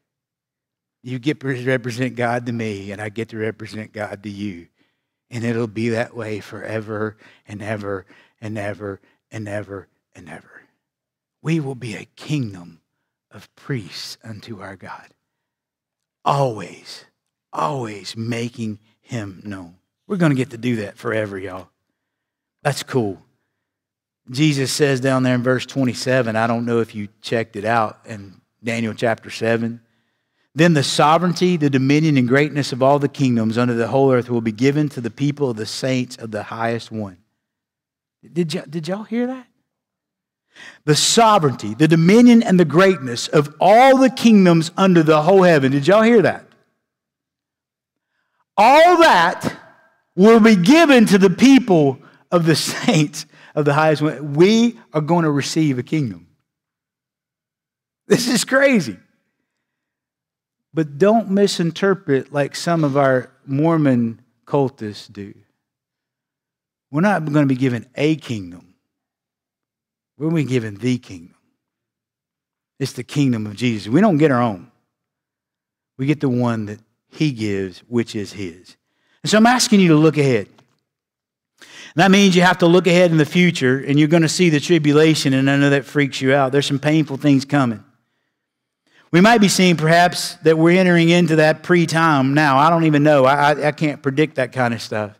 you 1.02 1.18
get 1.18 1.40
to 1.40 1.64
represent 1.66 2.16
God 2.16 2.46
to 2.46 2.52
me, 2.52 2.92
and 2.92 3.00
I 3.00 3.08
get 3.08 3.30
to 3.30 3.38
represent 3.38 3.92
God 3.92 4.22
to 4.22 4.30
you. 4.30 4.68
And 5.30 5.44
it'll 5.44 5.66
be 5.66 5.90
that 5.90 6.14
way 6.14 6.40
forever 6.40 7.16
and 7.48 7.62
ever 7.62 8.06
and 8.40 8.58
ever 8.58 9.00
and 9.30 9.48
ever 9.48 9.88
and 10.14 10.28
ever. 10.28 10.62
We 11.40 11.58
will 11.58 11.74
be 11.74 11.96
a 11.96 12.04
kingdom 12.04 12.80
of 13.30 13.54
priests 13.56 14.18
unto 14.22 14.60
our 14.60 14.76
God. 14.76 15.08
Always, 16.24 17.06
always 17.52 18.16
making 18.16 18.78
him 19.00 19.42
known. 19.44 19.76
We're 20.06 20.18
going 20.18 20.30
to 20.30 20.36
get 20.36 20.50
to 20.50 20.58
do 20.58 20.76
that 20.76 20.98
forever, 20.98 21.38
y'all. 21.38 21.68
That's 22.62 22.82
cool. 22.82 23.18
Jesus 24.30 24.70
says 24.70 25.00
down 25.00 25.24
there 25.24 25.34
in 25.34 25.42
verse 25.42 25.66
27, 25.66 26.36
I 26.36 26.46
don't 26.46 26.64
know 26.64 26.80
if 26.80 26.94
you 26.94 27.08
checked 27.20 27.56
it 27.56 27.64
out 27.64 28.00
in 28.06 28.40
Daniel 28.62 28.94
chapter 28.94 29.30
7. 29.30 29.80
Then 30.54 30.74
the 30.74 30.82
sovereignty, 30.82 31.56
the 31.56 31.70
dominion, 31.70 32.16
and 32.18 32.28
greatness 32.28 32.72
of 32.72 32.82
all 32.82 32.98
the 32.98 33.08
kingdoms 33.08 33.56
under 33.56 33.74
the 33.74 33.88
whole 33.88 34.12
earth 34.12 34.28
will 34.28 34.42
be 34.42 34.52
given 34.52 34.88
to 34.90 35.00
the 35.00 35.10
people 35.10 35.50
of 35.50 35.56
the 35.56 35.66
saints 35.66 36.16
of 36.16 36.30
the 36.30 36.42
highest 36.42 36.92
one. 36.92 37.18
Did, 38.30 38.54
y- 38.54 38.64
did 38.68 38.86
y'all 38.86 39.04
hear 39.04 39.26
that? 39.28 39.46
The 40.84 40.94
sovereignty, 40.94 41.74
the 41.74 41.88
dominion, 41.88 42.42
and 42.42 42.60
the 42.60 42.66
greatness 42.66 43.28
of 43.28 43.54
all 43.58 43.96
the 43.96 44.10
kingdoms 44.10 44.70
under 44.76 45.02
the 45.02 45.22
whole 45.22 45.42
heaven. 45.42 45.72
Did 45.72 45.86
y'all 45.86 46.02
hear 46.02 46.20
that? 46.20 46.44
All 48.56 48.98
that 48.98 49.56
will 50.14 50.40
be 50.40 50.56
given 50.56 51.06
to 51.06 51.16
the 51.16 51.30
people 51.30 51.98
of 52.30 52.44
the 52.44 52.56
saints 52.56 53.24
of 53.54 53.64
the 53.64 53.72
highest 53.72 54.02
one. 54.02 54.34
We 54.34 54.78
are 54.92 55.00
going 55.00 55.24
to 55.24 55.30
receive 55.30 55.78
a 55.78 55.82
kingdom. 55.82 56.26
This 58.06 58.28
is 58.28 58.44
crazy. 58.44 58.98
But 60.74 60.98
don't 60.98 61.30
misinterpret 61.30 62.32
like 62.32 62.56
some 62.56 62.84
of 62.84 62.96
our 62.96 63.30
Mormon 63.46 64.20
cultists 64.46 65.12
do. 65.12 65.34
We're 66.90 67.00
not 67.00 67.24
going 67.24 67.46
to 67.46 67.54
be 67.54 67.58
given 67.58 67.86
a 67.94 68.16
kingdom, 68.16 68.74
we're 70.16 70.30
going 70.30 70.44
to 70.44 70.48
be 70.48 70.50
given 70.50 70.76
the 70.76 70.98
kingdom. 70.98 71.34
It's 72.78 72.94
the 72.94 73.04
kingdom 73.04 73.46
of 73.46 73.54
Jesus. 73.54 73.86
We 73.92 74.00
don't 74.00 74.18
get 74.18 74.30
our 74.30 74.42
own, 74.42 74.70
we 75.98 76.06
get 76.06 76.20
the 76.20 76.28
one 76.28 76.66
that 76.66 76.80
He 77.10 77.32
gives, 77.32 77.80
which 77.80 78.14
is 78.14 78.32
His. 78.32 78.76
And 79.22 79.30
so 79.30 79.38
I'm 79.38 79.46
asking 79.46 79.80
you 79.80 79.88
to 79.88 79.96
look 79.96 80.18
ahead. 80.18 80.48
That 81.94 82.10
means 82.10 82.34
you 82.34 82.42
have 82.42 82.58
to 82.58 82.66
look 82.66 82.86
ahead 82.86 83.10
in 83.10 83.18
the 83.18 83.26
future 83.26 83.78
and 83.78 83.98
you're 83.98 84.08
going 84.08 84.22
to 84.22 84.28
see 84.28 84.48
the 84.48 84.60
tribulation, 84.60 85.34
and 85.34 85.50
I 85.50 85.56
know 85.56 85.70
that 85.70 85.84
freaks 85.84 86.20
you 86.20 86.34
out. 86.34 86.50
There's 86.50 86.66
some 86.66 86.78
painful 86.78 87.18
things 87.18 87.44
coming. 87.44 87.84
We 89.12 89.20
might 89.20 89.38
be 89.42 89.48
seeing 89.48 89.76
perhaps 89.76 90.36
that 90.36 90.56
we're 90.56 90.80
entering 90.80 91.10
into 91.10 91.36
that 91.36 91.62
pre 91.62 91.86
time 91.86 92.32
now. 92.32 92.56
I 92.58 92.70
don't 92.70 92.84
even 92.84 93.02
know. 93.02 93.26
I, 93.26 93.52
I, 93.52 93.68
I, 93.68 93.72
can't 93.72 94.02
predict 94.02 94.36
that 94.36 94.52
kind 94.52 94.72
of 94.72 94.80
stuff. 94.80 95.12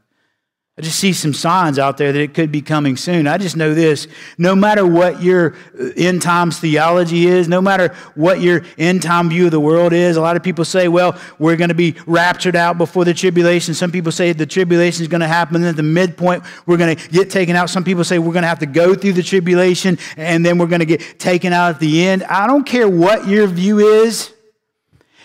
I 0.79 0.81
just 0.81 0.99
see 0.99 1.13
some 1.13 1.35
signs 1.35 1.79
out 1.79 1.99
there 1.99 2.13
that 2.13 2.19
it 2.19 2.33
could 2.33 2.51
be 2.51 2.63
coming 2.63 2.97
soon. 2.97 3.27
I 3.27 3.37
just 3.37 3.59
know 3.59 3.75
this 3.75 4.09
no 4.39 4.57
matter 4.57 4.87
what 4.87 5.23
your 5.23 5.55
uh, 5.79 5.91
end 5.99 6.23
times 6.23 6.59
theology 6.61 7.27
is, 7.27 7.47
no 7.47 7.61
matter 7.61 7.89
what 8.15 8.41
your 8.41 8.63
end 8.79 9.03
time 9.03 9.29
view 9.29 9.45
of 9.45 9.51
the 9.51 9.61
world 9.61 9.93
is, 9.93 10.17
a 10.17 10.23
lot 10.23 10.35
of 10.35 10.43
people 10.43 10.65
say, 10.65 10.89
well, 10.89 11.21
we're 11.39 11.57
going 11.57 11.69
to 11.69 11.75
be 11.75 11.95
raptured 12.07 12.57
out 12.57 12.79
before 12.79 13.05
the 13.05 13.13
tribulation. 13.13 13.75
Some 13.75 13.93
people 13.93 14.11
say 14.11 14.33
the 14.33 14.47
tribulation 14.47 15.03
is 15.03 15.09
going 15.09 15.21
to 15.21 15.29
happen. 15.29 15.63
At 15.63 15.77
the 15.77 15.83
midpoint, 15.83 16.43
we're 16.65 16.79
going 16.79 16.97
to 16.97 17.09
get 17.11 17.29
taken 17.29 17.55
out. 17.55 17.69
Some 17.69 17.85
people 17.85 18.03
say 18.03 18.19
we're 18.19 18.33
going 18.33 18.41
to 18.41 18.49
have 18.49 18.61
to 18.61 18.67
go 18.67 18.95
through 18.95 19.13
the 19.13 19.23
tribulation 19.23 19.99
and 20.17 20.45
then 20.45 20.57
we're 20.57 20.67
going 20.69 20.81
to 20.81 20.87
get 20.87 21.19
taken 21.19 21.53
out 21.53 21.75
at 21.75 21.81
the 21.81 22.07
end. 22.07 22.25
I 22.25 22.47
don't 22.47 22.65
care 22.65 22.89
what 22.89 23.29
your 23.29 23.47
view 23.47 23.79
is, 23.79 24.33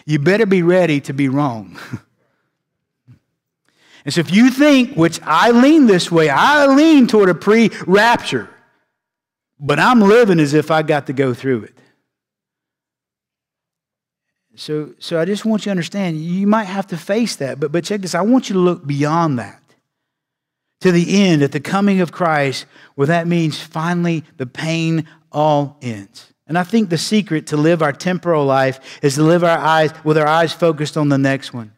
you 0.05 0.19
better 0.19 0.45
be 0.45 0.61
ready 0.61 0.99
to 1.01 1.13
be 1.13 1.29
wrong. 1.29 1.79
And 4.07 4.13
so 4.13 4.21
if 4.21 4.33
you 4.33 4.51
think, 4.51 4.95
which 4.95 5.19
I 5.21 5.51
lean 5.51 5.85
this 5.85 6.09
way, 6.09 6.29
I 6.29 6.65
lean 6.65 7.07
toward 7.07 7.27
a 7.27 7.35
pre 7.35 7.71
rapture, 7.85 8.49
but 9.59 9.79
I'm 9.79 9.99
living 9.99 10.39
as 10.39 10.53
if 10.53 10.71
I 10.71 10.81
got 10.81 11.07
to 11.07 11.13
go 11.13 11.33
through 11.33 11.63
it. 11.63 11.77
So, 14.55 14.93
so 14.97 15.19
I 15.19 15.25
just 15.25 15.43
want 15.43 15.63
you 15.63 15.65
to 15.65 15.71
understand, 15.71 16.21
you 16.21 16.47
might 16.47 16.63
have 16.63 16.87
to 16.87 16.97
face 16.97 17.35
that, 17.35 17.59
but, 17.59 17.73
but 17.73 17.83
check 17.83 17.99
this. 17.99 18.15
I 18.15 18.21
want 18.21 18.47
you 18.47 18.53
to 18.53 18.61
look 18.61 18.87
beyond 18.87 19.39
that 19.39 19.61
to 20.79 20.93
the 20.93 21.25
end, 21.25 21.43
at 21.43 21.51
the 21.51 21.59
coming 21.59 21.99
of 21.99 22.13
Christ, 22.13 22.65
where 22.95 23.07
that 23.07 23.27
means 23.27 23.59
finally 23.59 24.23
the 24.37 24.45
pain 24.45 25.05
all 25.33 25.77
ends. 25.81 26.31
And 26.47 26.57
I 26.57 26.63
think 26.63 26.89
the 26.89 26.97
secret 26.97 27.47
to 27.47 27.57
live 27.57 27.81
our 27.81 27.91
temporal 27.91 28.45
life 28.45 28.79
is 29.03 29.15
to 29.15 29.23
live 29.23 29.43
our 29.43 29.57
eyes 29.57 29.91
with 30.05 30.17
our 30.17 30.27
eyes 30.27 30.53
focused 30.53 30.95
on 30.95 31.09
the 31.09 31.17
next 31.17 31.53
one. 31.53 31.73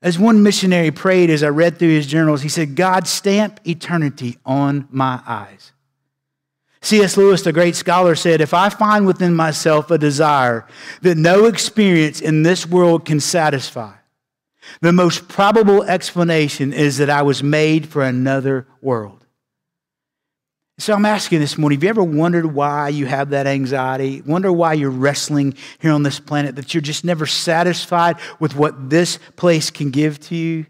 As 0.00 0.18
one 0.18 0.42
missionary 0.42 0.90
prayed 0.90 1.28
as 1.28 1.42
I 1.42 1.48
read 1.48 1.78
through 1.78 1.88
his 1.88 2.06
journals, 2.06 2.42
he 2.42 2.48
said, 2.48 2.76
God, 2.76 3.08
stamp 3.08 3.60
eternity 3.66 4.38
on 4.46 4.86
my 4.90 5.20
eyes. 5.26 5.72
C.S. 6.80 7.16
Lewis, 7.16 7.42
the 7.42 7.52
great 7.52 7.74
scholar, 7.74 8.14
said, 8.14 8.40
If 8.40 8.54
I 8.54 8.68
find 8.68 9.06
within 9.06 9.34
myself 9.34 9.90
a 9.90 9.98
desire 9.98 10.66
that 11.02 11.16
no 11.16 11.46
experience 11.46 12.20
in 12.20 12.44
this 12.44 12.64
world 12.64 13.04
can 13.04 13.18
satisfy, 13.18 13.94
the 14.80 14.92
most 14.92 15.28
probable 15.28 15.82
explanation 15.82 16.72
is 16.72 16.98
that 16.98 17.10
I 17.10 17.22
was 17.22 17.42
made 17.42 17.88
for 17.88 18.02
another 18.02 18.68
world. 18.80 19.17
So 20.80 20.94
I'm 20.94 21.04
asking 21.04 21.40
this 21.40 21.58
morning, 21.58 21.78
have 21.78 21.82
you 21.82 21.88
ever 21.88 22.04
wondered 22.04 22.46
why 22.46 22.88
you 22.88 23.06
have 23.06 23.30
that 23.30 23.48
anxiety? 23.48 24.22
Wonder 24.22 24.52
why 24.52 24.74
you're 24.74 24.90
wrestling 24.90 25.54
here 25.80 25.90
on 25.90 26.04
this 26.04 26.20
planet, 26.20 26.54
that 26.54 26.72
you're 26.72 26.80
just 26.80 27.04
never 27.04 27.26
satisfied 27.26 28.16
with 28.38 28.54
what 28.54 28.88
this 28.88 29.18
place 29.34 29.70
can 29.70 29.90
give 29.90 30.20
to 30.20 30.36
you? 30.36 30.66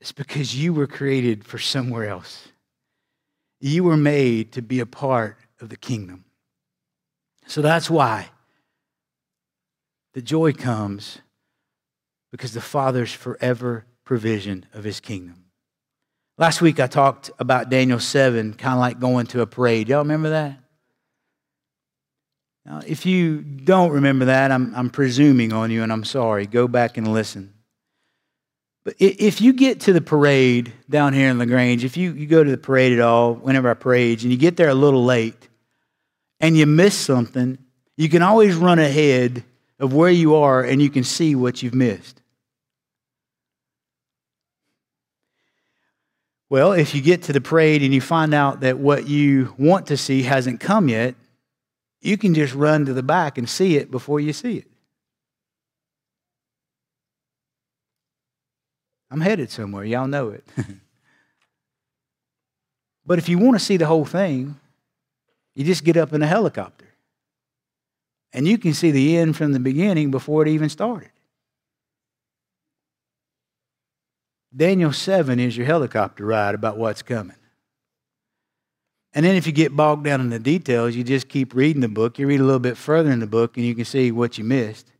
It's 0.00 0.12
because 0.12 0.56
you 0.56 0.72
were 0.72 0.86
created 0.86 1.44
for 1.44 1.58
somewhere 1.58 2.08
else. 2.08 2.48
You 3.60 3.84
were 3.84 3.98
made 3.98 4.52
to 4.52 4.62
be 4.62 4.80
a 4.80 4.86
part 4.86 5.36
of 5.60 5.68
the 5.68 5.76
kingdom. 5.76 6.24
So 7.46 7.60
that's 7.60 7.90
why 7.90 8.30
the 10.14 10.22
joy 10.22 10.54
comes 10.54 11.18
because 12.30 12.54
the 12.54 12.62
Father's 12.62 13.12
forever 13.12 13.84
provision 14.04 14.64
of 14.72 14.84
his 14.84 14.98
kingdom. 14.98 15.39
Last 16.40 16.62
week 16.62 16.80
I 16.80 16.86
talked 16.86 17.30
about 17.38 17.68
Daniel 17.68 18.00
7, 18.00 18.54
kind 18.54 18.72
of 18.72 18.80
like 18.80 18.98
going 18.98 19.26
to 19.26 19.42
a 19.42 19.46
parade. 19.46 19.90
Y'all 19.90 19.98
remember 19.98 20.30
that? 20.30 20.58
Now, 22.64 22.80
if 22.86 23.04
you 23.04 23.42
don't 23.42 23.92
remember 23.92 24.24
that, 24.24 24.50
I'm, 24.50 24.74
I'm 24.74 24.88
presuming 24.88 25.52
on 25.52 25.70
you 25.70 25.82
and 25.82 25.92
I'm 25.92 26.02
sorry. 26.02 26.46
Go 26.46 26.66
back 26.66 26.96
and 26.96 27.12
listen. 27.12 27.52
But 28.84 28.94
if 28.98 29.42
you 29.42 29.52
get 29.52 29.80
to 29.80 29.92
the 29.92 30.00
parade 30.00 30.72
down 30.88 31.12
here 31.12 31.28
in 31.28 31.38
LaGrange, 31.38 31.84
if 31.84 31.98
you, 31.98 32.14
you 32.14 32.26
go 32.26 32.42
to 32.42 32.50
the 32.50 32.56
parade 32.56 32.94
at 32.94 33.00
all, 33.00 33.34
whenever 33.34 33.68
I 33.68 33.74
parade, 33.74 34.22
and 34.22 34.32
you 34.32 34.38
get 34.38 34.56
there 34.56 34.70
a 34.70 34.74
little 34.74 35.04
late 35.04 35.46
and 36.40 36.56
you 36.56 36.64
miss 36.64 36.96
something, 36.96 37.58
you 37.98 38.08
can 38.08 38.22
always 38.22 38.56
run 38.56 38.78
ahead 38.78 39.44
of 39.78 39.92
where 39.92 40.10
you 40.10 40.36
are 40.36 40.62
and 40.62 40.80
you 40.80 40.88
can 40.88 41.04
see 41.04 41.34
what 41.34 41.62
you've 41.62 41.74
missed. 41.74 42.19
Well, 46.50 46.72
if 46.72 46.96
you 46.96 47.00
get 47.00 47.22
to 47.22 47.32
the 47.32 47.40
parade 47.40 47.82
and 47.82 47.94
you 47.94 48.00
find 48.00 48.34
out 48.34 48.60
that 48.60 48.76
what 48.76 49.08
you 49.08 49.54
want 49.56 49.86
to 49.86 49.96
see 49.96 50.24
hasn't 50.24 50.58
come 50.58 50.88
yet, 50.88 51.14
you 52.00 52.18
can 52.18 52.34
just 52.34 52.54
run 52.54 52.86
to 52.86 52.92
the 52.92 53.04
back 53.04 53.38
and 53.38 53.48
see 53.48 53.76
it 53.76 53.88
before 53.88 54.18
you 54.18 54.32
see 54.32 54.56
it. 54.56 54.66
I'm 59.12 59.20
headed 59.20 59.50
somewhere. 59.50 59.84
Y'all 59.84 60.08
know 60.08 60.30
it. 60.30 60.44
but 63.06 63.18
if 63.18 63.28
you 63.28 63.38
want 63.38 63.56
to 63.56 63.64
see 63.64 63.76
the 63.76 63.86
whole 63.86 64.04
thing, 64.04 64.58
you 65.54 65.64
just 65.64 65.84
get 65.84 65.96
up 65.96 66.12
in 66.12 66.20
a 66.20 66.26
helicopter. 66.26 66.86
And 68.32 68.48
you 68.48 68.58
can 68.58 68.74
see 68.74 68.90
the 68.90 69.16
end 69.16 69.36
from 69.36 69.52
the 69.52 69.60
beginning 69.60 70.10
before 70.10 70.42
it 70.42 70.48
even 70.48 70.68
started. 70.68 71.10
Daniel 74.54 74.92
7 74.92 75.38
is 75.38 75.56
your 75.56 75.66
helicopter 75.66 76.24
ride 76.24 76.54
about 76.54 76.76
what's 76.76 77.02
coming. 77.02 77.36
And 79.12 79.24
then 79.24 79.36
if 79.36 79.46
you 79.46 79.52
get 79.52 79.74
bogged 79.74 80.04
down 80.04 80.20
in 80.20 80.30
the 80.30 80.38
details, 80.38 80.94
you 80.94 81.02
just 81.02 81.28
keep 81.28 81.54
reading 81.54 81.80
the 81.80 81.88
book. 81.88 82.18
You 82.18 82.26
read 82.26 82.40
a 82.40 82.44
little 82.44 82.60
bit 82.60 82.76
further 82.76 83.10
in 83.10 83.18
the 83.20 83.26
book 83.26 83.56
and 83.56 83.66
you 83.66 83.74
can 83.74 83.84
see 83.84 84.12
what 84.12 84.38
you 84.38 84.44
missed. 84.44 84.92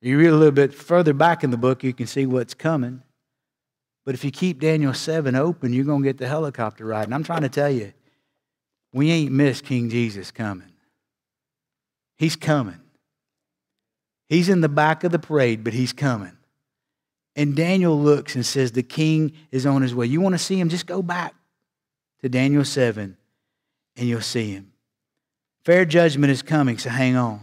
You 0.00 0.18
read 0.18 0.28
a 0.28 0.36
little 0.36 0.52
bit 0.52 0.72
further 0.72 1.12
back 1.12 1.42
in 1.42 1.50
the 1.50 1.56
book, 1.56 1.82
you 1.82 1.92
can 1.92 2.06
see 2.06 2.24
what's 2.24 2.54
coming. 2.54 3.02
But 4.06 4.14
if 4.14 4.24
you 4.24 4.30
keep 4.30 4.60
Daniel 4.60 4.94
7 4.94 5.34
open, 5.34 5.72
you're 5.72 5.84
going 5.84 6.02
to 6.02 6.08
get 6.08 6.16
the 6.18 6.28
helicopter 6.28 6.86
ride. 6.86 7.04
And 7.04 7.14
I'm 7.14 7.24
trying 7.24 7.42
to 7.42 7.48
tell 7.48 7.70
you, 7.70 7.92
we 8.92 9.10
ain't 9.10 9.32
missed 9.32 9.64
King 9.64 9.90
Jesus 9.90 10.30
coming. 10.30 10.72
He's 12.16 12.36
coming. 12.36 12.80
He's 14.28 14.48
in 14.48 14.62
the 14.62 14.68
back 14.68 15.04
of 15.04 15.12
the 15.12 15.18
parade, 15.18 15.62
but 15.62 15.74
he's 15.74 15.92
coming. 15.92 16.37
And 17.38 17.54
Daniel 17.54 17.96
looks 17.96 18.34
and 18.34 18.44
says, 18.44 18.72
The 18.72 18.82
king 18.82 19.32
is 19.52 19.64
on 19.64 19.80
his 19.80 19.94
way. 19.94 20.06
You 20.06 20.20
want 20.20 20.34
to 20.34 20.40
see 20.40 20.58
him? 20.58 20.68
Just 20.68 20.86
go 20.86 21.02
back 21.02 21.36
to 22.20 22.28
Daniel 22.28 22.64
7 22.64 23.16
and 23.96 24.08
you'll 24.08 24.20
see 24.20 24.50
him. 24.50 24.72
Fair 25.64 25.84
judgment 25.84 26.32
is 26.32 26.42
coming, 26.42 26.78
so 26.78 26.90
hang 26.90 27.14
on. 27.14 27.40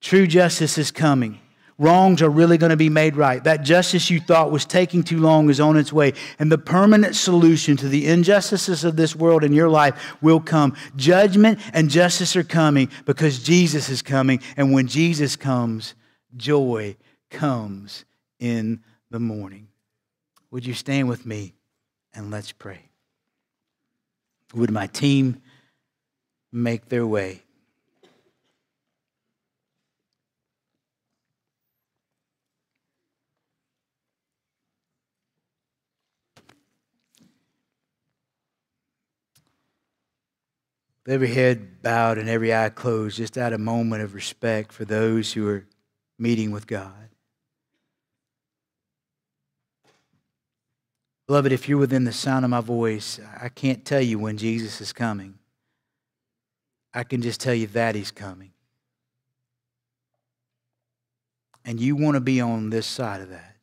True 0.00 0.28
justice 0.28 0.78
is 0.78 0.92
coming. 0.92 1.40
Wrongs 1.76 2.22
are 2.22 2.30
really 2.30 2.56
going 2.56 2.70
to 2.70 2.76
be 2.76 2.88
made 2.88 3.16
right. 3.16 3.42
That 3.42 3.64
justice 3.64 4.10
you 4.10 4.20
thought 4.20 4.52
was 4.52 4.64
taking 4.64 5.02
too 5.02 5.18
long 5.18 5.50
is 5.50 5.58
on 5.58 5.76
its 5.76 5.92
way. 5.92 6.12
And 6.38 6.52
the 6.52 6.58
permanent 6.58 7.16
solution 7.16 7.76
to 7.78 7.88
the 7.88 8.06
injustices 8.06 8.84
of 8.84 8.94
this 8.94 9.16
world 9.16 9.42
in 9.42 9.52
your 9.52 9.70
life 9.70 10.16
will 10.22 10.40
come. 10.40 10.76
Judgment 10.94 11.58
and 11.72 11.90
justice 11.90 12.36
are 12.36 12.44
coming 12.44 12.90
because 13.06 13.42
Jesus 13.42 13.88
is 13.88 14.02
coming. 14.02 14.40
And 14.56 14.72
when 14.72 14.86
Jesus 14.86 15.34
comes, 15.34 15.94
joy 16.36 16.96
comes 17.28 18.04
in 18.38 18.84
the 19.10 19.20
morning. 19.20 19.68
Would 20.50 20.66
you 20.66 20.74
stand 20.74 21.08
with 21.08 21.26
me 21.26 21.54
and 22.14 22.30
let's 22.30 22.52
pray? 22.52 22.90
Would 24.54 24.70
my 24.70 24.86
team 24.86 25.42
make 26.52 26.88
their 26.88 27.06
way? 27.06 27.42
Every 41.08 41.34
head 41.34 41.82
bowed 41.82 42.18
and 42.18 42.28
every 42.28 42.54
eye 42.54 42.68
closed, 42.68 43.16
just 43.16 43.36
out 43.36 43.52
a 43.52 43.58
moment 43.58 44.02
of 44.02 44.14
respect 44.14 44.72
for 44.72 44.84
those 44.84 45.32
who 45.32 45.48
are 45.48 45.66
meeting 46.18 46.52
with 46.52 46.68
God. 46.68 47.09
Beloved, 51.30 51.52
if 51.52 51.68
you're 51.68 51.78
within 51.78 52.02
the 52.02 52.12
sound 52.12 52.44
of 52.44 52.50
my 52.50 52.60
voice, 52.60 53.20
I 53.40 53.50
can't 53.50 53.84
tell 53.84 54.00
you 54.00 54.18
when 54.18 54.36
Jesus 54.36 54.80
is 54.80 54.92
coming. 54.92 55.38
I 56.92 57.04
can 57.04 57.22
just 57.22 57.40
tell 57.40 57.54
you 57.54 57.68
that 57.68 57.94
he's 57.94 58.10
coming. 58.10 58.50
And 61.64 61.78
you 61.78 61.94
want 61.94 62.16
to 62.16 62.20
be 62.20 62.40
on 62.40 62.70
this 62.70 62.84
side 62.84 63.20
of 63.20 63.28
that. 63.28 63.54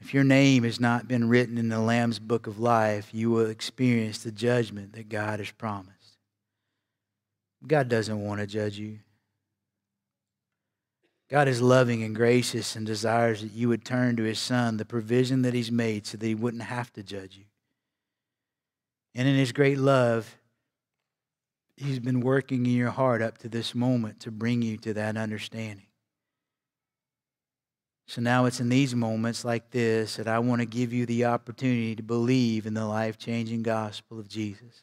If 0.00 0.14
your 0.14 0.24
name 0.24 0.64
has 0.64 0.80
not 0.80 1.06
been 1.06 1.28
written 1.28 1.58
in 1.58 1.68
the 1.68 1.78
Lamb's 1.78 2.18
book 2.18 2.46
of 2.46 2.58
life, 2.58 3.10
you 3.12 3.30
will 3.30 3.50
experience 3.50 4.22
the 4.22 4.32
judgment 4.32 4.94
that 4.94 5.10
God 5.10 5.40
has 5.40 5.50
promised. 5.50 6.16
God 7.66 7.90
doesn't 7.90 8.24
want 8.24 8.40
to 8.40 8.46
judge 8.46 8.78
you. 8.78 9.00
God 11.30 11.46
is 11.46 11.62
loving 11.62 12.02
and 12.02 12.14
gracious 12.14 12.74
and 12.74 12.84
desires 12.84 13.42
that 13.42 13.52
you 13.52 13.68
would 13.68 13.84
turn 13.84 14.16
to 14.16 14.24
His 14.24 14.40
Son, 14.40 14.78
the 14.78 14.84
provision 14.84 15.42
that 15.42 15.54
He's 15.54 15.70
made 15.70 16.06
so 16.06 16.18
that 16.18 16.26
He 16.26 16.34
wouldn't 16.34 16.64
have 16.64 16.92
to 16.94 17.04
judge 17.04 17.36
you. 17.36 17.44
And 19.14 19.28
in 19.28 19.36
His 19.36 19.52
great 19.52 19.78
love, 19.78 20.36
He's 21.76 22.00
been 22.00 22.20
working 22.20 22.66
in 22.66 22.72
your 22.72 22.90
heart 22.90 23.22
up 23.22 23.38
to 23.38 23.48
this 23.48 23.74
moment 23.74 24.20
to 24.20 24.30
bring 24.30 24.60
you 24.60 24.76
to 24.78 24.92
that 24.94 25.16
understanding. 25.16 25.86
So 28.06 28.20
now 28.20 28.46
it's 28.46 28.58
in 28.58 28.68
these 28.68 28.94
moments 28.96 29.44
like 29.44 29.70
this 29.70 30.16
that 30.16 30.26
I 30.26 30.40
want 30.40 30.60
to 30.60 30.66
give 30.66 30.92
you 30.92 31.06
the 31.06 31.26
opportunity 31.26 31.94
to 31.94 32.02
believe 32.02 32.66
in 32.66 32.74
the 32.74 32.84
life 32.84 33.18
changing 33.18 33.62
gospel 33.62 34.18
of 34.18 34.28
Jesus. 34.28 34.82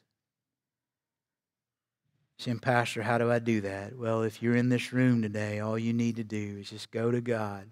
Saying, 2.39 2.59
Pastor, 2.59 3.01
how 3.01 3.17
do 3.17 3.31
I 3.31 3.39
do 3.39 3.61
that? 3.61 3.97
Well, 3.97 4.21
if 4.21 4.43
you're 4.43 4.55
in 4.55 4.69
this 4.69 4.93
room 4.93 5.23
today, 5.23 5.59
all 5.59 5.77
you 5.77 5.91
need 5.91 6.17
to 6.17 6.23
do 6.23 6.57
is 6.59 6.69
just 6.69 6.91
go 6.91 7.09
to 7.09 7.19
God 7.19 7.67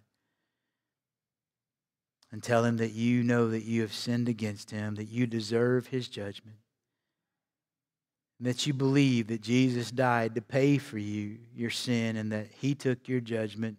and 2.32 2.42
tell 2.42 2.66
Him 2.66 2.78
that 2.78 2.92
you 2.92 3.22
know 3.24 3.50
that 3.50 3.64
you 3.64 3.82
have 3.82 3.94
sinned 3.94 4.28
against 4.28 4.72
Him, 4.72 4.96
that 4.96 5.06
you 5.08 5.28
deserve 5.28 5.88
His 5.88 6.08
judgment, 6.08 6.58
and 8.40 8.48
that 8.48 8.66
you 8.66 8.74
believe 8.74 9.28
that 9.28 9.42
Jesus 9.42 9.92
died 9.92 10.34
to 10.34 10.42
pay 10.42 10.80
for 10.80 10.98
you 10.98 11.38
your 11.56 11.70
sin 11.70 12.18
and 12.18 12.32
that 12.32 12.48
He 12.60 12.74
took 12.74 13.08
your 13.08 13.22
judgment, 13.22 13.78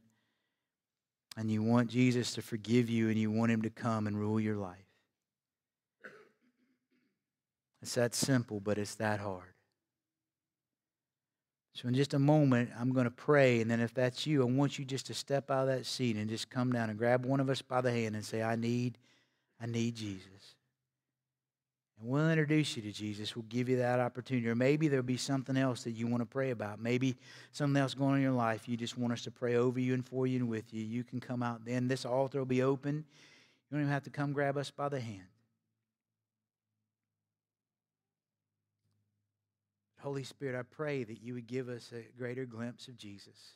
and 1.37 1.51
you 1.51 1.64
want 1.64 1.91
Jesus 1.91 2.32
to 2.34 2.43
forgive 2.43 2.89
you 2.89 3.09
and 3.09 3.18
you 3.18 3.32
want 3.32 3.51
Him 3.51 3.62
to 3.62 3.70
come 3.70 4.07
and 4.07 4.16
rule 4.16 4.39
your 4.39 4.57
life. 4.57 4.78
It's 7.82 7.97
that 7.97 8.14
simple, 8.14 8.61
but 8.61 8.78
it's 8.78 8.95
that 8.95 9.18
hard. 9.18 9.56
So, 11.77 11.89
in 11.89 11.95
just 11.95 12.14
a 12.14 12.18
moment, 12.18 12.70
I'm 12.81 12.91
going 12.91 13.05
to 13.05 13.11
pray. 13.11 13.61
And 13.61 13.70
then, 13.70 13.81
if 13.81 13.93
that's 13.93 14.27
you, 14.27 14.41
I 14.41 14.47
want 14.47 14.79
you 14.79 14.85
just 14.87 15.07
to 15.09 15.14
step 15.14 15.51
out 15.51 15.68
of 15.68 15.77
that 15.77 15.85
seat 15.85 16.16
and 16.16 16.27
just 16.27 16.49
come 16.49 16.72
down 16.72 16.89
and 16.89 16.99
grab 16.99 17.27
one 17.27 17.39
of 17.39 17.51
us 17.51 17.61
by 17.61 17.83
the 17.83 17.93
hand 17.93 18.16
and 18.16 18.24
say, 18.24 18.43
I 18.43 18.57
need, 18.57 18.97
I 19.61 19.66
need 19.66 19.95
Jesus. 19.95 20.57
And 22.01 22.09
we'll 22.09 22.31
introduce 22.31 22.77
you 22.77 22.83
to 22.83 22.93
Jesus. 22.93 23.37
We'll 23.37 23.45
give 23.51 23.68
you 23.68 23.77
that 23.77 24.01
opportunity. 24.01 24.49
Or 24.49 24.55
maybe 24.55 24.89
there'll 24.89 25.05
be 25.05 25.18
something 25.18 25.55
else 25.55 25.85
that 25.85 25.91
you 25.91 26.07
want 26.07 26.22
to 26.22 26.27
pray 26.27 26.51
about. 26.51 26.81
Maybe 26.81 27.14
something 27.53 27.79
else 27.79 27.93
going 27.93 28.12
on 28.12 28.16
in 28.16 28.22
your 28.22 28.33
life. 28.33 28.66
You 28.66 28.79
just 28.79 28.97
want 28.97 29.12
us 29.12 29.20
to 29.24 29.31
pray 29.31 29.57
over 29.57 29.79
you 29.79 29.93
and 29.93 30.07
for 30.07 30.27
you 30.27 30.39
and 30.39 30.49
with 30.49 30.72
you. 30.72 30.83
You 30.83 31.05
can 31.05 31.20
come 31.20 31.43
out 31.43 31.66
then. 31.66 31.89
This 31.89 32.07
altar 32.07 32.39
will 32.39 32.47
be 32.47 32.62
open. 32.62 32.97
You 32.97 33.74
don't 33.77 33.81
even 33.81 33.93
have 33.93 34.05
to 34.05 34.11
come 34.11 34.33
grab 34.33 34.57
us 34.57 34.70
by 34.70 34.89
the 34.89 35.01
hand. 35.01 35.27
Holy 39.99 40.24
Spirit, 40.24 40.59
I 40.59 40.62
pray 40.62 41.05
that 41.05 41.22
you 41.22 41.34
would 41.34 41.47
give 41.47 41.68
us 41.68 41.92
a 41.92 42.03
greater 42.18 42.44
glimpse 42.44 42.88
of 42.88 42.97
Jesus. 42.97 43.55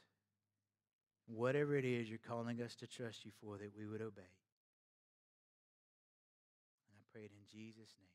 Whatever 1.27 1.77
it 1.77 1.85
is 1.85 2.09
you're 2.09 2.19
calling 2.19 2.61
us 2.63 2.75
to 2.77 2.87
trust 2.87 3.25
you 3.25 3.31
for, 3.41 3.59
that 3.59 3.77
we 3.77 3.87
would 3.87 4.01
obey. 4.01 4.23
And 6.89 6.97
I 6.99 7.03
pray 7.13 7.23
it 7.23 7.31
in 7.33 7.47
Jesus' 7.51 7.95
name. 8.01 8.10